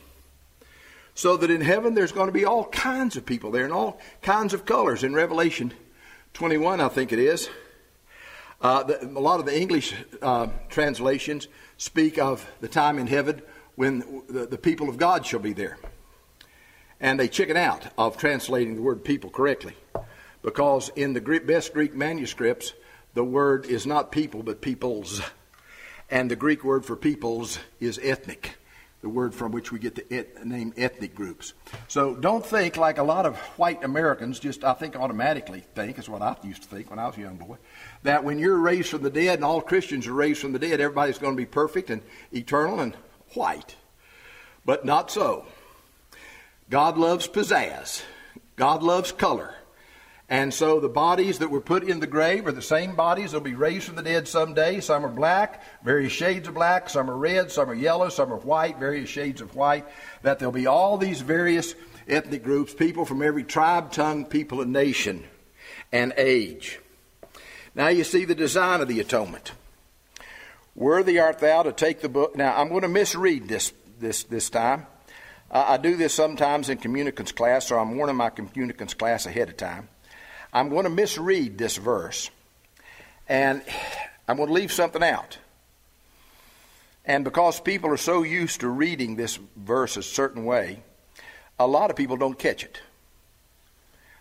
So 1.15 1.37
that 1.37 1.49
in 1.49 1.61
heaven 1.61 1.93
there's 1.93 2.11
going 2.11 2.27
to 2.27 2.33
be 2.33 2.45
all 2.45 2.65
kinds 2.65 3.15
of 3.15 3.25
people 3.25 3.49
there 3.51 3.65
in 3.65 3.71
all 3.71 3.99
kinds 4.21 4.53
of 4.53 4.65
colors. 4.65 5.03
In 5.03 5.13
Revelation 5.13 5.73
21, 6.33 6.81
I 6.81 6.89
think 6.89 7.13
it 7.13 7.19
is, 7.19 7.49
uh, 8.61 8.83
the, 8.83 9.05
a 9.05 9.19
lot 9.19 9.39
of 9.39 9.45
the 9.45 9.59
English 9.59 9.95
uh, 10.21 10.47
translations 10.69 11.47
speak 11.77 12.17
of 12.17 12.47
the 12.59 12.67
time 12.67 12.99
in 12.99 13.07
heaven 13.07 13.41
when 13.77 14.23
the, 14.27 14.47
the 14.47 14.57
people 14.57 14.89
of 14.89 14.97
God 14.97 15.25
shall 15.25 15.39
be 15.39 15.53
there. 15.53 15.77
And 16.99 17.19
they 17.19 17.27
chicken 17.27 17.55
out 17.55 17.93
of 17.95 18.17
translating 18.17 18.75
the 18.75 18.81
word 18.81 19.03
people 19.05 19.29
correctly 19.29 19.75
because 20.41 20.89
in 20.95 21.13
the 21.13 21.21
best 21.21 21.73
Greek 21.73 21.93
manuscripts, 21.93 22.73
the 23.13 23.23
word 23.23 23.67
is 23.67 23.85
not 23.85 24.11
people 24.11 24.41
but 24.41 24.61
peoples. 24.61 25.21
And 26.09 26.31
the 26.31 26.35
Greek 26.35 26.63
word 26.63 26.85
for 26.85 26.95
peoples 26.95 27.59
is 27.79 27.99
ethnic, 28.01 28.57
the 29.01 29.09
word 29.09 29.35
from 29.35 29.51
which 29.51 29.71
we 29.71 29.77
get 29.77 29.93
the 29.93 30.11
et- 30.11 30.43
name 30.43 30.73
ethnic 30.75 31.13
groups. 31.13 31.53
So 31.87 32.15
don't 32.15 32.43
think 32.43 32.77
like 32.77 32.97
a 32.97 33.03
lot 33.03 33.27
of 33.27 33.37
white 33.57 33.83
Americans 33.83 34.39
just, 34.39 34.63
I 34.63 34.73
think, 34.73 34.95
automatically 34.95 35.63
think, 35.75 35.99
is 35.99 36.09
what 36.09 36.23
I 36.23 36.35
used 36.43 36.63
to 36.63 36.67
think 36.69 36.89
when 36.89 36.97
I 36.97 37.05
was 37.05 37.17
a 37.17 37.21
young 37.21 37.37
boy, 37.37 37.57
that 38.01 38.23
when 38.23 38.39
you're 38.39 38.57
raised 38.57 38.89
from 38.89 39.03
the 39.03 39.11
dead 39.11 39.35
and 39.35 39.45
all 39.45 39.61
Christians 39.61 40.07
are 40.07 40.13
raised 40.13 40.41
from 40.41 40.53
the 40.53 40.59
dead, 40.59 40.81
everybody's 40.81 41.19
going 41.19 41.33
to 41.33 41.37
be 41.37 41.45
perfect 41.45 41.91
and 41.91 42.01
eternal 42.33 42.79
and 42.79 42.95
white. 43.37 43.75
But 44.65 44.83
not 44.83 45.11
so. 45.11 45.45
God 46.69 46.97
loves 46.97 47.27
pizzazz. 47.27 48.03
God 48.57 48.83
loves 48.83 49.11
color. 49.11 49.53
And 50.29 50.53
so 50.53 50.81
the 50.81 50.89
bodies 50.89 51.39
that 51.39 51.51
were 51.51 51.61
put 51.61 51.83
in 51.83 52.01
the 52.01 52.07
grave 52.07 52.47
are 52.47 52.51
the 52.51 52.61
same 52.61 52.95
bodies 52.95 53.31
that 53.31 53.37
will 53.37 53.45
be 53.45 53.55
raised 53.55 53.85
from 53.85 53.95
the 53.95 54.01
dead 54.01 54.27
someday. 54.27 54.81
Some 54.81 55.05
are 55.05 55.09
black, 55.09 55.63
various 55.85 56.11
shades 56.11 56.49
of 56.49 56.53
black. 56.55 56.89
Some 56.89 57.09
are 57.09 57.15
red, 57.15 57.49
some 57.49 57.69
are 57.69 57.73
yellow, 57.73 58.09
some 58.09 58.33
are 58.33 58.37
white, 58.37 58.77
various 58.77 59.09
shades 59.09 59.39
of 59.39 59.55
white. 59.55 59.85
That 60.23 60.39
there'll 60.39 60.51
be 60.51 60.67
all 60.67 60.97
these 60.97 61.21
various 61.21 61.75
ethnic 62.09 62.43
groups, 62.43 62.73
people 62.73 63.05
from 63.05 63.21
every 63.21 63.45
tribe, 63.45 63.93
tongue, 63.93 64.25
people, 64.25 64.59
and 64.59 64.73
nation, 64.73 65.23
and 65.93 66.13
age. 66.17 66.79
Now 67.73 67.87
you 67.87 68.03
see 68.03 68.25
the 68.25 68.35
design 68.35 68.81
of 68.81 68.89
the 68.89 68.99
atonement. 68.99 69.53
Worthy 70.77 71.19
art 71.19 71.39
thou 71.39 71.63
to 71.63 71.73
take 71.73 72.01
the 72.01 72.07
book. 72.07 72.37
Now, 72.37 72.55
I'm 72.55 72.69
going 72.69 72.83
to 72.83 72.87
misread 72.87 73.49
this 73.49 73.73
this, 73.99 74.23
this 74.23 74.49
time. 74.49 74.85
Uh, 75.49 75.65
I 75.69 75.77
do 75.77 75.95
this 75.95 76.13
sometimes 76.13 76.69
in 76.69 76.77
communicants 76.77 77.31
class, 77.31 77.67
so 77.67 77.79
I'm 77.79 77.97
warning 77.97 78.15
my 78.15 78.29
communicants 78.29 78.93
class 78.93 79.25
ahead 79.25 79.49
of 79.49 79.57
time. 79.57 79.89
I'm 80.53 80.69
going 80.69 80.83
to 80.83 80.89
misread 80.89 81.57
this 81.57 81.77
verse, 81.77 82.29
and 83.27 83.63
I'm 84.27 84.37
going 84.37 84.47
to 84.47 84.53
leave 84.53 84.71
something 84.71 85.03
out. 85.03 85.39
And 87.05 87.23
because 87.23 87.59
people 87.59 87.89
are 87.89 87.97
so 87.97 88.21
used 88.21 88.59
to 88.59 88.67
reading 88.67 89.15
this 89.15 89.39
verse 89.55 89.97
a 89.97 90.03
certain 90.03 90.45
way, 90.45 90.83
a 91.57 91.65
lot 91.65 91.89
of 91.89 91.95
people 91.95 92.17
don't 92.17 92.37
catch 92.37 92.63
it. 92.63 92.81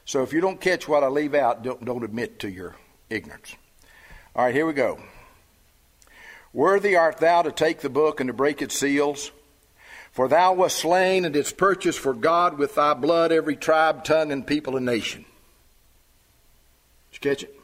So 0.07 0.23
if 0.23 0.33
you 0.33 0.41
don't 0.41 0.61
catch 0.61 0.89
what 0.89 1.03
I 1.03 1.09
leave 1.09 1.35
out, 1.35 1.65
don't, 1.65 1.85
don't 1.85 2.05
admit 2.05 2.39
to 2.41 2.49
your 2.49 2.77
ignorance. 3.11 3.57
All 4.35 4.45
right, 4.45 4.55
here 4.55 4.67
we 4.67 4.73
go. 4.73 5.01
Worthy 6.57 6.97
art 6.97 7.19
thou 7.19 7.43
to 7.43 7.53
take 7.53 7.81
the 7.81 7.91
book 7.91 8.19
and 8.19 8.29
to 8.29 8.33
break 8.33 8.63
its 8.63 8.79
seals. 8.79 9.31
For 10.11 10.27
thou 10.27 10.55
wast 10.55 10.79
slain 10.79 11.27
and 11.27 11.35
didst 11.35 11.59
purchase 11.59 11.99
for 11.99 12.15
God 12.15 12.57
with 12.57 12.77
thy 12.77 12.95
blood 12.95 13.31
every 13.31 13.57
tribe, 13.57 14.05
tongue, 14.05 14.33
and 14.33 14.47
people 14.47 14.75
and 14.75 14.87
nation. 14.87 15.27
Did 17.13 17.17
you 17.17 17.31
catch 17.31 17.43
it? 17.43 17.61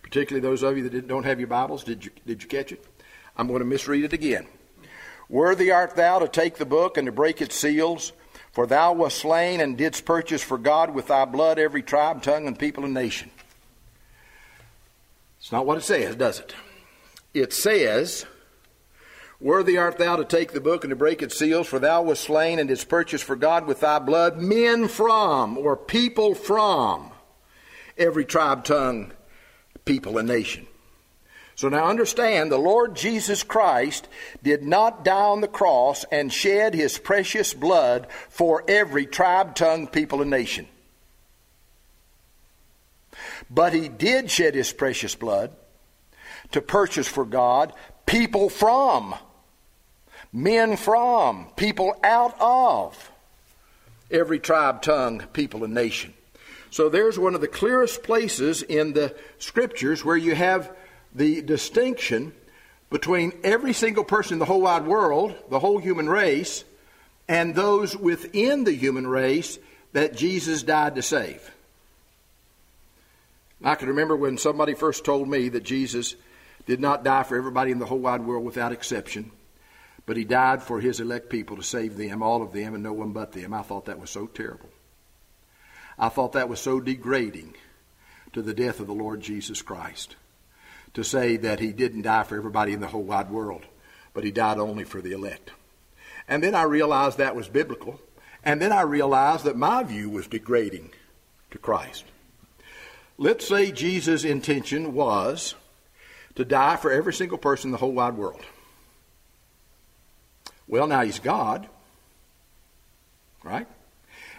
Particularly 0.00 0.46
those 0.46 0.62
of 0.62 0.78
you 0.78 0.88
that 0.88 1.08
don't 1.08 1.24
have 1.24 1.40
your 1.40 1.48
Bibles, 1.48 1.82
did 1.82 2.04
you, 2.04 2.12
did 2.24 2.40
you 2.40 2.48
catch 2.48 2.70
it? 2.70 2.84
I'm 3.36 3.48
going 3.48 3.58
to 3.58 3.64
misread 3.64 4.04
it 4.04 4.12
again. 4.12 4.46
Worthy 5.28 5.72
art 5.72 5.96
thou 5.96 6.20
to 6.20 6.28
take 6.28 6.58
the 6.58 6.64
book 6.64 6.98
and 6.98 7.06
to 7.06 7.12
break 7.12 7.42
its 7.42 7.56
seals, 7.56 8.12
for 8.52 8.64
thou 8.64 8.92
wast 8.92 9.18
slain 9.18 9.60
and 9.60 9.76
didst 9.76 10.04
purchase 10.04 10.44
for 10.44 10.56
God 10.56 10.94
with 10.94 11.08
thy 11.08 11.24
blood 11.24 11.58
every 11.58 11.82
tribe, 11.82 12.22
tongue, 12.22 12.46
and 12.46 12.56
people 12.56 12.84
and 12.84 12.94
nation. 12.94 13.32
It's 15.40 15.50
not 15.50 15.66
what 15.66 15.78
it 15.78 15.82
says, 15.82 16.14
does 16.14 16.38
it? 16.38 16.54
It 17.40 17.52
says, 17.52 18.26
Worthy 19.40 19.78
art 19.78 19.98
thou 19.98 20.16
to 20.16 20.24
take 20.24 20.52
the 20.52 20.60
book 20.60 20.82
and 20.82 20.90
to 20.90 20.96
break 20.96 21.22
its 21.22 21.38
seals, 21.38 21.68
for 21.68 21.78
thou 21.78 22.02
wast 22.02 22.22
slain 22.22 22.58
and 22.58 22.68
didst 22.68 22.88
purchase 22.88 23.22
for 23.22 23.36
God 23.36 23.66
with 23.66 23.80
thy 23.80 24.00
blood 24.00 24.38
men 24.38 24.88
from, 24.88 25.56
or 25.56 25.76
people 25.76 26.34
from, 26.34 27.12
every 27.96 28.24
tribe, 28.24 28.64
tongue, 28.64 29.12
people, 29.84 30.18
and 30.18 30.26
nation. 30.26 30.66
So 31.54 31.68
now 31.68 31.86
understand, 31.86 32.50
the 32.50 32.58
Lord 32.58 32.96
Jesus 32.96 33.44
Christ 33.44 34.08
did 34.42 34.64
not 34.64 35.04
die 35.04 35.14
on 35.14 35.40
the 35.40 35.48
cross 35.48 36.04
and 36.10 36.32
shed 36.32 36.74
his 36.74 36.98
precious 36.98 37.54
blood 37.54 38.08
for 38.28 38.64
every 38.68 39.06
tribe, 39.06 39.54
tongue, 39.54 39.86
people, 39.86 40.20
and 40.20 40.30
nation. 40.30 40.66
But 43.50 43.72
he 43.72 43.88
did 43.88 44.30
shed 44.30 44.54
his 44.54 44.72
precious 44.72 45.14
blood 45.14 45.52
to 46.52 46.60
purchase 46.60 47.06
for 47.06 47.24
God 47.24 47.72
people 48.06 48.48
from, 48.48 49.14
men 50.32 50.76
from, 50.76 51.46
people 51.56 51.94
out 52.02 52.34
of 52.40 53.10
every 54.10 54.38
tribe, 54.38 54.82
tongue, 54.82 55.22
people, 55.32 55.64
and 55.64 55.74
nation. 55.74 56.14
So 56.70 56.88
there's 56.88 57.18
one 57.18 57.34
of 57.34 57.40
the 57.40 57.48
clearest 57.48 58.02
places 58.02 58.62
in 58.62 58.92
the 58.92 59.14
scriptures 59.38 60.04
where 60.04 60.16
you 60.16 60.34
have 60.34 60.74
the 61.14 61.42
distinction 61.42 62.32
between 62.90 63.32
every 63.44 63.72
single 63.72 64.04
person 64.04 64.34
in 64.34 64.38
the 64.38 64.44
whole 64.44 64.62
wide 64.62 64.86
world, 64.86 65.34
the 65.50 65.58
whole 65.58 65.78
human 65.78 66.08
race, 66.08 66.64
and 67.28 67.54
those 67.54 67.96
within 67.96 68.64
the 68.64 68.72
human 68.72 69.06
race 69.06 69.58
that 69.92 70.16
Jesus 70.16 70.62
died 70.62 70.94
to 70.94 71.02
save. 71.02 71.50
I 73.62 73.74
can 73.74 73.88
remember 73.88 74.16
when 74.16 74.38
somebody 74.38 74.74
first 74.74 75.04
told 75.04 75.28
me 75.28 75.48
that 75.50 75.64
Jesus 75.64 76.14
did 76.68 76.80
not 76.80 77.02
die 77.02 77.22
for 77.22 77.34
everybody 77.34 77.70
in 77.70 77.78
the 77.78 77.86
whole 77.86 77.98
wide 77.98 78.20
world 78.26 78.44
without 78.44 78.72
exception, 78.72 79.32
but 80.04 80.18
he 80.18 80.24
died 80.24 80.62
for 80.62 80.80
his 80.80 81.00
elect 81.00 81.30
people 81.30 81.56
to 81.56 81.62
save 81.62 81.96
them, 81.96 82.22
all 82.22 82.42
of 82.42 82.52
them, 82.52 82.74
and 82.74 82.82
no 82.82 82.92
one 82.92 83.12
but 83.12 83.32
them. 83.32 83.54
I 83.54 83.62
thought 83.62 83.86
that 83.86 83.98
was 83.98 84.10
so 84.10 84.26
terrible. 84.26 84.68
I 85.98 86.10
thought 86.10 86.34
that 86.34 86.50
was 86.50 86.60
so 86.60 86.78
degrading 86.78 87.54
to 88.34 88.42
the 88.42 88.52
death 88.52 88.80
of 88.80 88.86
the 88.86 88.92
Lord 88.92 89.22
Jesus 89.22 89.62
Christ 89.62 90.16
to 90.92 91.02
say 91.02 91.38
that 91.38 91.58
he 91.58 91.72
didn't 91.72 92.02
die 92.02 92.24
for 92.24 92.36
everybody 92.36 92.74
in 92.74 92.80
the 92.80 92.88
whole 92.88 93.02
wide 93.02 93.30
world, 93.30 93.64
but 94.12 94.24
he 94.24 94.30
died 94.30 94.58
only 94.58 94.84
for 94.84 95.00
the 95.00 95.12
elect. 95.12 95.52
And 96.28 96.42
then 96.42 96.54
I 96.54 96.64
realized 96.64 97.16
that 97.16 97.34
was 97.34 97.48
biblical. 97.48 97.98
And 98.44 98.60
then 98.60 98.72
I 98.72 98.82
realized 98.82 99.44
that 99.44 99.56
my 99.56 99.84
view 99.84 100.10
was 100.10 100.26
degrading 100.26 100.90
to 101.50 101.56
Christ. 101.56 102.04
Let's 103.16 103.48
say 103.48 103.72
Jesus' 103.72 104.22
intention 104.22 104.92
was 104.92 105.54
to 106.38 106.44
die 106.44 106.76
for 106.76 106.92
every 106.92 107.12
single 107.12 107.36
person 107.36 107.66
in 107.68 107.72
the 107.72 107.78
whole 107.78 107.90
wide 107.90 108.16
world. 108.16 108.40
Well, 110.68 110.86
now 110.86 111.02
he's 111.02 111.18
God, 111.18 111.66
right? 113.42 113.66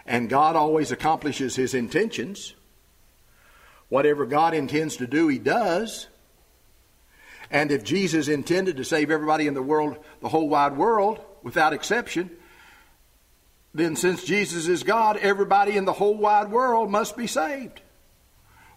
And 0.05 0.29
God 0.29 0.55
always 0.55 0.93
accomplishes 0.93 1.57
his 1.57 1.73
intentions. 1.73 2.53
Whatever 3.89 4.25
God 4.25 4.53
intends 4.53 4.95
to 4.97 5.07
do, 5.07 5.27
he 5.27 5.39
does. 5.39 6.07
And 7.51 7.69
if 7.69 7.83
Jesus 7.83 8.29
intended 8.29 8.77
to 8.77 8.85
save 8.85 9.11
everybody 9.11 9.45
in 9.45 9.53
the 9.53 9.61
world, 9.61 9.97
the 10.21 10.29
whole 10.29 10.47
wide 10.47 10.77
world, 10.77 11.19
without 11.43 11.73
exception, 11.73 12.31
then 13.73 13.97
since 13.97 14.23
Jesus 14.23 14.69
is 14.69 14.83
God, 14.83 15.17
everybody 15.17 15.75
in 15.75 15.83
the 15.83 15.91
whole 15.91 16.15
wide 16.15 16.49
world 16.49 16.89
must 16.89 17.17
be 17.17 17.27
saved, 17.27 17.81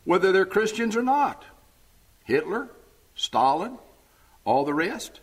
whether 0.03 0.33
they're 0.33 0.45
Christians 0.45 0.97
or 0.97 1.03
not. 1.03 1.45
Hitler, 2.25 2.69
Stalin, 3.23 3.79
all 4.45 4.65
the 4.65 4.75
rest. 4.75 5.21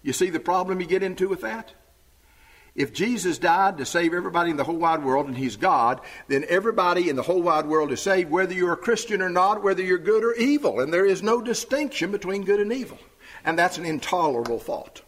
You 0.00 0.12
see 0.12 0.30
the 0.30 0.38
problem 0.38 0.80
you 0.80 0.86
get 0.86 1.02
into 1.02 1.28
with 1.28 1.40
that? 1.40 1.72
If 2.76 2.92
Jesus 2.92 3.36
died 3.36 3.78
to 3.78 3.84
save 3.84 4.14
everybody 4.14 4.52
in 4.52 4.56
the 4.56 4.62
whole 4.62 4.76
wide 4.76 5.02
world 5.02 5.26
and 5.26 5.36
he's 5.36 5.56
God, 5.56 6.00
then 6.28 6.44
everybody 6.48 7.08
in 7.08 7.16
the 7.16 7.22
whole 7.22 7.42
wide 7.42 7.66
world 7.66 7.90
is 7.90 8.00
saved, 8.00 8.30
whether 8.30 8.54
you're 8.54 8.72
a 8.72 8.76
Christian 8.76 9.20
or 9.20 9.28
not, 9.28 9.64
whether 9.64 9.82
you're 9.82 9.98
good 9.98 10.22
or 10.22 10.34
evil. 10.34 10.78
And 10.78 10.92
there 10.92 11.04
is 11.04 11.20
no 11.20 11.42
distinction 11.42 12.12
between 12.12 12.44
good 12.44 12.60
and 12.60 12.72
evil. 12.72 12.98
And 13.44 13.58
that's 13.58 13.76
an 13.76 13.86
intolerable 13.86 14.60
thought. 14.60 15.02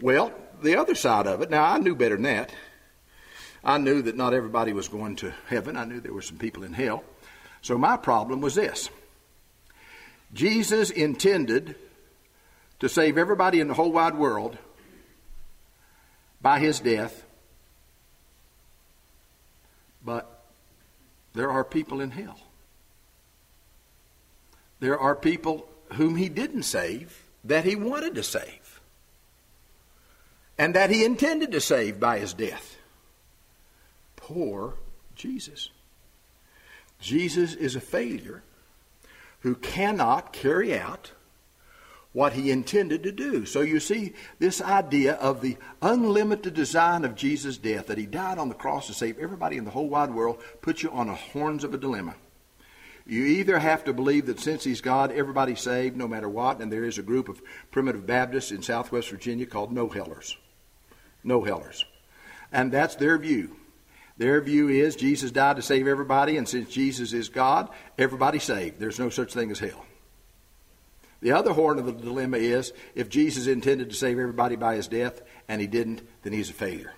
Well, 0.00 0.32
the 0.62 0.76
other 0.76 0.94
side 0.94 1.26
of 1.26 1.42
it, 1.42 1.50
now 1.50 1.64
I 1.64 1.76
knew 1.76 1.94
better 1.94 2.16
than 2.16 2.24
that. 2.24 2.54
I 3.62 3.76
knew 3.76 4.00
that 4.02 4.16
not 4.16 4.32
everybody 4.32 4.72
was 4.72 4.88
going 4.88 5.16
to 5.16 5.34
heaven. 5.48 5.76
I 5.76 5.84
knew 5.84 6.00
there 6.00 6.14
were 6.14 6.22
some 6.22 6.38
people 6.38 6.64
in 6.64 6.72
hell. 6.72 7.04
So 7.60 7.76
my 7.76 7.98
problem 7.98 8.40
was 8.40 8.54
this 8.54 8.88
Jesus 10.32 10.90
intended 10.90 11.74
to 12.78 12.88
save 12.88 13.18
everybody 13.18 13.60
in 13.60 13.68
the 13.68 13.74
whole 13.74 13.92
wide 13.92 14.16
world 14.16 14.56
by 16.40 16.58
his 16.58 16.80
death. 16.80 17.24
But 20.04 20.44
there 21.34 21.50
are 21.50 21.64
people 21.64 22.00
in 22.00 22.10
hell. 22.10 22.40
There 24.78 24.98
are 24.98 25.14
people 25.14 25.68
whom 25.94 26.16
he 26.16 26.28
didn't 26.28 26.62
save 26.62 27.24
that 27.44 27.64
he 27.64 27.76
wanted 27.76 28.14
to 28.14 28.22
save 28.22 28.80
and 30.56 30.74
that 30.74 30.90
he 30.90 31.04
intended 31.04 31.52
to 31.52 31.60
save 31.60 31.98
by 31.98 32.18
his 32.18 32.34
death. 32.34 32.76
Poor 34.16 34.74
Jesus. 35.14 35.70
Jesus 37.00 37.54
is 37.54 37.76
a 37.76 37.80
failure 37.80 38.42
who 39.40 39.54
cannot 39.54 40.32
carry 40.32 40.78
out 40.78 41.12
what 42.12 42.32
he 42.32 42.50
intended 42.50 43.02
to 43.04 43.12
do. 43.12 43.46
So 43.46 43.60
you 43.60 43.78
see, 43.78 44.14
this 44.38 44.60
idea 44.60 45.14
of 45.14 45.40
the 45.40 45.56
unlimited 45.80 46.54
design 46.54 47.04
of 47.04 47.14
Jesus' 47.14 47.56
death, 47.56 47.86
that 47.86 47.98
he 47.98 48.06
died 48.06 48.38
on 48.38 48.48
the 48.48 48.54
cross 48.54 48.88
to 48.88 48.94
save 48.94 49.18
everybody 49.18 49.56
in 49.56 49.64
the 49.64 49.70
whole 49.70 49.88
wide 49.88 50.12
world, 50.12 50.42
puts 50.60 50.82
you 50.82 50.90
on 50.90 51.06
the 51.06 51.14
horns 51.14 51.62
of 51.62 51.72
a 51.72 51.78
dilemma. 51.78 52.16
You 53.06 53.24
either 53.24 53.58
have 53.58 53.84
to 53.84 53.92
believe 53.92 54.26
that 54.26 54.40
since 54.40 54.64
he's 54.64 54.80
God, 54.80 55.12
everybody's 55.12 55.60
saved 55.60 55.96
no 55.96 56.08
matter 56.08 56.28
what, 56.28 56.60
and 56.60 56.70
there 56.70 56.84
is 56.84 56.98
a 56.98 57.02
group 57.02 57.28
of 57.28 57.42
primitive 57.70 58.06
Baptists 58.06 58.50
in 58.50 58.62
southwest 58.62 59.10
Virginia 59.10 59.46
called 59.46 59.72
no 59.72 59.88
hellers. 59.88 60.36
No 61.22 61.42
hellers. 61.44 61.84
And 62.52 62.72
that's 62.72 62.96
their 62.96 63.18
view. 63.18 63.56
Their 64.20 64.42
view 64.42 64.68
is 64.68 64.96
Jesus 64.96 65.30
died 65.30 65.56
to 65.56 65.62
save 65.62 65.86
everybody, 65.86 66.36
and 66.36 66.46
since 66.46 66.68
Jesus 66.68 67.14
is 67.14 67.30
God, 67.30 67.70
everybody's 67.96 68.42
saved. 68.42 68.78
There's 68.78 68.98
no 68.98 69.08
such 69.08 69.32
thing 69.32 69.50
as 69.50 69.58
hell. 69.58 69.86
The 71.22 71.32
other 71.32 71.54
horn 71.54 71.78
of 71.78 71.86
the 71.86 71.92
dilemma 71.92 72.36
is 72.36 72.74
if 72.94 73.08
Jesus 73.08 73.46
intended 73.46 73.88
to 73.88 73.96
save 73.96 74.18
everybody 74.18 74.56
by 74.56 74.74
his 74.76 74.88
death 74.88 75.22
and 75.48 75.58
he 75.58 75.66
didn't, 75.66 76.02
then 76.22 76.34
he's 76.34 76.50
a 76.50 76.52
failure. 76.52 76.92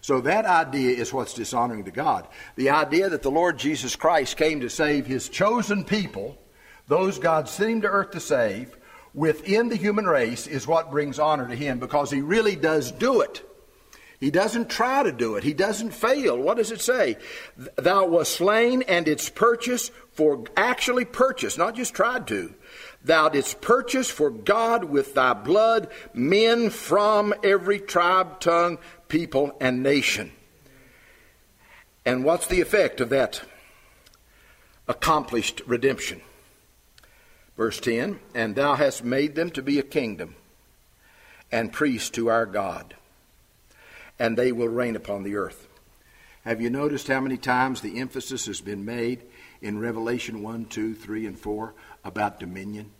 So 0.00 0.22
that 0.22 0.46
idea 0.46 0.96
is 0.96 1.12
what's 1.12 1.34
dishonoring 1.34 1.84
to 1.84 1.90
God. 1.90 2.26
The 2.56 2.70
idea 2.70 3.10
that 3.10 3.20
the 3.20 3.30
Lord 3.30 3.58
Jesus 3.58 3.94
Christ 3.94 4.38
came 4.38 4.60
to 4.60 4.70
save 4.70 5.04
his 5.04 5.28
chosen 5.28 5.84
people, 5.84 6.38
those 6.88 7.18
God 7.18 7.46
sent 7.46 7.72
him 7.72 7.80
to 7.82 7.88
earth 7.88 8.12
to 8.12 8.20
save, 8.20 8.74
within 9.12 9.68
the 9.68 9.76
human 9.76 10.06
race 10.06 10.46
is 10.46 10.66
what 10.66 10.90
brings 10.90 11.18
honor 11.18 11.46
to 11.46 11.54
him 11.54 11.78
because 11.78 12.10
he 12.10 12.22
really 12.22 12.56
does 12.56 12.90
do 12.90 13.20
it. 13.20 13.42
He 14.24 14.30
doesn't 14.30 14.70
try 14.70 15.02
to 15.02 15.12
do 15.12 15.36
it. 15.36 15.44
He 15.44 15.52
doesn't 15.52 15.90
fail. 15.90 16.38
What 16.38 16.56
does 16.56 16.72
it 16.72 16.80
say? 16.80 17.18
Thou 17.76 18.06
wast 18.06 18.32
slain 18.32 18.80
and 18.88 19.06
its 19.06 19.28
purchase 19.28 19.90
for 20.12 20.44
actually 20.56 21.04
purchased, 21.04 21.58
not 21.58 21.74
just 21.74 21.92
tried 21.92 22.26
to. 22.28 22.54
Thou 23.04 23.28
didst 23.28 23.60
purchase 23.60 24.08
for 24.08 24.30
God 24.30 24.84
with 24.84 25.12
thy 25.12 25.34
blood 25.34 25.88
men 26.14 26.70
from 26.70 27.34
every 27.44 27.78
tribe, 27.78 28.40
tongue, 28.40 28.78
people, 29.08 29.54
and 29.60 29.82
nation. 29.82 30.32
And 32.06 32.24
what's 32.24 32.46
the 32.46 32.62
effect 32.62 33.02
of 33.02 33.10
that 33.10 33.42
accomplished 34.88 35.60
redemption? 35.66 36.22
Verse 37.58 37.78
10 37.78 38.20
And 38.34 38.56
thou 38.56 38.74
hast 38.76 39.04
made 39.04 39.34
them 39.34 39.50
to 39.50 39.60
be 39.60 39.78
a 39.78 39.82
kingdom 39.82 40.34
and 41.52 41.70
priests 41.70 42.08
to 42.12 42.30
our 42.30 42.46
God, 42.46 42.94
and 44.18 44.36
they 44.36 44.52
will 44.52 44.68
reign 44.68 44.96
upon 44.96 45.22
the 45.22 45.36
earth. 45.36 45.68
Have 46.44 46.60
you 46.60 46.70
noticed 46.70 47.08
how 47.08 47.20
many 47.20 47.36
times 47.36 47.80
the 47.80 47.98
emphasis 47.98 48.46
has 48.46 48.60
been 48.60 48.84
made 48.84 49.22
in 49.62 49.78
Revelation 49.78 50.42
1, 50.42 50.66
2, 50.66 50.94
3, 50.94 51.26
and 51.26 51.38
4 51.38 51.74
about 52.04 52.38
dominion? 52.38 52.90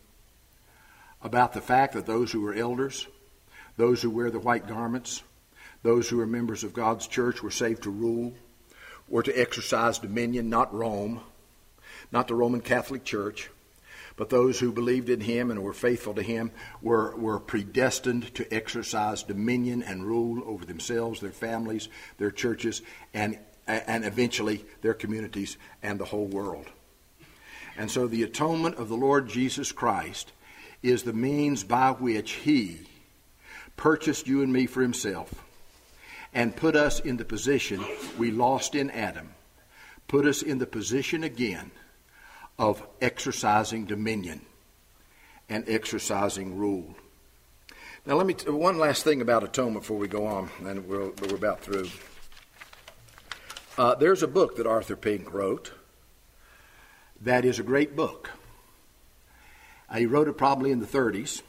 About 1.23 1.53
the 1.53 1.61
fact 1.61 1.93
that 1.93 2.07
those 2.07 2.33
who 2.33 2.47
are 2.47 2.55
elders, 2.55 3.07
those 3.77 4.01
who 4.03 4.11
wear 4.11 4.31
the 4.31 4.39
white 4.39 4.67
garments, 4.67 5.23
those 5.83 6.09
who 6.09 6.21
are 6.21 6.27
members 6.27 6.65
of 6.65 6.73
God's 6.73 7.07
church 7.07 7.43
were 7.43 7.51
saved 7.51 7.83
to 7.83 7.91
rule, 7.91 8.33
were 9.09 9.23
to 9.23 9.39
exercise 9.39 9.99
dominion, 9.99 10.49
not 10.49 10.75
Rome, 10.75 11.21
not 12.11 12.29
the 12.29 12.35
Roman 12.35 12.61
Catholic 12.61 13.05
Church, 13.05 13.51
but 14.17 14.31
those 14.31 14.61
who 14.61 14.71
believed 14.71 15.09
in 15.09 15.21
him 15.21 15.51
and 15.51 15.63
were 15.63 15.73
faithful 15.73 16.15
to 16.15 16.23
him 16.23 16.53
were, 16.81 17.17
were 17.17 17.41
predestined 17.41 18.33
to 18.35 18.55
exercise 18.55 19.23
dominion 19.23 19.83
and 19.83 20.05
rule 20.05 20.43
over 20.47 20.65
themselves, 20.65 21.21
their 21.21 21.33
families, 21.33 21.89
their 22.19 22.31
churches, 22.31 22.83
and 23.13 23.39
and 23.67 24.05
eventually 24.05 24.65
their 24.83 24.95
communities 24.95 25.57
and 25.83 25.99
the 25.99 26.05
whole 26.05 26.27
world. 26.27 26.67
And 27.77 27.91
so 27.91 28.07
the 28.07 28.23
atonement 28.23 28.77
of 28.77 28.89
the 28.89 28.97
Lord 28.97 29.29
Jesus 29.29 29.73
Christ 29.73 30.33
is 30.83 31.03
the 31.03 31.13
means 31.13 31.65
by 31.65 31.91
which 31.91 32.33
He 32.33 32.81
purchased 33.77 34.29
you 34.29 34.43
and 34.43 34.53
me 34.53 34.67
for 34.67 34.83
Himself 34.83 35.33
and 36.33 36.55
put 36.55 36.77
us 36.77 37.01
in 37.01 37.17
the 37.17 37.25
position 37.25 37.85
we 38.19 38.31
lost 38.31 38.75
in 38.75 38.91
Adam, 38.91 39.31
put 40.09 40.27
us 40.27 40.43
in 40.43 40.59
the 40.59 40.67
position 40.67 41.25
again 41.25 41.71
of 42.59 42.87
exercising 43.01 43.85
dominion 43.87 44.41
and 45.49 45.69
exercising 45.69 46.57
rule. 46.57 46.95
Now, 48.07 48.17
let 48.17 48.27
me 48.27 48.35
t- 48.35 48.51
one 48.51 48.79
last 48.79 49.03
thing 49.03 49.21
about 49.21 49.45
atonement 49.45 49.83
before 49.83 49.99
we 49.99 50.09
go 50.09 50.27
on, 50.27 50.51
and 50.65 50.87
we're, 50.87 51.11
we're 51.11 51.35
about 51.35 51.61
through. 51.61 51.89
Uh, 53.79 53.95
there's 53.95 54.23
a 54.23 54.29
book 54.29 54.57
that 54.57 54.67
Arthur 54.67 54.97
Pink 54.97 55.33
wrote 55.33 55.73
that 57.23 57.45
is 57.45 57.59
a 57.59 57.63
great 57.63 57.97
book. 57.97 58.31
Uh, 59.89 59.97
he 59.97 60.07
wrote 60.07 60.29
it 60.29 60.35
probably 60.35 60.71
in 60.71 60.81
the 60.81 60.87
30s, 60.87 61.43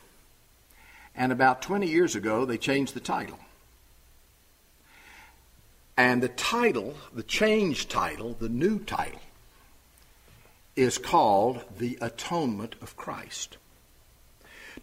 and 1.13 1.31
about 1.31 1.61
20 1.61 1.87
years 1.87 2.15
ago, 2.15 2.45
they 2.45 2.57
changed 2.57 2.93
the 2.93 2.99
title. 2.99 3.39
And 5.97 6.21
the 6.21 6.29
title, 6.29 6.95
the 7.13 7.23
changed 7.23 7.89
title, 7.89 8.35
the 8.39 8.49
new 8.49 8.79
title, 8.79 9.21
is 10.75 10.97
called 10.97 11.63
The 11.77 11.97
Atonement 12.01 12.75
of 12.81 12.97
Christ 12.97 13.57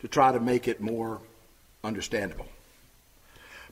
to 0.01 0.09
try 0.09 0.33
to 0.33 0.41
make 0.41 0.67
it 0.67 0.81
more 0.81 1.21
understandable. 1.85 2.49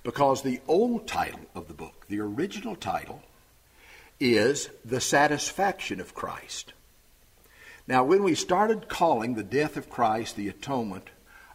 Because 0.02 0.42
the 0.42 0.60
old 0.68 1.06
title 1.06 1.40
of 1.54 1.68
the 1.68 1.74
book, 1.74 2.06
the 2.08 2.20
original 2.20 2.76
title, 2.76 3.22
is 4.18 4.68
the 4.84 5.00
satisfaction 5.00 6.00
of 6.00 6.14
Christ. 6.14 6.72
Now, 7.86 8.04
when 8.04 8.22
we 8.22 8.34
started 8.34 8.88
calling 8.88 9.34
the 9.34 9.42
death 9.42 9.76
of 9.76 9.90
Christ 9.90 10.36
the 10.36 10.48
atonement 10.48 11.08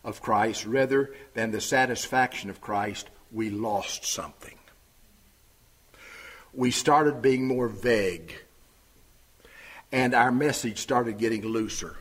of 0.03 0.21
Christ 0.21 0.65
rather 0.65 1.13
than 1.33 1.51
the 1.51 1.61
satisfaction 1.61 2.49
of 2.49 2.61
Christ, 2.61 3.09
we 3.31 3.49
lost 3.49 4.05
something. 4.05 4.57
We 6.53 6.71
started 6.71 7.21
being 7.21 7.47
more 7.47 7.67
vague, 7.67 8.33
and 9.91 10.13
our 10.13 10.31
message 10.31 10.79
started 10.79 11.17
getting 11.17 11.45
looser. 11.45 11.97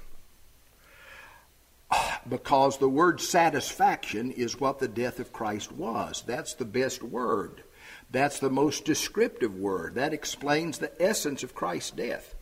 because 2.29 2.79
the 2.79 2.89
word 2.89 3.21
satisfaction 3.21 4.31
is 4.33 4.61
what 4.61 4.79
the 4.79 4.89
death 4.89 5.21
of 5.21 5.33
Christ 5.33 5.73
was. 5.73 6.23
That's 6.27 6.55
the 6.55 6.65
best 6.65 7.03
word. 7.03 7.63
That's 8.11 8.39
the 8.39 8.51
most 8.51 8.85
descriptive 8.85 9.55
word. 9.55 9.97
That 9.97 10.13
explains 10.13 10.79
the 10.79 10.93
essence 11.03 11.43
of 11.43 11.55
Christ's 11.55 11.91
death. 11.93 12.35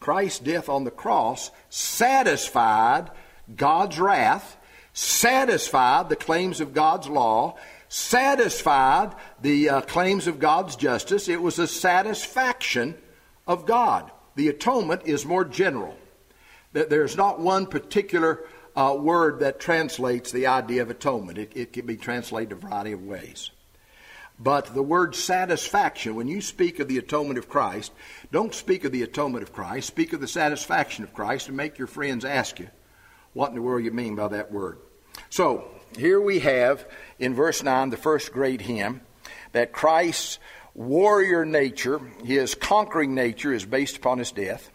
Christ's 0.00 0.40
death 0.40 0.68
on 0.68 0.84
the 0.84 0.90
cross 0.90 1.50
satisfied 1.70 3.10
God's 3.54 3.98
wrath, 3.98 4.56
satisfied 4.92 6.08
the 6.08 6.16
claims 6.16 6.60
of 6.60 6.74
God's 6.74 7.08
law, 7.08 7.56
satisfied 7.88 9.14
the 9.40 9.68
uh, 9.68 9.80
claims 9.82 10.26
of 10.26 10.38
God's 10.38 10.76
justice. 10.76 11.28
It 11.28 11.40
was 11.40 11.58
a 11.58 11.68
satisfaction 11.68 12.96
of 13.46 13.66
God. 13.66 14.10
The 14.36 14.48
atonement 14.48 15.02
is 15.04 15.24
more 15.24 15.44
general. 15.44 15.96
That 16.72 16.90
There's 16.90 17.16
not 17.16 17.40
one 17.40 17.66
particular 17.66 18.44
uh, 18.76 18.96
word 18.98 19.40
that 19.40 19.60
translates 19.60 20.32
the 20.32 20.48
idea 20.48 20.82
of 20.82 20.90
atonement. 20.90 21.38
It, 21.38 21.52
it 21.54 21.72
can 21.72 21.86
be 21.86 21.96
translated 21.96 22.52
a 22.52 22.56
variety 22.56 22.92
of 22.92 23.02
ways. 23.02 23.50
But 24.38 24.74
the 24.74 24.82
word 24.82 25.14
satisfaction, 25.14 26.16
when 26.16 26.26
you 26.26 26.40
speak 26.40 26.80
of 26.80 26.88
the 26.88 26.98
atonement 26.98 27.38
of 27.38 27.48
Christ, 27.48 27.92
don't 28.32 28.52
speak 28.52 28.84
of 28.84 28.90
the 28.90 29.02
atonement 29.02 29.44
of 29.44 29.52
Christ. 29.52 29.86
Speak 29.86 30.12
of 30.12 30.20
the 30.20 30.26
satisfaction 30.26 31.04
of 31.04 31.14
Christ 31.14 31.46
and 31.46 31.56
make 31.56 31.78
your 31.78 31.86
friends 31.86 32.24
ask 32.24 32.58
you 32.58 32.68
what 33.32 33.50
in 33.50 33.54
the 33.54 33.62
world 33.62 33.84
you 33.84 33.92
mean 33.92 34.16
by 34.16 34.28
that 34.28 34.50
word. 34.50 34.78
So, 35.30 35.64
here 35.96 36.20
we 36.20 36.40
have 36.40 36.84
in 37.20 37.34
verse 37.34 37.62
9 37.62 37.90
the 37.90 37.96
first 37.96 38.32
great 38.32 38.60
hymn 38.60 39.02
that 39.52 39.72
Christ's 39.72 40.40
warrior 40.74 41.44
nature, 41.44 42.00
his 42.24 42.54
conquering 42.54 43.14
nature, 43.14 43.52
is 43.52 43.64
based 43.64 43.96
upon 43.96 44.18
his 44.18 44.32
death. 44.32 44.70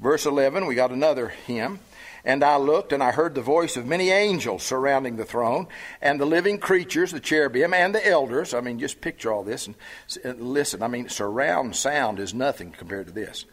Verse 0.00 0.26
11, 0.26 0.66
we 0.66 0.74
got 0.74 0.92
another 0.92 1.28
hymn. 1.28 1.80
And 2.24 2.44
I 2.44 2.56
looked, 2.56 2.92
and 2.92 3.02
I 3.02 3.12
heard 3.12 3.34
the 3.34 3.42
voice 3.42 3.76
of 3.76 3.86
many 3.86 4.10
angels 4.10 4.62
surrounding 4.62 5.16
the 5.16 5.24
throne, 5.24 5.66
and 6.02 6.20
the 6.20 6.26
living 6.26 6.58
creatures, 6.58 7.12
the 7.12 7.20
cherubim, 7.20 7.72
and 7.72 7.94
the 7.94 8.06
elders. 8.06 8.54
I 8.54 8.60
mean, 8.60 8.78
just 8.78 9.00
picture 9.00 9.32
all 9.32 9.44
this 9.44 9.66
and, 9.66 9.76
and 10.24 10.40
uh, 10.40 10.44
listen. 10.44 10.82
I 10.82 10.88
mean, 10.88 11.08
surround 11.08 11.76
sound 11.76 12.18
is 12.18 12.34
nothing 12.34 12.72
compared 12.72 13.06
to 13.06 13.12
this. 13.12 13.46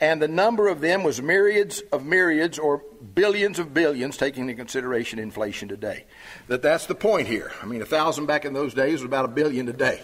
And 0.00 0.22
the 0.22 0.28
number 0.28 0.68
of 0.68 0.80
them 0.80 1.02
was 1.02 1.20
myriads 1.20 1.80
of 1.92 2.04
myriads, 2.04 2.58
or 2.58 2.82
billions 3.14 3.58
of 3.58 3.74
billions, 3.74 4.16
taking 4.16 4.42
into 4.42 4.54
consideration 4.54 5.18
inflation 5.18 5.68
today. 5.68 6.06
That 6.48 6.62
that's 6.62 6.86
the 6.86 6.94
point 6.94 7.28
here. 7.28 7.52
I 7.62 7.66
mean, 7.66 7.82
a 7.82 7.86
thousand 7.86 8.26
back 8.26 8.44
in 8.44 8.54
those 8.54 8.74
days 8.74 8.94
was 8.94 9.04
about 9.04 9.26
a 9.26 9.28
billion 9.28 9.66
today. 9.66 10.00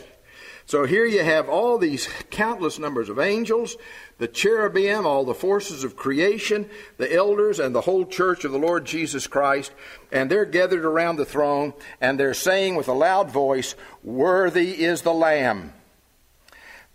So 0.66 0.84
here 0.84 1.04
you 1.04 1.24
have 1.24 1.48
all 1.48 1.78
these 1.78 2.08
countless 2.30 2.78
numbers 2.78 3.08
of 3.08 3.18
angels, 3.18 3.76
the 4.18 4.28
cherubim, 4.28 5.06
all 5.06 5.24
the 5.24 5.34
forces 5.34 5.82
of 5.82 5.96
creation, 5.96 6.68
the 6.96 7.12
elders, 7.12 7.58
and 7.58 7.74
the 7.74 7.80
whole 7.80 8.04
church 8.04 8.44
of 8.44 8.52
the 8.52 8.58
Lord 8.58 8.84
Jesus 8.84 9.26
Christ, 9.26 9.72
and 10.12 10.30
they're 10.30 10.44
gathered 10.44 10.84
around 10.84 11.16
the 11.16 11.24
throne, 11.24 11.72
and 12.00 12.20
they're 12.20 12.34
saying 12.34 12.76
with 12.76 12.88
a 12.88 12.92
loud 12.92 13.30
voice, 13.30 13.74
Worthy 14.04 14.84
is 14.84 15.02
the 15.02 15.14
Lamb 15.14 15.72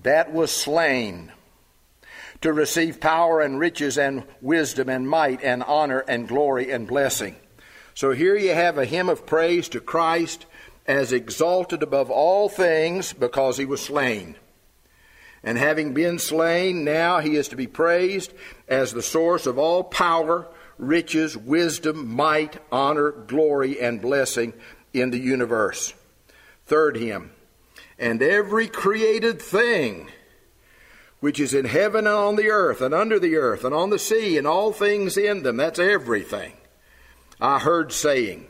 that 0.05 0.31
was 0.31 0.51
slain 0.51 1.31
to 2.41 2.53
receive 2.53 2.99
power 2.99 3.41
and 3.41 3.59
riches 3.59 3.97
and 3.97 4.23
wisdom 4.39 4.87
and 4.87 5.09
might 5.09 5.43
and 5.43 5.63
honor 5.63 6.01
and 6.07 6.27
glory 6.27 6.71
and 6.71 6.87
blessing. 6.87 7.35
So 7.95 8.11
here 8.11 8.35
you 8.35 8.53
have 8.53 8.77
a 8.77 8.85
hymn 8.85 9.09
of 9.09 9.25
praise 9.25 9.67
to 9.69 9.79
Christ 9.79 10.45
as 10.87 11.11
exalted 11.11 11.81
above 11.81 12.09
all 12.09 12.49
things 12.49 13.13
because 13.13 13.57
he 13.57 13.65
was 13.65 13.81
slain. 13.81 14.35
And 15.43 15.57
having 15.57 15.93
been 15.93 16.17
slain, 16.17 16.83
now 16.83 17.19
he 17.19 17.35
is 17.35 17.47
to 17.49 17.55
be 17.55 17.67
praised 17.67 18.33
as 18.67 18.93
the 18.93 19.03
source 19.03 19.45
of 19.45 19.59
all 19.59 19.83
power, 19.83 20.47
riches, 20.77 21.37
wisdom, 21.37 22.07
might, 22.07 22.57
honor, 22.71 23.11
glory, 23.11 23.79
and 23.79 24.01
blessing 24.01 24.53
in 24.93 25.11
the 25.11 25.19
universe. 25.19 25.93
Third 26.65 26.97
hymn. 26.97 27.31
And 27.99 28.21
every 28.21 28.67
created 28.67 29.41
thing 29.41 30.09
which 31.19 31.39
is 31.39 31.53
in 31.53 31.65
heaven 31.65 32.05
and 32.07 32.15
on 32.15 32.35
the 32.35 32.49
earth 32.49 32.81
and 32.81 32.93
under 32.93 33.19
the 33.19 33.35
earth 33.35 33.63
and 33.63 33.73
on 33.73 33.89
the 33.89 33.99
sea 33.99 34.37
and 34.37 34.45
all 34.45 34.71
things 34.71 35.17
in 35.17 35.43
them, 35.43 35.57
that's 35.57 35.79
everything. 35.79 36.53
I 37.39 37.59
heard 37.59 37.91
saying, 37.91 38.47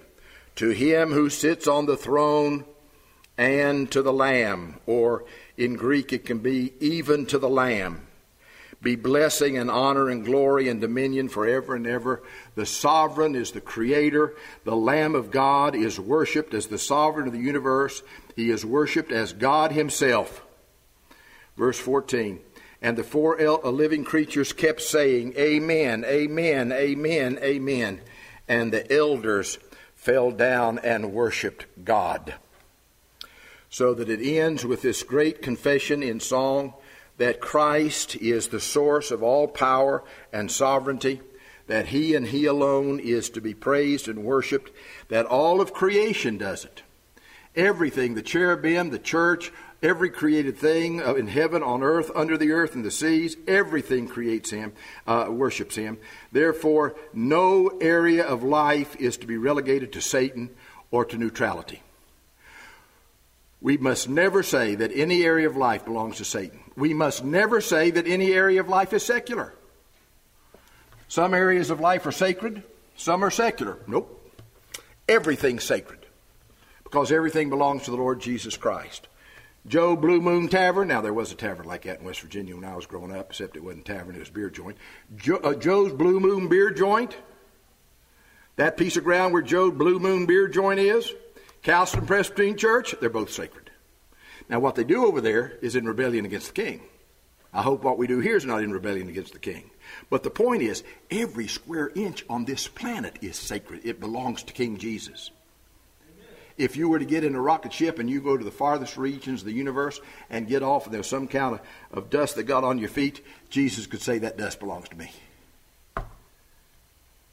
to 0.56 0.70
him 0.70 1.12
who 1.12 1.30
sits 1.30 1.68
on 1.68 1.86
the 1.86 1.98
throne 1.98 2.66
and 3.38 3.92
to 3.92 4.02
the 4.02 4.14
Lamb, 4.14 4.80
or 4.86 5.26
in 5.58 5.76
Greek 5.76 6.14
it 6.14 6.26
can 6.26 6.40
be 6.40 6.74
even 6.80 7.26
to 7.28 7.38
the 7.38 7.50
Lamb. 7.50 8.08
Be 8.82 8.96
blessing 8.96 9.58
and 9.58 9.72
honor 9.72 10.10
and 10.10 10.24
glory 10.24 10.70
and 10.70 10.80
dominion 10.80 11.28
forever 11.28 11.76
and 11.76 11.88
ever. 11.88 12.22
The 12.54 12.68
sovereign 12.68 13.34
is 13.34 13.52
the 13.52 13.62
creator. 13.62 14.36
The 14.64 14.76
Lamb 14.76 15.16
of 15.16 15.32
God 15.32 15.76
is 15.76 16.00
worshiped 16.00 16.54
as 16.54 16.68
the 16.68 16.78
sovereign 16.78 17.28
of 17.28 17.34
the 17.34 17.40
universe. 17.40 18.04
He 18.36 18.52
is 18.52 18.64
worshiped 18.64 19.12
as 19.12 19.34
God 19.34 19.72
Himself. 19.72 20.44
Verse 21.58 21.80
14. 21.80 22.40
And 22.82 22.96
the 22.96 23.04
four 23.04 23.42
uh, 23.42 23.70
living 23.72 24.04
creatures 24.04 24.54
kept 24.54 24.82
saying, 24.82 25.34
Amen, 25.36 26.06
Amen, 26.06 26.72
Amen, 26.72 27.40
Amen. 27.42 28.02
And 28.48 28.72
the 28.72 28.94
elders 28.94 29.58
fell 30.06 30.30
down 30.30 30.78
and 30.80 31.12
worshiped 31.12 31.66
God. 31.84 32.36
So 33.70 33.96
that 33.96 34.08
it 34.08 34.24
ends 34.24 34.64
with 34.64 34.84
this 34.84 35.02
great 35.02 35.42
confession 35.42 36.04
in 36.04 36.20
song 36.20 36.76
that 37.18 37.42
Christ 37.42 38.16
is 38.18 38.50
the 38.50 38.60
source 38.60 39.10
of 39.10 39.24
all 39.24 39.48
power 39.48 40.04
and 40.32 40.52
sovereignty, 40.52 41.22
that 41.66 41.88
He 41.88 42.14
and 42.14 42.28
He 42.28 42.46
alone 42.46 43.00
is 43.00 43.32
to 43.32 43.42
be 43.42 43.56
praised 43.56 44.08
and 44.08 44.24
worshiped, 44.24 44.72
that 45.10 45.26
all 45.26 45.60
of 45.60 45.74
creation 45.74 46.38
does 46.38 46.66
it. 46.66 46.84
Everything, 47.56 48.14
the 48.14 48.22
cherubim, 48.22 48.92
the 48.92 49.00
church, 49.00 49.52
Every 49.86 50.10
created 50.10 50.58
thing 50.58 51.00
uh, 51.00 51.14
in 51.14 51.28
heaven, 51.28 51.62
on 51.62 51.84
earth, 51.84 52.10
under 52.16 52.40
the 52.40 52.54
earth, 52.54 52.74
and 52.74 52.84
the 52.84 52.90
seas, 52.90 53.38
everything 53.48 54.08
creates 54.08 54.50
him, 54.50 54.74
uh, 55.06 55.28
worships 55.30 55.76
him. 55.76 56.00
Therefore, 56.32 56.96
no 57.14 57.68
area 57.80 58.26
of 58.26 58.42
life 58.42 58.96
is 58.96 59.16
to 59.18 59.28
be 59.28 59.38
relegated 59.38 59.94
to 59.94 60.02
Satan 60.02 60.50
or 60.90 61.06
to 61.06 61.20
neutrality. 61.20 61.84
We 63.62 63.78
must 63.78 64.10
never 64.10 64.42
say 64.42 64.74
that 64.74 64.92
any 64.92 65.24
area 65.24 65.48
of 65.48 65.56
life 65.56 65.86
belongs 65.86 66.18
to 66.18 66.26
Satan. 66.26 66.62
We 66.76 66.96
must 66.96 67.24
never 67.24 67.62
say 67.62 67.92
that 67.92 68.08
any 68.08 68.34
area 68.34 68.62
of 68.62 68.68
life 68.68 68.92
is 68.92 69.06
secular. 69.06 69.54
Some 71.10 71.36
areas 71.36 71.70
of 71.70 71.80
life 71.80 72.08
are 72.08 72.12
sacred, 72.12 72.64
some 72.98 73.24
are 73.24 73.30
secular. 73.30 73.78
Nope. 73.86 74.34
Everything's 75.08 75.64
sacred 75.64 76.00
because 76.84 77.12
everything 77.12 77.52
belongs 77.52 77.84
to 77.84 77.92
the 77.92 77.98
Lord 77.98 78.20
Jesus 78.20 78.58
Christ. 78.58 79.10
Joe 79.68 79.96
Blue 79.96 80.22
Moon 80.22 80.48
Tavern. 80.48 80.90
Now, 80.90 81.02
there 81.02 81.14
was 81.14 81.32
a 81.32 81.36
tavern 81.36 81.66
like 81.66 81.84
that 81.84 82.00
in 82.00 82.06
West 82.06 82.22
Virginia 82.22 82.56
when 82.56 82.66
I 82.66 82.76
was 82.76 82.86
growing 82.86 83.16
up, 83.16 83.32
except 83.32 83.56
it 83.56 83.64
wasn't 83.64 83.90
a 83.90 83.94
tavern, 83.94 84.16
it 84.16 84.20
was 84.20 84.30
a 84.30 84.34
beer 84.34 84.50
joint. 84.50 84.78
Jo- 85.16 85.38
uh, 85.38 85.56
Joe's 85.56 85.92
Blue 85.92 86.20
Moon 86.20 86.48
Beer 86.48 86.70
Joint. 86.70 87.16
That 88.58 88.78
piece 88.78 88.96
of 88.96 89.04
ground 89.04 89.34
where 89.34 89.42
Joe's 89.42 89.74
Blue 89.74 90.00
Moon 90.00 90.28
Beer 90.28 90.48
Joint 90.48 90.80
is, 90.80 91.12
Chalcedon 91.64 92.06
Presbyterian 92.06 92.58
Church, 92.58 92.96
they're 93.02 93.10
both 93.10 93.32
sacred. 93.32 93.72
Now, 94.48 94.60
what 94.60 94.76
they 94.76 94.84
do 94.84 95.06
over 95.06 95.20
there 95.20 95.58
is 95.62 95.76
in 95.76 95.86
rebellion 95.86 96.26
against 96.26 96.54
the 96.54 96.62
king. 96.62 96.82
I 97.52 97.64
hope 97.64 97.84
what 97.84 97.98
we 97.98 98.06
do 98.06 98.20
here 98.20 98.36
is 98.36 98.46
not 98.46 98.62
in 98.62 98.72
rebellion 98.72 99.10
against 99.10 99.34
the 99.34 99.40
king. 99.40 99.72
But 100.10 100.24
the 100.24 100.30
point 100.30 100.62
is, 100.62 100.84
every 101.10 101.48
square 101.48 101.90
inch 101.96 102.24
on 102.30 102.46
this 102.46 102.68
planet 102.68 103.18
is 103.22 103.36
sacred. 103.36 103.82
It 103.84 104.00
belongs 104.00 104.44
to 104.44 104.54
King 104.54 104.78
Jesus 104.78 105.32
if 106.58 106.78
you 106.78 106.88
were 106.88 107.00
to 107.00 107.06
get 107.06 107.24
in 107.24 107.36
a 107.36 107.42
rocket 107.42 107.74
ship 107.74 108.00
and 108.00 108.10
you 108.10 108.22
go 108.22 108.38
to 108.38 108.44
the 108.44 108.52
farthest 108.52 108.98
regions 108.98 109.42
of 109.42 109.48
the 109.48 109.54
universe 109.54 110.00
and 110.30 110.48
get 110.48 110.64
off 110.64 110.86
and 110.86 110.94
there's 110.94 111.08
some 111.08 111.28
kind 111.28 111.56
of, 111.56 111.62
of 111.92 112.10
dust 112.10 112.36
that 112.36 112.44
got 112.44 112.64
on 112.64 112.80
your 112.80 112.90
feet, 112.90 113.24
Jesus 113.50 113.88
could 113.88 114.02
say 114.02 114.20
that 114.20 114.38
dust 114.38 114.60
belongs 114.60 114.88
to 114.90 114.96
me. 114.96 115.12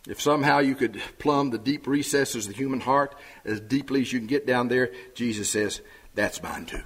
If 0.09 0.21
somehow 0.21 0.59
you 0.59 0.75
could 0.75 1.01
plumb 1.21 1.51
the 1.51 1.59
deep 1.59 1.87
recesses 1.87 2.47
of 2.47 2.53
the 2.53 2.59
human 2.59 2.81
heart 2.81 3.15
as 3.45 3.61
deeply 3.61 4.01
as 4.01 4.13
you 4.13 4.19
can 4.19 4.27
get 4.27 4.47
down 4.47 4.67
there, 4.67 4.91
Jesus 5.15 5.49
says, 5.49 5.81
that's 6.15 6.43
mine 6.43 6.67
too. 6.67 6.83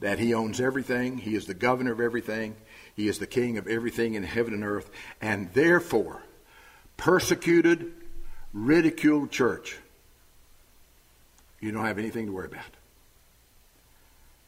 That 0.00 0.18
he 0.18 0.34
owns 0.34 0.60
everything, 0.60 1.16
he 1.16 1.34
is 1.34 1.46
the 1.46 1.54
governor 1.54 1.92
of 1.92 2.00
everything, 2.00 2.56
he 2.94 3.08
is 3.08 3.18
the 3.18 3.26
king 3.26 3.56
of 3.56 3.66
everything 3.66 4.14
in 4.14 4.24
heaven 4.24 4.52
and 4.52 4.64
earth, 4.64 4.90
and 5.22 5.50
therefore, 5.54 6.22
persecuted, 6.98 7.92
ridiculed 8.52 9.30
church 9.30 9.78
you 11.62 11.70
don't 11.70 11.86
have 11.86 11.98
anything 11.98 12.26
to 12.26 12.32
worry 12.32 12.46
about. 12.46 12.64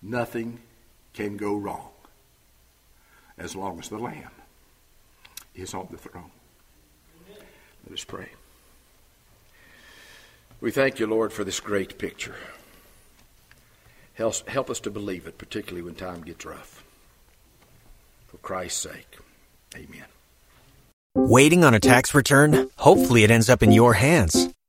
Nothing 0.03 0.59
can 1.15 1.39
go 1.39 1.57
wrong 1.57 1.91
as 3.39 3.57
long 3.57 3.79
as 3.79 3.89
the 3.89 3.99
Lamb 3.99 4.31
is 5.55 5.73
on 5.73 5.89
the 5.91 5.97
throne. 5.97 6.31
Let 7.87 7.95
us 7.95 8.05
pray. 8.05 8.29
We 10.61 10.73
thank 10.73 10.99
you, 10.99 11.07
Lord, 11.07 11.33
for 11.33 11.45
this 11.45 11.61
great 11.61 11.99
picture. 11.99 12.37
Help, 14.15 14.49
help 14.49 14.69
us 14.69 14.81
to 14.81 14.91
believe 14.91 15.27
it, 15.27 15.39
particularly 15.39 15.83
when 15.83 15.95
time 15.95 16.23
gets 16.23 16.45
rough. 16.45 16.83
For 18.27 18.39
Christ's 18.39 18.81
sake, 18.81 19.19
amen. 19.75 20.05
Waiting 21.15 21.63
on 21.65 21.75
a 21.75 21.81
tax 21.81 22.15
return? 22.15 22.71
Hopefully, 22.77 23.23
it 23.23 23.31
ends 23.31 23.49
up 23.49 23.63
in 23.63 23.71
your 23.71 23.95
hands. 23.95 24.49